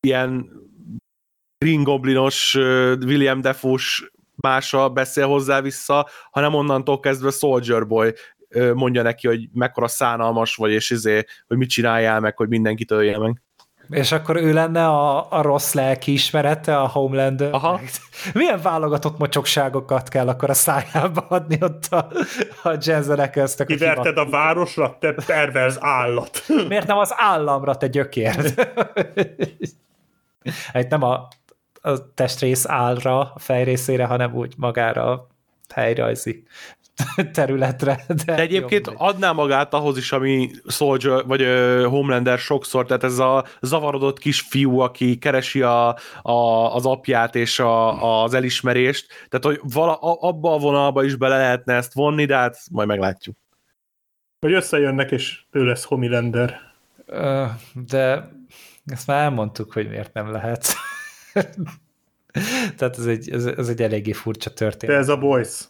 [0.00, 0.50] ilyen
[1.58, 2.54] Green Goblinos,
[3.04, 8.12] William Defus mása beszél hozzá vissza, hanem onnantól kezdve Soldier Boy
[8.74, 13.18] mondja neki, hogy mekkora szánalmas vagy, és izé, hogy mit csináljál meg, hogy mindenkit ölje
[13.18, 13.42] meg.
[13.90, 17.40] És akkor ő lenne a, a rossz lelki ismerete a Homeland.
[17.40, 17.80] Aha.
[18.34, 22.08] Milyen válogatott mocsokságokat kell akkor a szájába adni ott a,
[22.62, 23.66] a Jensen köztök?
[23.66, 26.42] Kiverted a városra, te perverz állat.
[26.68, 28.54] Miért nem az államra, te gyökér?
[30.72, 31.28] Egy nem a
[31.82, 35.26] a testrész állra, a fejrészére, hanem úgy magára a
[35.74, 36.44] helyrajzi
[37.32, 38.04] területre.
[38.06, 43.04] De, de egyébként jobb, adná magát ahhoz is, ami Soldier, vagy uh, Homelander sokszor, tehát
[43.04, 49.44] ez a zavarodott kisfiú, aki keresi a, a, az apját és a, az elismerést, tehát
[49.58, 53.36] hogy vala, abba a vonalba is bele lehetne ezt vonni, de hát majd meglátjuk.
[54.40, 56.58] Hogy összejönnek, és ő lesz Homelander.
[57.74, 58.30] De
[58.86, 60.66] ezt már elmondtuk, hogy miért nem lehet.
[62.76, 64.94] Tehát ez egy, ez, ez egy eléggé furcsa történet.
[64.96, 65.69] De ez a boys.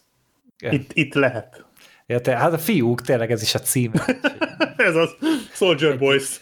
[0.61, 0.75] Yeah.
[0.75, 1.65] Itt, itt lehet.
[2.05, 3.91] Ja, te, hát a fiúk, tényleg ez is a cím.
[4.77, 5.15] ez az
[5.53, 6.39] Soldier Boys.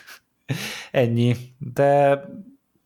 [0.90, 1.36] Ennyi.
[1.58, 2.20] De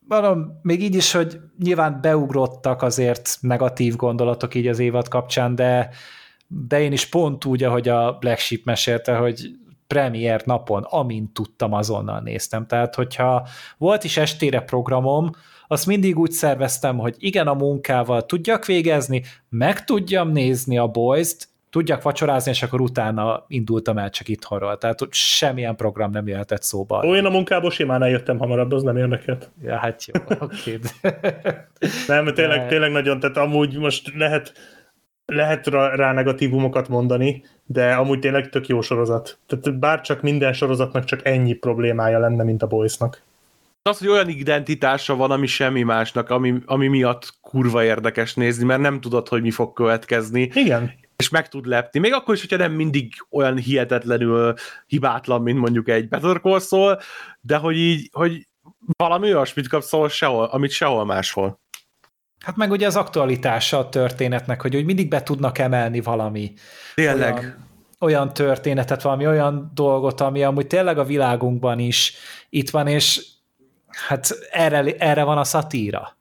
[0.09, 5.91] mondom, még így is, hogy nyilván beugrottak azért negatív gondolatok így az évad kapcsán, de,
[6.47, 9.51] de én is pont úgy, ahogy a Black Sheep mesélte, hogy
[9.87, 12.67] premier napon, amint tudtam, azonnal néztem.
[12.67, 13.49] Tehát, hogyha
[13.79, 15.31] volt is estére programom,
[15.69, 21.37] azt mindig úgy szerveztem, hogy igen, a munkával tudjak végezni, meg tudjam nézni a boys
[21.71, 24.79] tudjak vacsorázni, és akkor utána indultam el csak itthonról.
[24.79, 27.05] Tehát semmilyen program nem jöhetett szóba.
[27.07, 29.51] Ó, én a munkából simán eljöttem hamarabb, az nem érdekelt.
[29.63, 30.79] Ja, hát jó, oké.
[32.07, 34.53] nem, tényleg, tényleg nagyon, tehát amúgy most lehet
[35.27, 39.39] lehet rá negatívumokat mondani, de amúgy tényleg tök jó sorozat.
[39.47, 43.23] Tehát bár csak minden sorozatnak csak ennyi problémája lenne, mint a Boysnak.
[43.91, 48.81] Az, hogy olyan identitása van, ami semmi másnak, ami, ami miatt kurva érdekes nézni, mert
[48.81, 50.51] nem tudod, hogy mi fog következni.
[50.55, 50.93] Igen.
[51.17, 52.01] És meg tud lepni.
[52.01, 54.55] Még akkor is, hogyha nem mindig olyan hihetetlenül
[54.87, 56.99] hibátlan, mint mondjuk egy Better Call Saul,
[57.41, 58.49] de hogy így, hogy
[58.97, 61.61] valami olyasmit kapsz sehol, amit sehol máshol.
[62.45, 66.53] Hát meg ugye az aktualitása a történetnek, hogy úgy mindig be tudnak emelni valami.
[66.95, 67.35] Tényleg.
[67.35, 72.15] Olyan, olyan történetet, valami olyan dolgot, ami amúgy tényleg a világunkban is
[72.49, 73.33] itt van, és
[74.09, 76.17] hát erre, erre van a szatíra.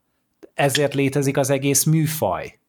[0.54, 2.60] Ezért létezik az egész műfaj.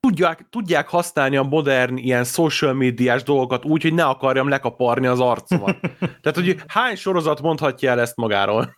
[0.00, 5.20] Tudják, tudják használni a modern ilyen social médiás dolgokat úgy, hogy ne akarjam lekaparni az
[5.20, 5.80] arcomat.
[6.22, 8.74] Tehát, hogy hány sorozat mondhatja el ezt magáról?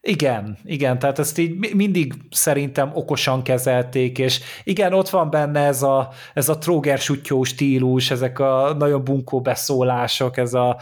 [0.00, 5.82] Igen, igen, tehát ezt így mindig szerintem okosan kezelték, és igen, ott van benne ez
[5.82, 7.00] a, ez a tróger
[7.42, 10.76] stílus, ezek a nagyon bunkó beszólások, ez a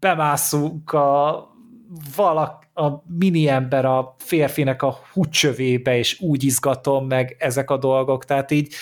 [0.00, 1.46] bemászunk a
[2.16, 2.88] valak, a
[3.18, 8.74] mini ember a férfinek a húcsövébe, és úgy izgatom meg ezek a dolgok, tehát így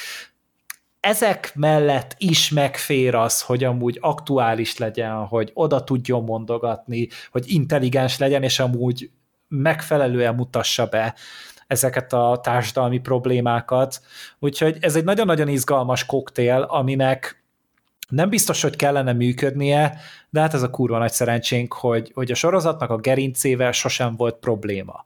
[1.01, 8.19] ezek mellett is megfér az, hogy amúgy aktuális legyen, hogy oda tudjon mondogatni, hogy intelligens
[8.19, 9.11] legyen, és amúgy
[9.49, 11.15] megfelelően mutassa be
[11.67, 14.01] ezeket a társadalmi problémákat.
[14.39, 17.40] Úgyhogy ez egy nagyon-nagyon izgalmas koktél, aminek
[18.11, 19.99] nem biztos, hogy kellene működnie,
[20.31, 24.35] de hát ez a kurva nagy szerencsénk, hogy, hogy a sorozatnak a gerincével sosem volt
[24.35, 25.05] probléma.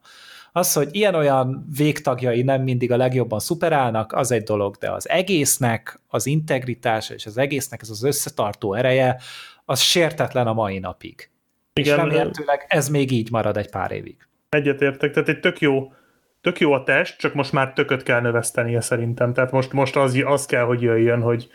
[0.52, 6.00] Az, hogy ilyen-olyan végtagjai nem mindig a legjobban szuperálnak, az egy dolog, de az egésznek
[6.08, 9.20] az integritás és az egésznek ez az összetartó ereje,
[9.64, 11.30] az sértetlen a mai napig.
[11.72, 14.16] Igen, és remélhetőleg ez még így marad egy pár évig.
[14.48, 15.92] Egyetértek, tehát egy tök jó,
[16.40, 19.32] tök jó a test, csak most már tököt kell növesztenie szerintem.
[19.32, 21.48] Tehát most, most az, az kell, hogy jöjjön, hogy,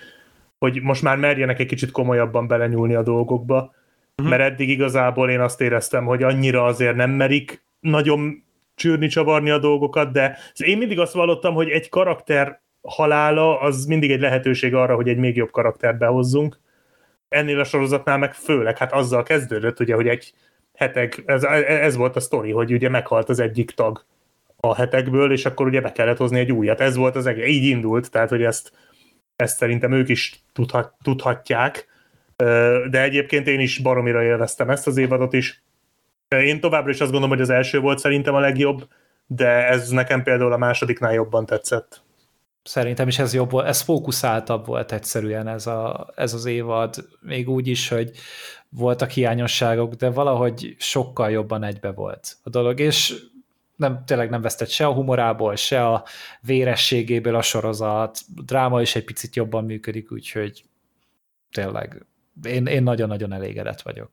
[0.59, 3.73] hogy most már merjenek egy kicsit komolyabban belenyúlni a dolgokba,
[4.17, 4.29] uh-huh.
[4.29, 8.43] mert eddig igazából én azt éreztem, hogy annyira azért nem merik nagyon
[8.75, 14.11] csűrni, csavarni a dolgokat, de én mindig azt vallottam, hogy egy karakter halála az mindig
[14.11, 16.59] egy lehetőség arra, hogy egy még jobb karaktert behozzunk.
[17.29, 20.33] Ennél a sorozatnál meg főleg, hát azzal kezdődött, ugye, hogy egy
[20.73, 24.05] hetek, ez, ez volt a sztori, hogy ugye meghalt az egyik tag
[24.59, 26.81] a hetekből, és akkor ugye be kellett hozni egy újat.
[26.81, 28.71] Ez volt az egész, így indult, tehát hogy ezt,
[29.39, 31.87] ezt szerintem ők is tudhat, tudhatják,
[32.89, 35.63] de egyébként én is baromira élveztem ezt az évadot is.
[36.27, 38.87] Én továbbra is azt gondolom, hogy az első volt szerintem a legjobb,
[39.27, 42.01] de ez nekem például a másodiknál jobban tetszett.
[42.63, 47.49] Szerintem is ez jobb volt, ez fókuszáltabb volt egyszerűen ez, a, ez az évad, még
[47.49, 48.11] úgy is, hogy
[48.69, 53.15] voltak hiányosságok, de valahogy sokkal jobban egybe volt a dolog, és
[53.79, 56.05] nem, tényleg nem vesztett se a humorából, se a
[56.41, 60.65] vérességéből a sorozat, a dráma is egy picit jobban működik, úgyhogy
[61.51, 62.05] tényleg
[62.43, 64.11] én, én nagyon-nagyon elégedett vagyok.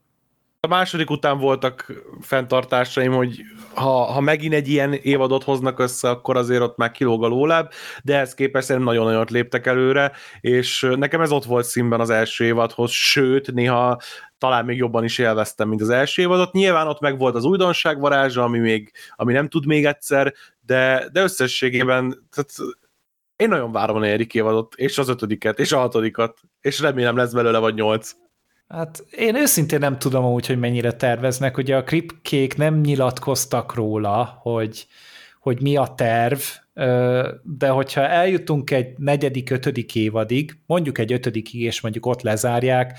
[0.67, 3.41] A második után voltak fenntartásaim, hogy
[3.75, 7.73] ha, ha megint egy ilyen évadot hoznak össze, akkor azért ott már kilóg a lóláb,
[8.05, 12.45] de ehhez képest szerintem nagyon-nagyon léptek előre, és nekem ez ott volt színben az első
[12.45, 14.01] évadhoz, sőt, néha
[14.39, 16.53] talán még jobban is élveztem, mint az első évadot.
[16.53, 21.09] Nyilván ott meg volt az újdonság varázsa, ami, még, ami nem tud még egyszer, de,
[21.13, 22.51] de összességében tehát
[23.37, 27.33] én nagyon várom a negyedik évadot, és az ötödiket, és a hatodikat, és remélem lesz
[27.33, 28.13] belőle vagy nyolc.
[28.69, 31.57] Hát én őszintén nem tudom amúgy, hogy mennyire terveznek.
[31.57, 34.87] Ugye a kripkék nem nyilatkoztak róla, hogy,
[35.41, 36.39] hogy mi a terv,
[37.43, 42.99] de hogyha eljutunk egy negyedik, ötödik évadig, mondjuk egy ötödikig, és mondjuk ott lezárják,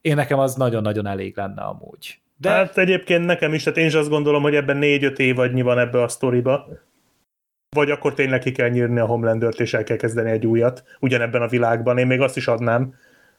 [0.00, 2.20] én nekem az nagyon-nagyon elég lenne amúgy.
[2.36, 2.50] De...
[2.50, 6.02] Hát egyébként nekem is, tehát én is azt gondolom, hogy ebben négy-öt évadnyi van ebbe
[6.02, 6.68] a sztoriba.
[7.76, 11.42] Vagy akkor tényleg ki kell nyírni a Homelandert, és el kell kezdeni egy újat, ugyanebben
[11.42, 11.98] a világban.
[11.98, 12.94] Én még azt is adnám,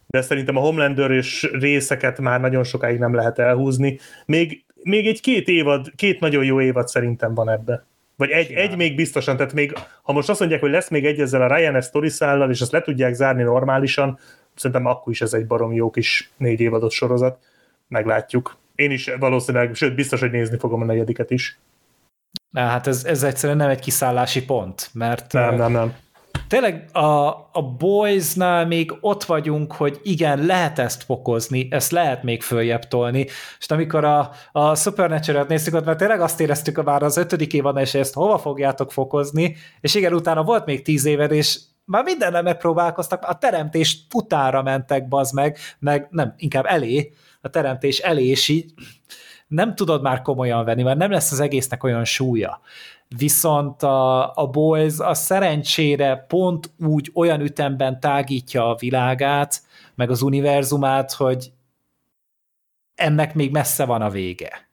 [0.09, 3.99] de szerintem a Homelander és részeket már nagyon sokáig nem lehet elhúzni.
[4.25, 7.83] Még, még egy két évad, két nagyon jó évad szerintem van ebbe.
[8.15, 11.19] Vagy egy, egy még biztosan, tehát még, ha most azt mondják, hogy lesz még egy
[11.19, 14.19] ezzel a Ryan sztoriszállal, és azt le tudják zárni normálisan,
[14.55, 17.39] szerintem akkor is ez egy barom jó kis négy évadot sorozat.
[17.87, 18.57] Meglátjuk.
[18.75, 21.59] Én is valószínűleg, sőt, biztos, hogy nézni fogom a negyediket is.
[22.49, 25.33] Na, hát ez, ez egyszerűen nem egy kiszállási pont, mert...
[25.33, 25.93] Nem, nem, nem
[26.49, 32.41] tényleg a, a Boys-nál még ott vagyunk, hogy igen, lehet ezt fokozni, ezt lehet még
[32.41, 33.27] följebb tolni,
[33.59, 37.81] és amikor a, a Supernatural-t néztük, ott mert tényleg azt éreztük már az ötödik évadban,
[37.81, 42.41] és ezt hova fogjátok fokozni, és igen, utána volt még tíz éved, és már mindennel
[42.41, 48.47] megpróbálkoztak, a teremtés utára mentek, bazd meg, meg nem, inkább elé, a teremtés elé, és
[48.47, 48.73] így
[49.49, 52.61] nem tudod már komolyan venni, mert nem lesz az egésznek olyan súlya
[53.17, 59.61] viszont a, a Boys a szerencsére pont úgy olyan ütemben tágítja a világát,
[59.95, 61.51] meg az univerzumát, hogy
[62.95, 64.67] ennek még messze van a vége.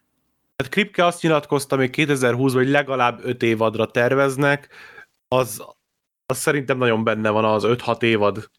[0.56, 4.68] Hát Kripke azt nyilatkozta még 2020-ban, hogy legalább 5 évadra terveznek,
[5.28, 5.64] az,
[6.26, 8.50] az szerintem nagyon benne van az 5-6 évad.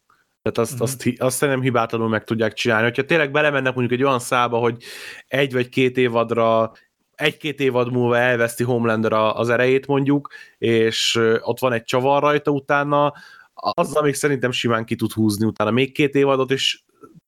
[0.50, 0.82] Tehát azt, mm-hmm.
[0.82, 2.84] azt, azt szerintem hibátlanul meg tudják csinálni.
[2.84, 4.82] Hogyha tényleg belemennek mondjuk egy olyan szába, hogy
[5.26, 6.72] egy vagy két évadra
[7.14, 13.12] egy-két évad múlva elveszti Homelander az erejét mondjuk, és ott van egy csavar rajta utána,
[13.54, 16.80] azzal még szerintem simán ki tud húzni utána még két évadot, és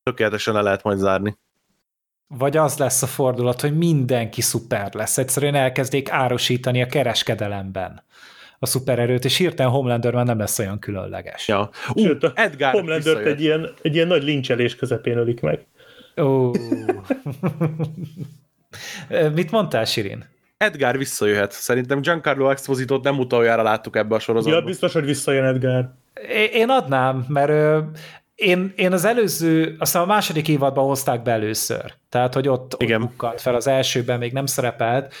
[0.03, 1.37] tökéletesen le lehet majd zárni.
[2.27, 5.17] Vagy az lesz a fordulat, hogy mindenki szuper lesz.
[5.17, 8.03] Egyszerűen elkezdik árosítani a kereskedelemben
[8.63, 11.47] a szupererőt, és hirtelen Homelander már nem lesz olyan különleges.
[11.47, 11.69] Ja.
[11.93, 15.65] Uh, Sőt, a Edgar Homelander egy ilyen, egy ilyen nagy lincselés közepén ölik meg.
[16.21, 16.51] Ó.
[19.35, 20.25] Mit mondtál, Sirin?
[20.57, 21.51] Edgar visszajöhet.
[21.51, 24.59] Szerintem Giancarlo Expositot nem utoljára láttuk ebbe a sorozatban.
[24.59, 25.93] Ja, biztos, hogy visszajön Edgar.
[26.53, 27.79] Én adnám, mert ö,
[28.35, 31.93] én, én az előző, aztán a második évadban hozták be először.
[32.09, 32.99] Tehát, hogy ott, ott Igen.
[32.99, 35.13] bukkant fel, az elsőben még nem szerepelt.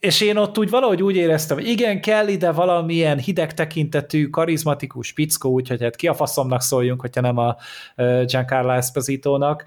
[0.00, 5.12] És én ott úgy valahogy úgy éreztem, hogy igen, kell ide valamilyen hideg tekintetű, karizmatikus
[5.12, 7.56] pickó, úgyhogy hát ki a faszomnak szóljunk, hogyha nem a
[8.24, 9.64] Giancarlo Esposito-nak.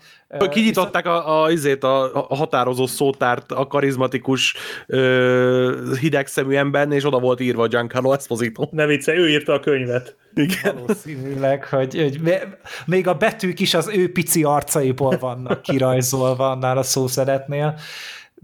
[0.50, 4.56] Kinyitották a, a, izét, a, a határozó szótárt a karizmatikus
[4.88, 8.68] ö, hidegszemű embernél, és oda volt írva Giancarlo Esposito.
[8.72, 10.16] Ne vicce, ő írta a könyvet.
[10.34, 10.76] Igen.
[10.76, 12.40] Valószínűleg, hogy, hogy
[12.86, 17.78] még a betűk is az ő pici arcaiból vannak kirajzolva annál a szószeretnél,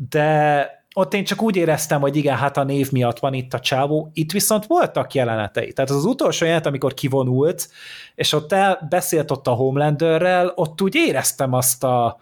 [0.09, 3.59] de ott én csak úgy éreztem, hogy igen, hát a név miatt van itt a
[3.59, 5.73] csávó, itt viszont voltak jelenetei.
[5.73, 7.69] Tehát az, az utolsó jelenet, amikor kivonult,
[8.15, 12.19] és ott el, beszélt ott a Homelanderrel, ott úgy éreztem azt a,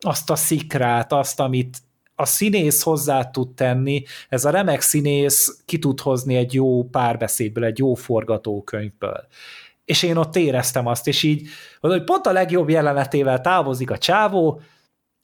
[0.00, 1.78] azt a szikrát, azt, amit
[2.14, 7.64] a színész hozzá tud tenni, ez a remek színész ki tud hozni egy jó párbeszédből,
[7.64, 9.26] egy jó forgatókönyvből.
[9.84, 11.48] És én ott éreztem azt, és így,
[11.80, 14.60] hogy pont a legjobb jelenetével távozik a csávó,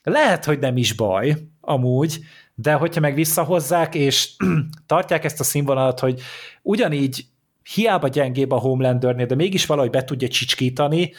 [0.05, 2.20] lehet, hogy nem is baj, amúgy,
[2.60, 4.30] de hogyha meg visszahozzák, és
[4.86, 6.20] tartják ezt a színvonalat, hogy
[6.62, 7.24] ugyanígy
[7.74, 11.12] hiába gyengébb a Homelandernél, de mégis valahogy be tudja csicskítani,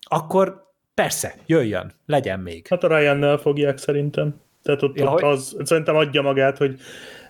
[0.00, 2.66] akkor persze, jöjjön, legyen még.
[2.68, 4.40] Hát a Ryan-nel fogják szerintem.
[4.62, 6.80] Tehát ott, Ja, ja, ott hogy- az szerintem adja magát, hogy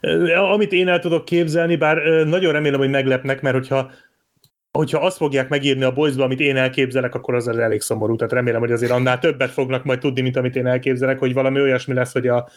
[0.00, 3.90] eh, amit én el tudok képzelni, bár eh, nagyon remélem, hogy meglepnek, mert hogyha
[4.72, 8.16] hogyha azt fogják megírni a boysba, amit én elképzelek, akkor az elég szomorú.
[8.16, 11.60] Tehát remélem, hogy azért annál többet fognak majd tudni, mint amit én elképzelek, hogy valami
[11.60, 12.48] olyasmi lesz, hogy a,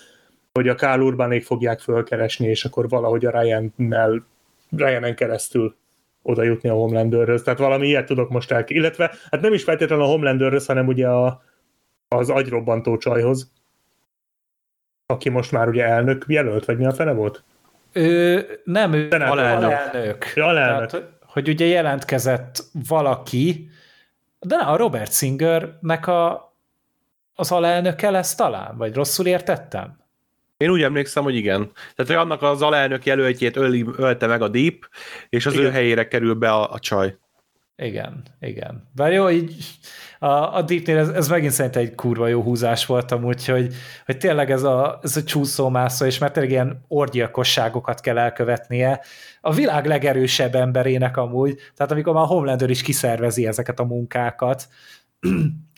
[0.53, 4.25] hogy a Kál Urbanék fogják fölkeresni, és akkor valahogy a Ryan-nel,
[4.77, 5.75] Ryan-en keresztül
[6.21, 7.41] oda jutni a Homelanderhöz.
[7.41, 8.63] Tehát valami ilyet tudok most el...
[8.67, 11.43] Illetve, hát nem is feltétlenül a Homelanderhöz, hanem ugye a,
[12.07, 13.51] az agyrobbantó csajhoz,
[15.05, 17.43] aki most már ugye elnök jelölt, vagy mi a fene volt?
[17.93, 19.37] Ő, nem, ő Szenátor.
[19.37, 19.71] alelnök.
[19.71, 20.31] Alelnök.
[20.35, 20.89] alelnök.
[20.89, 23.69] Tehát, hogy ugye jelentkezett valaki,
[24.39, 26.53] de ne, a Robert Singernek a,
[27.35, 30.02] az alelnöke lesz talán, vagy rosszul értettem?
[30.63, 31.71] Én úgy emlékszem, hogy igen.
[31.95, 34.89] Tehát, hogy annak az alelnök jelöltjét öli, ölte meg a Deep,
[35.29, 35.65] és az Igen.
[35.65, 37.17] ő helyére kerül be a, a csaj.
[37.75, 38.89] Igen, igen.
[38.95, 39.55] Bár jó, így
[40.19, 43.73] a, a Deepnél ez, ez megint szerintem egy kurva jó húzás volt amúgy, hogy,
[44.05, 49.01] hogy tényleg ez a, ez a csúszómászó, és mert tényleg ilyen orgyilkosságokat kell elkövetnie
[49.41, 54.67] a világ legerősebb emberének amúgy, tehát amikor már a Homelander is kiszervezi ezeket a munkákat.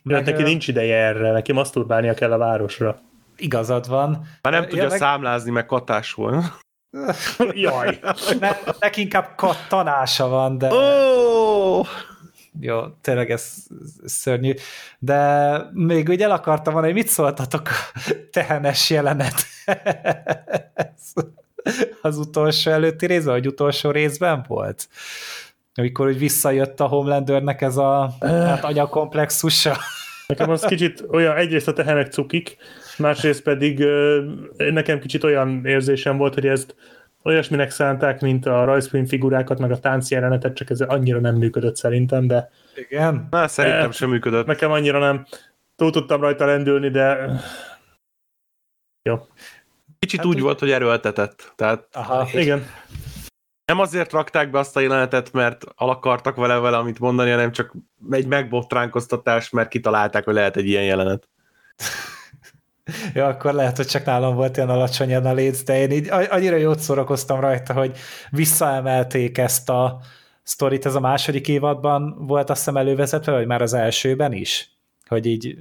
[0.04, 3.02] Mert neki nincs ideje erre, neki maszturbálnia kell a városra.
[3.38, 4.10] Igazad van.
[4.42, 6.44] Már nem Ja, tudja meg- számlázni, meg katásul.
[7.54, 8.00] Jaj!
[8.40, 10.74] Ne, neki inkább kattanása van, de...
[10.74, 11.82] Ó!
[12.60, 13.54] Jó, tényleg ez,
[14.04, 14.54] ez szörnyű.
[15.00, 17.62] De még úgy el akartam mondani, hogy mit szóltatok
[17.94, 19.46] a tehenes jelenet
[22.02, 24.88] az utolsó előtti részben, vagy utolsó részben volt?
[25.76, 29.78] Amikor úgy visszajött a Homelandernek ez a hát, anyakomplexusa.
[30.28, 32.58] Nekem az kicsit olyan, egyrészt a tehenek cukik,
[32.98, 33.86] másrészt pedig
[34.58, 36.76] nekem kicsit olyan érzésem volt, hogy ezt
[37.24, 41.76] olyasminek szánták, mint a rajzfilm figurákat, meg a tánc jelenetet, csak ez annyira nem működött
[41.76, 43.28] szerintem, de Igen?
[43.32, 43.92] Na, szerintem Eh.
[43.92, 44.46] sem működött.
[44.46, 45.26] nekem annyira nem
[45.76, 47.30] túl tudtam rajta lendülni, de
[49.10, 49.16] jó.
[50.00, 51.54] Kicsit Hát úgy úgy- volt, hogy erőltetett.
[51.56, 52.28] Tehát Aha.
[52.34, 52.64] Igen.
[53.66, 57.52] nem azért rakták be azt a jelenetet, mert el akartak vele vele amit mondani, hanem
[57.52, 57.74] csak
[58.12, 61.28] egy megbotránkoztatás, mert kitalálták, hogy lehet egy ilyen jelenet.
[63.14, 66.56] Ja, akkor lehet, hogy csak nálam volt ilyen alacsony a léc, de én így annyira
[66.56, 67.98] jót szórakoztam rajta, hogy
[68.30, 70.00] visszaemelték ezt a
[70.44, 74.70] sztorit, ez a második évadban volt azt hiszem elővezetve, vagy már az elsőben is,
[75.08, 75.58] hogy így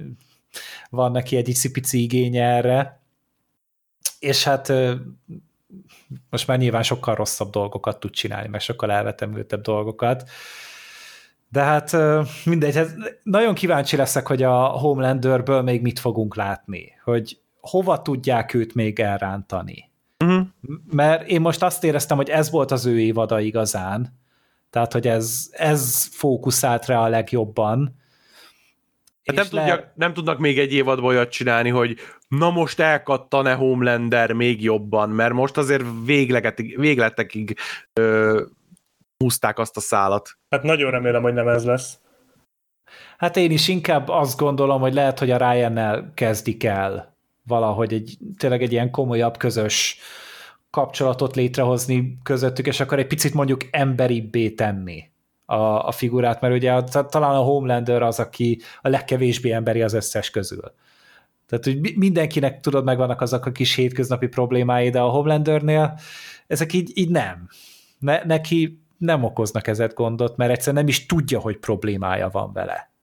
[0.89, 2.99] van neki egy icipici igénye erre,
[4.19, 4.73] és hát
[6.29, 10.29] most már nyilván sokkal rosszabb dolgokat tud csinálni, meg sokkal elvetemültebb dolgokat,
[11.49, 11.97] de hát
[12.45, 18.53] mindegy, hát nagyon kíváncsi leszek, hogy a Homelanderből még mit fogunk látni, hogy hova tudják
[18.53, 19.89] őt még elrántani.
[20.23, 20.47] Uh-huh.
[20.91, 24.13] Mert én most azt éreztem, hogy ez volt az ő évada igazán,
[24.69, 27.95] tehát, hogy ez, ez fókuszált rá a legjobban.
[29.25, 31.97] Hát nem, le- tudják, nem tudnak még egy évadból olyat csinálni, hogy
[32.27, 37.57] na most elkattan-e Homelander még jobban, mert most azért véglegetig, végletekig
[37.93, 38.41] ö,
[39.17, 40.29] húzták azt a szálat.
[40.49, 41.99] Hát nagyon remélem, hogy nem ez lesz.
[43.17, 47.17] Hát én is inkább azt gondolom, hogy lehet, hogy a Ryan-nel kezdik el
[47.47, 49.99] valahogy egy, tényleg egy ilyen komolyabb közös
[50.69, 55.09] kapcsolatot létrehozni közöttük, és akkor egy picit mondjuk emberibbé tenni
[55.45, 55.55] a,
[55.87, 59.93] a figurát, mert ugye a, ta- talán a Homelander az, aki a legkevésbé emberi az
[59.93, 60.73] összes közül.
[61.47, 65.99] Tehát, hogy mindenkinek tudod, megvannak azok a kis hétköznapi problémái, de a Homelandernél
[66.47, 67.47] ezek így, így nem.
[67.99, 72.93] Ne, neki nem okoznak ezet gondot, mert egyszerűen nem is tudja, hogy problémája van vele.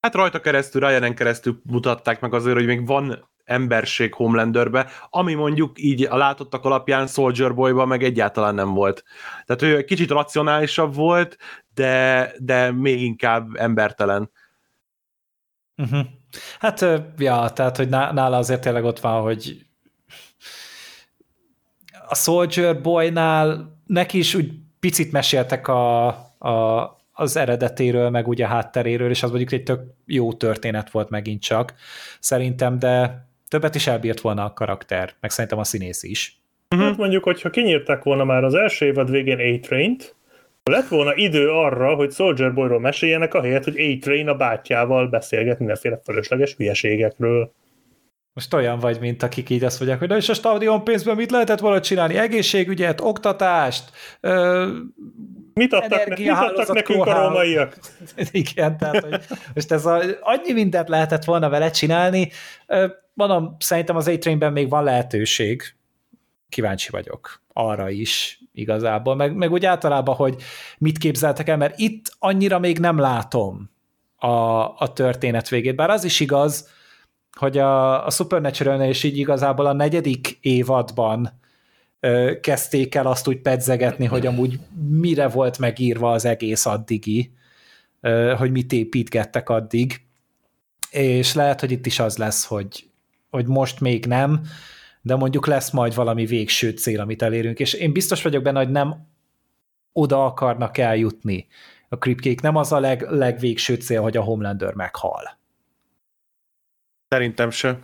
[0.00, 5.82] Hát rajta keresztül, ryan keresztül mutatták meg azért, hogy még van emberség Homelanderbe, ami mondjuk
[5.82, 9.04] így a látottak alapján Soldier Boy-ba meg egyáltalán nem volt.
[9.44, 11.36] Tehát ő egy kicsit racionálisabb volt,
[11.74, 14.30] de, de még inkább embertelen.
[15.76, 16.06] Uh-huh.
[16.58, 16.86] Hát,
[17.18, 19.66] ja, tehát, hogy nála azért tényleg ott van, hogy
[22.08, 26.06] a Soldier Boy-nál neki is úgy picit meséltek a,
[26.38, 31.10] a, az eredetéről, meg ugye a hátteréről, és az mondjuk egy tök jó történet volt
[31.10, 31.74] megint csak,
[32.20, 36.40] szerintem, de többet is elbírt volna a karakter, meg szerintem a színész is.
[36.76, 40.16] Hát mondjuk, hogyha kinyírták volna már az első évad végén A-Train-t,
[40.68, 46.00] lett volna idő arra, hogy Soldier Boyról meséljenek, ahelyett, hogy A-Train a bátyjával beszélget mindenféle
[46.04, 47.52] fölösleges hülyeségekről.
[48.32, 51.30] Most olyan vagy, mint akik így azt mondják, hogy na és a stadion pénzben mit
[51.30, 52.16] lehetett volna csinálni?
[52.16, 53.90] Egészségügyet, oktatást,
[54.20, 54.66] ö,
[55.58, 57.78] Mit adtak, ne, mit adtak nekünk a rómaiak?
[58.30, 59.20] Igen, tehát hogy
[59.54, 62.30] most ez a, annyi mindent lehetett volna vele csinálni.
[63.14, 65.62] Mondom, szerintem az A-Trainben még van lehetőség.
[66.48, 70.42] Kíváncsi vagyok arra is igazából, meg, meg úgy általában, hogy
[70.78, 73.70] mit képzeltek el, mert itt annyira még nem látom
[74.16, 74.28] a,
[74.78, 76.68] a történet végét, bár az is igaz,
[77.38, 81.40] hogy a, a supernatural is így igazából a negyedik évadban
[82.00, 84.58] ö, kezdték el azt úgy pedzegetni, hogy amúgy
[84.88, 87.32] mire volt megírva az egész addigi,
[88.00, 90.00] ö, hogy mit építgettek addig,
[90.90, 92.90] és lehet, hogy itt is az lesz, hogy,
[93.30, 94.40] hogy most még nem,
[95.02, 98.70] de mondjuk lesz majd valami végső cél, amit elérünk, és én biztos vagyok benne, hogy
[98.70, 99.06] nem
[99.92, 101.46] oda akarnak eljutni
[101.88, 105.37] a kripkék, nem az a leg, legvégső cél, hogy a Homelander meghal.
[107.08, 107.78] Szerintem se.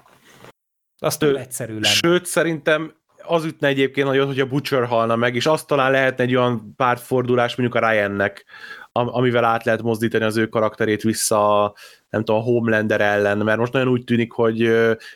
[0.99, 1.87] Azt túl egyszerű lenne.
[1.87, 2.95] Sőt, szerintem
[3.27, 6.75] az ütne egyébként nagyon, hogy a Butcher halna meg, és azt talán lehetne egy olyan
[6.77, 8.45] pártfordulás mondjuk a Ryannek,
[8.93, 11.75] amivel át lehet mozdítani az ő karakterét vissza a,
[12.11, 14.71] nem tudom, a Homelander ellen, mert most nagyon úgy tűnik, hogy,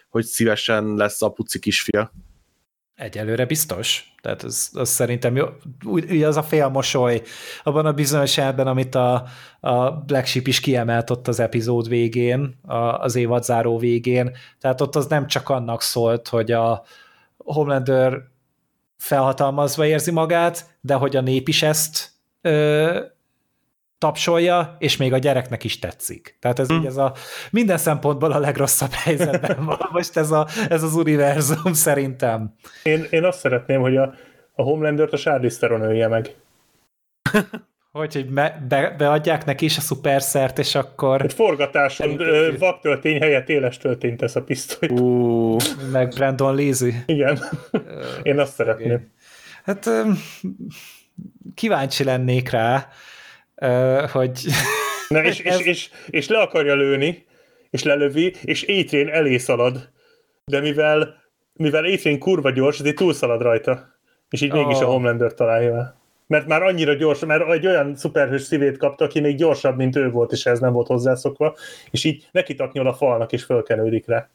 [0.08, 2.12] hogy szívesen lesz a puci kisfia.
[2.98, 4.12] Egyelőre biztos.
[4.22, 5.46] Tehát az, az szerintem jó.
[5.84, 7.22] Ugye az a félmosoly
[7.62, 9.24] abban a bizonyos elben, amit a,
[9.60, 14.36] a Black Sheep is kiemelt ott az epizód végén, a, az évad záró végén.
[14.60, 16.82] Tehát ott az nem csak annak szólt, hogy a
[17.36, 18.22] Homelander
[18.96, 22.10] felhatalmazva érzi magát, de hogy a nép is ezt
[22.40, 23.00] ö,
[23.98, 26.36] tapsolja, és még a gyereknek is tetszik.
[26.40, 26.78] Tehát ez, hmm.
[26.78, 27.12] így ez a
[27.50, 32.54] minden szempontból a legrosszabb helyzetben van most ez, a, ez az univerzum szerintem.
[32.82, 34.14] Én, én azt szeretném, hogy a,
[34.52, 36.34] a Homelander-t a Charlize Theron ölje meg.
[37.92, 41.22] hogy, hogy be, be, beadják neki is a szuperszert, és akkor...
[41.22, 42.20] Egy forgatáson
[42.58, 45.00] vaktöltény helyett éles töltény tesz a pisztolyt.
[45.00, 45.56] Uh.
[45.92, 46.94] Meg Brandon Leezy.
[47.06, 47.38] Igen.
[48.22, 49.12] Én azt szeretném.
[49.64, 49.90] Hát
[51.54, 52.88] kíváncsi lennék rá,
[54.12, 54.44] hogy...
[55.08, 55.60] Na, és, ez...
[55.60, 57.26] és, és, és le akarja lőni,
[57.70, 59.90] és lelövi, és Étrén elé szalad.
[60.44, 61.14] De mivel,
[61.52, 63.96] mivel Étrén kurva gyors, ezért túlszalad rajta.
[64.30, 64.56] És így oh.
[64.56, 65.96] mégis a Homelander találja el.
[66.26, 70.10] Mert már annyira gyors, mert egy olyan szuperhős szívét kapta, aki még gyorsabb, mint ő
[70.10, 71.56] volt, és ez nem volt hozzászokva,
[71.90, 74.28] és így neki taknyol a falnak, és fölkenődik rá.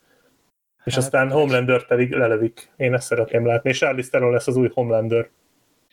[0.83, 2.71] És hát, aztán Homelander pedig lelövik.
[2.77, 3.69] Én ezt szeretném látni.
[3.69, 5.29] És Charlize Theron lesz az új Homelander.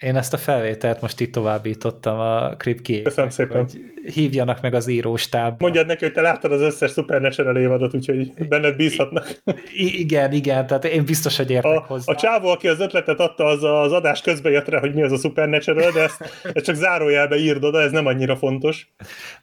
[0.01, 3.03] Én ezt a felvételt most itt továbbítottam a Kripki.
[3.03, 3.61] Köszönöm szépen.
[3.61, 3.81] Hogy
[4.13, 5.57] hívjanak meg az íróstábba.
[5.59, 9.43] Mondjad neki, hogy te láttad az összes Supernatural évadot, úgyhogy benned bízhatnak.
[9.73, 12.13] I- igen, igen, tehát én biztos, hogy értek a, hozzá.
[12.13, 15.13] A csávó, aki az ötletet adta, az az adás közben jött rá, hogy mi az
[15.13, 18.89] a Supernatural, de ezt, ezt csak zárójelbe írd oda, ez nem annyira fontos.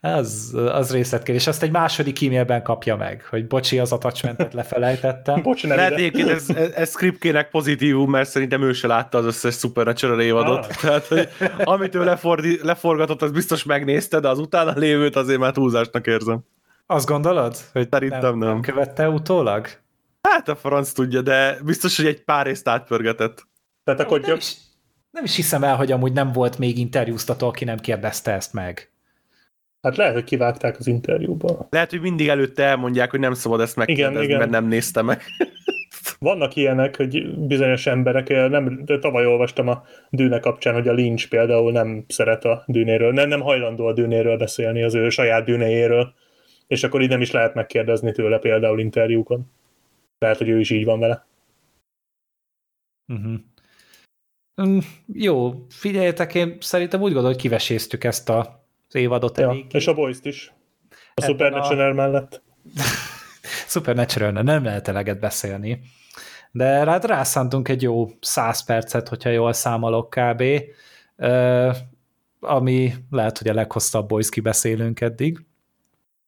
[0.02, 1.48] Az, az részletkérdés.
[1.48, 5.42] Azt egy második e-mailben kapja meg, hogy bocsi, az attachmentet lefelejtettem.
[5.42, 9.56] Bocs, nem Lehet egyébként ez, ez Kripkének pozitívum, mert szerintem ő se látta az összes
[9.56, 10.66] Supernatural évadot évadot.
[10.66, 10.76] Ah.
[10.76, 11.30] Tehát, hogy
[11.64, 16.40] amit ő lefordi, leforgatott, az biztos megnézte, de az utána lévőt azért már túlzásnak érzem.
[16.86, 17.56] Azt gondolod?
[17.74, 18.38] Hogy Szerintem nem.
[18.38, 18.48] nem.
[18.48, 19.68] nem követte utólag?
[20.22, 23.48] Hát a franc tudja, de biztos, hogy egy pár részt átpörgetett.
[23.84, 24.56] Tehát akkor nem, is,
[25.12, 28.92] nem is hiszem el, hogy amúgy nem volt még interjúztató, aki nem kérdezte ezt meg.
[29.82, 31.68] Hát lehet, hogy kivágták az interjúba.
[31.70, 34.38] Lehet, hogy mindig előtte elmondják, hogy nem szabad ezt megkérdezni, igen, igen.
[34.38, 35.22] mert nem nézte meg.
[36.20, 41.30] Vannak ilyenek, hogy bizonyos emberek, nem, de tavaly olvastam a dűne kapcsán, hogy a Lynch
[41.30, 46.14] például nem szeret a dűnéről, nem, nem hajlandó a dűnéről beszélni, az ő saját dűnéjéről,
[46.68, 49.52] és akkor így nem is lehet megkérdezni tőle például interjúkon.
[50.20, 51.26] Lehet, hogy ő is így van vele.
[53.14, 53.40] Uh-huh.
[54.56, 54.80] Um,
[55.14, 59.94] jó, figyeljetek, én szerintem úgy gondolom, hogy kiveséztük ezt a, az évadot ja, És a
[59.94, 60.54] boys is.
[61.14, 61.94] A Supernatural a...
[61.94, 62.42] mellett.
[63.68, 65.80] supernatural nem lehet eleget beszélni.
[66.52, 70.44] De hát rászántunk egy jó száz percet, hogyha jól számolok kb.
[72.40, 75.46] Ami lehet, hogy a leghosszabb boys kibeszélünk eddig.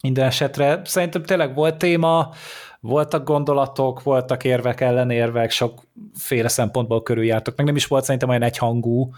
[0.01, 2.33] Minden esetre szerintem tényleg volt téma,
[2.79, 9.11] voltak gondolatok, voltak érvek, ellenérvek, sokféle szempontból körüljártok, meg nem is volt szerintem olyan egyhangú,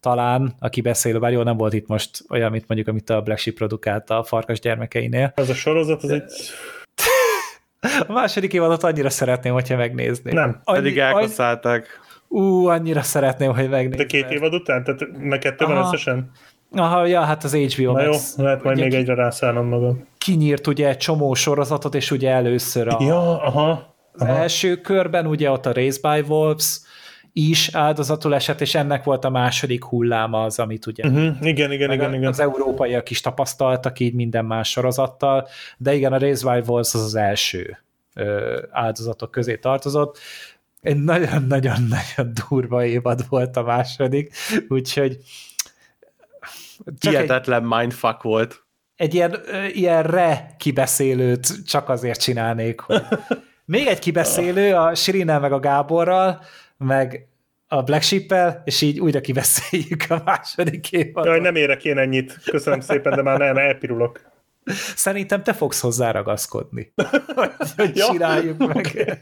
[0.00, 3.40] talán, aki beszél, bár jó, nem volt itt most olyan, mint mondjuk, amit a Black
[3.40, 5.32] Sheep produkált a farkas gyermekeinél.
[5.34, 6.22] Ez a sorozat, az egy...
[8.08, 10.32] A második évadot annyira szeretném, hogyha megnézni.
[10.32, 10.60] Nem.
[10.64, 12.00] Annyi, Pedig elkaszálták.
[12.28, 13.96] Ú, annyira szeretném, hogy megnézni.
[13.96, 14.84] De két évad után?
[14.84, 16.30] Tehát meg kettő van összesen?
[16.72, 18.34] Aha, ja, hát az HBO Na Max.
[18.38, 20.06] jó, lehet majd ugye, még egyre rászállnom magam.
[20.18, 24.32] Kinyírt ugye egy csomó sorozatot, és ugye először a, ja, aha, az aha.
[24.36, 26.80] első körben ugye ott a Race by Wolves,
[27.38, 31.46] is áldozatul esett, és ennek volt a második hulláma az, amit ugye uh-huh.
[31.46, 32.28] igen, igen, igen, igen.
[32.28, 37.02] az európaiak is tapasztaltak így minden más sorozattal, de igen, a Race by Wolves az
[37.02, 37.78] az első
[38.14, 40.18] ö, áldozatok közé tartozott.
[40.80, 44.34] Egy nagyon-nagyon-nagyon durva évad volt a második,
[44.68, 45.18] úgyhogy
[47.00, 48.64] Hihetetlen egy, mindfuck volt.
[48.96, 49.40] Egy ilyen,
[49.72, 53.02] ilyen re kibeszélőt csak azért csinálnék, hogy
[53.64, 56.40] még egy kibeszélő a Sirinel meg a Gáborral,
[56.78, 57.28] meg
[57.68, 61.24] a Black sheep és így újra kiveszéljük a második évadot.
[61.24, 62.38] Jaj, nem érek én ennyit.
[62.44, 64.34] Köszönöm szépen, de már nem, elpirulok.
[64.96, 66.92] Szerintem te fogsz hozzá ragaszkodni,
[67.34, 68.06] hogy, hogy ja.
[68.10, 69.16] csináljuk meg.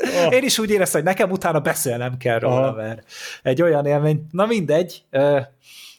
[0.00, 0.32] Oh.
[0.36, 2.76] Én is úgy éreztem, hogy nekem utána beszélnem kell róla, oh.
[2.76, 3.12] mert
[3.42, 5.04] egy olyan élmény, na mindegy,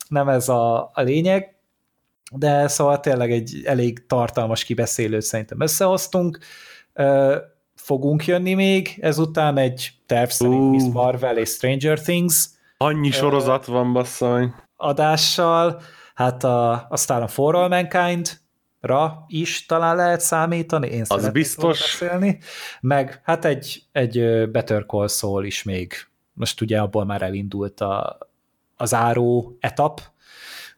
[0.07, 1.55] nem ez a, a lényeg,
[2.31, 6.37] de szóval tényleg egy elég tartalmas kibeszélőt szerintem összehoztunk
[7.83, 10.69] fogunk jönni még, ezután egy terv szerint uh.
[10.69, 12.49] Miss Marvel és Stranger Things.
[12.77, 14.53] Annyi sorozat uh, van, basszony.
[14.75, 15.81] Adással,
[16.13, 18.41] hát a, aztán a For All Mankind,
[18.81, 21.79] ra is talán lehet számítani, én az biztos.
[21.79, 22.39] beszélni,
[22.81, 25.93] meg hát egy, egy Better Call Saul is még,
[26.33, 28.17] most ugye abból már elindult a,
[28.75, 30.01] az áró etap.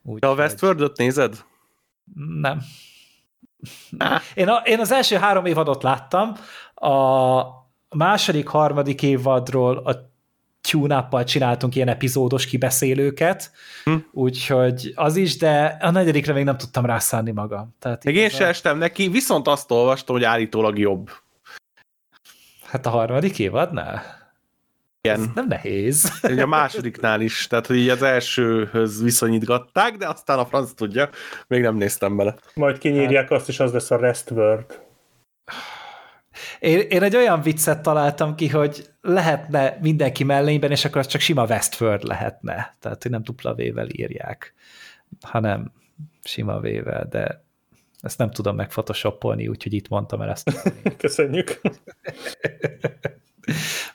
[0.03, 1.43] Úgy, De a Westworld-öt nézed?
[2.39, 2.61] Nem.
[4.33, 6.35] Én, a, én az első három évadot láttam,
[6.75, 7.43] a
[7.89, 10.13] második, harmadik évadról a
[10.61, 13.51] tune csináltunk ilyen epizódos kibeszélőket,
[13.83, 13.95] hm.
[14.11, 17.75] úgyhogy az is, de a negyedikre még nem tudtam rászállni magam.
[17.79, 21.09] Tehát még én se estem neki, viszont azt olvastam, hogy állítólag jobb.
[22.63, 24.23] Hát a harmadik évadnál?
[25.01, 25.19] Igen.
[25.19, 26.19] Ez nem nehéz.
[26.23, 31.09] Ugye a másodiknál is, tehát hogy így az elsőhöz viszonyítgatták, de aztán a franc tudja,
[31.47, 32.35] még nem néztem bele.
[32.53, 33.39] Majd kinyírják hát.
[33.39, 34.79] azt, és az lesz a Restword.
[36.59, 41.21] Én, én egy olyan viccet találtam ki, hogy lehetne mindenki mellényben, és akkor az csak
[41.21, 42.75] sima Westford lehetne.
[42.79, 44.53] Tehát, hogy nem dupla V-vel írják,
[45.21, 45.71] hanem
[46.23, 47.43] sima V-vel, de
[48.01, 50.71] ezt nem tudom megphotoshopolni, úgyhogy itt mondtam el ezt.
[50.97, 51.61] Köszönjük.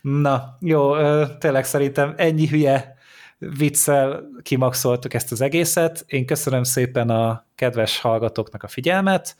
[0.00, 0.96] Na, jó,
[1.26, 2.98] tényleg szerintem ennyi hülye
[3.38, 6.04] viccel kimaxoltuk ezt az egészet.
[6.06, 9.36] Én köszönöm szépen a kedves hallgatóknak a figyelmet,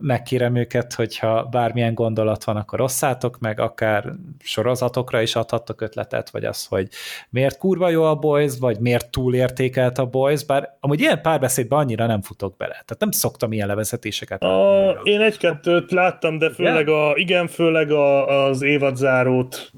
[0.00, 6.44] megkérem őket, hogyha bármilyen gondolat van, akkor osszátok meg, akár sorozatokra is adhattok ötletet, vagy
[6.44, 6.88] az, hogy
[7.30, 12.06] miért kurva jó a Boys, vagy miért túlértékelt a Boys, bár amúgy ilyen párbeszédben annyira
[12.06, 12.72] nem futok bele.
[12.72, 14.42] Tehát nem szoktam ilyen levezetéseket.
[14.42, 19.72] A, én egy-kettőt láttam, de főleg a, igen, főleg a, az évadzárót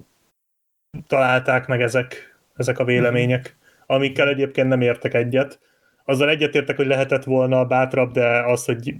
[1.07, 5.59] találták meg ezek, ezek a vélemények, amikkel egyébként nem értek egyet
[6.05, 8.95] azzal egyetértek, hogy lehetett volna bátrabb, de az, hogy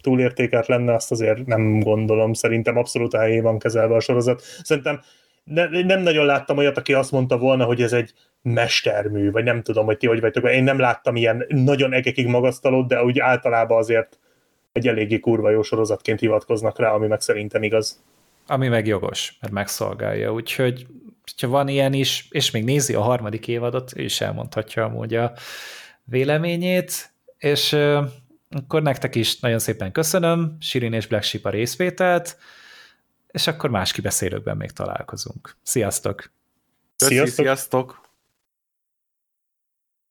[0.00, 2.32] túlértékelt lenne, azt azért nem gondolom.
[2.32, 4.42] Szerintem abszolút a helyén van kezelve a sorozat.
[4.62, 5.00] Szerintem
[5.44, 8.12] ne, nem nagyon láttam olyat, aki azt mondta volna, hogy ez egy
[8.42, 10.50] mestermű, vagy nem tudom, hogy ti hogy vagytok.
[10.50, 14.18] Én nem láttam ilyen nagyon egekig magasztalót, de úgy általában azért
[14.72, 18.02] egy eléggé kurva jó sorozatként hivatkoznak rá, ami meg szerintem igaz.
[18.46, 20.86] Ami meg jogos, mert megszolgálja, úgyhogy
[21.40, 25.32] ha van ilyen is, és még nézi a harmadik évadot, és elmondhatja amúgy a
[26.06, 27.72] véleményét, és
[28.50, 32.38] akkor nektek is nagyon szépen köszönöm, Sirin és Black Sheep a részvételt,
[33.26, 35.56] és akkor más kibeszélőkben még találkozunk.
[35.62, 36.30] Sziasztok!
[36.96, 37.44] Köszi, sziasztok!
[37.44, 38.05] sziasztok.